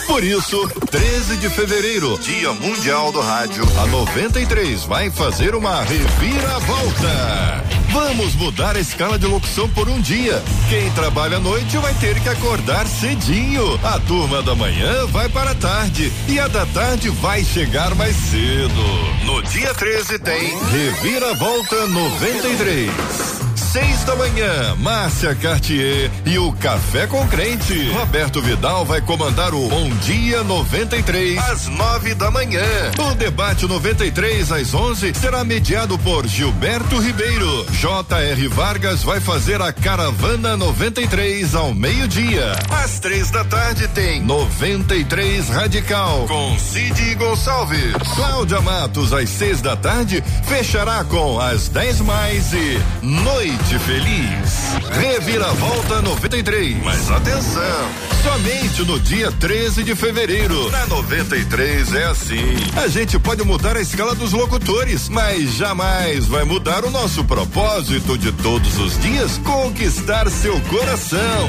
Por 0.08 0.24
isso, 0.24 0.66
13 0.90 1.36
de 1.36 1.50
fevereiro, 1.50 2.18
Dia 2.18 2.50
Mundial 2.54 3.12
do 3.12 3.20
Rádio, 3.20 3.62
a 3.78 3.86
93 3.86 4.84
vai 4.84 5.10
fazer 5.10 5.54
uma 5.54 5.82
reviravolta. 5.82 7.62
Vamos 7.90 8.34
mudar 8.34 8.74
a 8.74 8.80
escala 8.80 9.18
de 9.18 9.26
locução 9.26 9.68
por 9.68 9.86
um 9.86 10.00
dia. 10.00 10.42
Quem 10.70 10.90
trabalha 10.92 11.36
à 11.36 11.40
noite 11.40 11.76
vai 11.76 11.92
ter 11.94 12.18
que 12.20 12.28
acordar 12.30 12.86
cedinho. 12.86 13.78
A 13.84 14.00
turma 14.00 14.42
da 14.42 14.54
manhã 14.54 15.06
vai 15.08 15.28
para 15.28 15.50
a 15.50 15.54
tarde 15.54 16.10
e 16.26 16.40
a 16.40 16.48
da 16.48 16.64
tarde 16.64 17.10
vai 17.10 17.44
chegar 17.44 17.94
mais 17.94 18.16
cedo. 18.16 19.24
No 19.26 19.42
dia 19.42 19.74
13 19.74 20.18
tem 20.20 20.58
Reviravolta 20.70 21.86
93. 21.86 23.47
Seis 23.72 24.02
da 24.04 24.16
manhã, 24.16 24.74
Márcia 24.76 25.34
Cartier 25.34 26.10
e 26.24 26.38
o 26.38 26.52
Café 26.52 27.06
com 27.06 27.26
Crente. 27.28 27.90
Roberto 27.90 28.40
Vidal 28.40 28.84
vai 28.84 29.02
comandar 29.02 29.52
o 29.52 29.68
Bom 29.68 29.90
Dia 30.00 30.42
93 30.42 31.38
às 31.38 31.66
nove 31.68 32.14
da 32.14 32.30
manhã. 32.30 32.64
O 32.98 33.14
debate 33.14 33.66
93 33.66 34.52
às 34.52 34.72
onze 34.72 35.12
será 35.14 35.44
mediado 35.44 35.98
por 35.98 36.26
Gilberto 36.26 36.98
Ribeiro. 36.98 37.66
J.R. 37.72 38.48
Vargas 38.48 39.02
vai 39.02 39.20
fazer 39.20 39.60
a 39.60 39.70
Caravana 39.70 40.56
93 40.56 41.54
ao 41.54 41.74
meio-dia. 41.74 42.52
Às 42.70 42.98
três 42.98 43.30
da 43.30 43.44
tarde 43.44 43.86
tem 43.88 44.22
93 44.22 45.48
Radical 45.50 46.26
com 46.26 46.58
Cid 46.58 47.14
Gonçalves. 47.16 47.92
Cláudia 48.14 48.62
Matos 48.62 49.12
às 49.12 49.28
seis 49.28 49.60
da 49.60 49.76
tarde 49.76 50.24
fechará 50.46 51.04
com 51.04 51.38
as 51.38 51.68
10 51.68 52.00
mais 52.00 52.52
e 52.54 52.80
Noite 53.02 53.57
Feliz. 53.88 54.74
Reviravolta 54.90 56.02
93. 56.02 56.82
Mas 56.84 57.10
atenção, 57.10 57.88
somente 58.22 58.82
no 58.82 59.00
dia 59.00 59.32
13 59.32 59.82
de 59.82 59.94
fevereiro. 59.94 60.70
Na 60.70 60.86
93 60.86 61.94
é 61.94 62.04
assim. 62.04 62.54
A 62.76 62.86
gente 62.86 63.18
pode 63.18 63.42
mudar 63.44 63.78
a 63.78 63.80
escala 63.80 64.14
dos 64.14 64.32
locutores, 64.32 65.08
mas 65.08 65.54
jamais 65.54 66.26
vai 66.26 66.44
mudar 66.44 66.84
o 66.84 66.90
nosso 66.90 67.24
propósito 67.24 68.18
de 68.18 68.30
todos 68.30 68.78
os 68.78 68.98
dias 69.00 69.38
conquistar 69.38 70.28
seu 70.28 70.60
coração. 70.62 71.48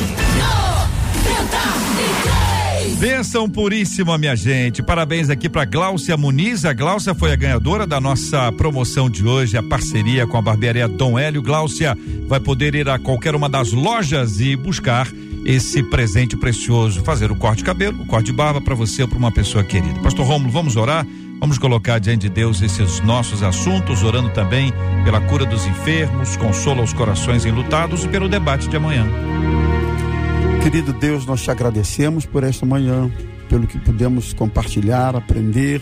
93. 1.24 2.59
Benção 2.98 3.50
puríssima, 3.50 4.18
minha 4.18 4.36
gente. 4.36 4.82
Parabéns 4.82 5.30
aqui 5.30 5.48
para 5.48 5.66
Gláucia 5.66 6.18
Muniz. 6.18 6.66
A 6.66 6.74
Gláucia 6.74 7.14
foi 7.14 7.32
a 7.32 7.36
ganhadora 7.36 7.86
da 7.86 8.00
nossa 8.00 8.52
promoção 8.52 9.10
de 9.10 9.26
hoje, 9.26 9.58
a 9.58 9.64
parceria 9.64 10.26
com 10.26 10.38
a 10.38 10.42
barbearia 10.42 10.88
Dom 10.88 11.18
Hélio. 11.18 11.42
Gláucia 11.42 11.98
vai 12.28 12.40
poder 12.40 12.76
ir 12.76 12.90
a 12.90 13.00
qualquer 13.00 13.36
uma 13.36 13.48
das 13.48 13.72
lojas 13.72 14.40
e 14.40 14.56
buscar 14.56 15.08
esse 15.46 15.82
presente 15.84 16.36
precioso, 16.36 17.02
fazer 17.04 17.32
o 17.32 17.36
corte 17.36 17.60
de 17.60 17.64
cabelo, 17.64 18.02
o 18.02 18.06
corte 18.06 18.28
de 18.28 18.34
barba 18.34 18.60
para 18.60 18.76
você 18.76 19.04
ou 19.04 19.08
para 19.08 19.18
uma 19.18 19.32
pessoa 19.32 19.64
querida. 19.64 20.00
Pastor 20.02 20.26
Rômulo, 20.26 20.52
vamos 20.52 20.76
orar? 20.76 21.06
Vamos 21.40 21.58
colocar 21.58 22.00
diante 22.00 22.24
de 22.24 22.30
Deus 22.30 22.62
esses 22.62 23.00
nossos 23.00 23.42
assuntos, 23.42 24.04
orando 24.04 24.30
também 24.32 24.74
pela 25.06 25.22
cura 25.22 25.46
dos 25.46 25.66
enfermos, 25.66 26.36
consola 26.36 26.84
os 26.84 26.92
corações 26.92 27.46
enlutados 27.46 28.04
e 28.04 28.10
pelo 28.10 28.28
debate 28.28 28.68
de 28.68 28.76
amanhã. 28.76 29.08
Querido 30.62 30.92
Deus, 30.94 31.26
nós 31.26 31.42
te 31.42 31.50
agradecemos 31.50 32.26
por 32.26 32.44
esta 32.44 32.66
manhã, 32.66 33.10
pelo 33.48 33.66
que 33.66 33.80
pudemos 33.80 34.34
compartilhar, 34.34 35.16
aprender, 35.16 35.82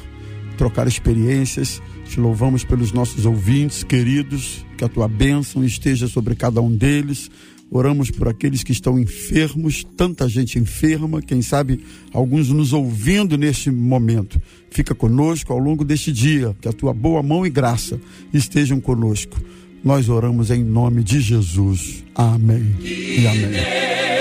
trocar 0.55 0.87
experiências. 0.87 1.81
Te 2.05 2.19
louvamos 2.19 2.63
pelos 2.63 2.93
nossos 2.93 3.25
ouvintes 3.25 3.83
queridos, 3.83 4.65
que 4.77 4.85
a 4.85 4.87
tua 4.87 5.07
bênção 5.07 5.63
esteja 5.63 6.07
sobre 6.07 6.35
cada 6.35 6.61
um 6.61 6.73
deles. 6.73 7.29
Oramos 7.69 8.11
por 8.11 8.29
aqueles 8.29 8.63
que 8.63 8.71
estão 8.71 8.97
enfermos, 8.97 9.83
tanta 9.97 10.29
gente 10.29 10.57
enferma, 10.57 11.21
quem 11.21 11.41
sabe 11.41 11.83
alguns 12.13 12.49
nos 12.49 12.71
ouvindo 12.71 13.37
neste 13.37 13.69
momento. 13.69 14.39
Fica 14.69 14.95
conosco 14.95 15.51
ao 15.51 15.59
longo 15.59 15.83
deste 15.83 16.11
dia, 16.11 16.55
que 16.61 16.67
a 16.67 16.73
tua 16.73 16.93
boa 16.93 17.21
mão 17.21 17.45
e 17.45 17.49
graça 17.49 17.99
estejam 18.33 18.79
conosco. 18.79 19.37
Nós 19.83 20.07
oramos 20.07 20.49
em 20.49 20.63
nome 20.63 21.03
de 21.03 21.19
Jesus. 21.19 22.05
Amém 22.15 22.75
e 22.81 23.27
amém 23.27 24.16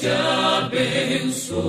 te 0.00 0.08
abençoe. 0.08 1.60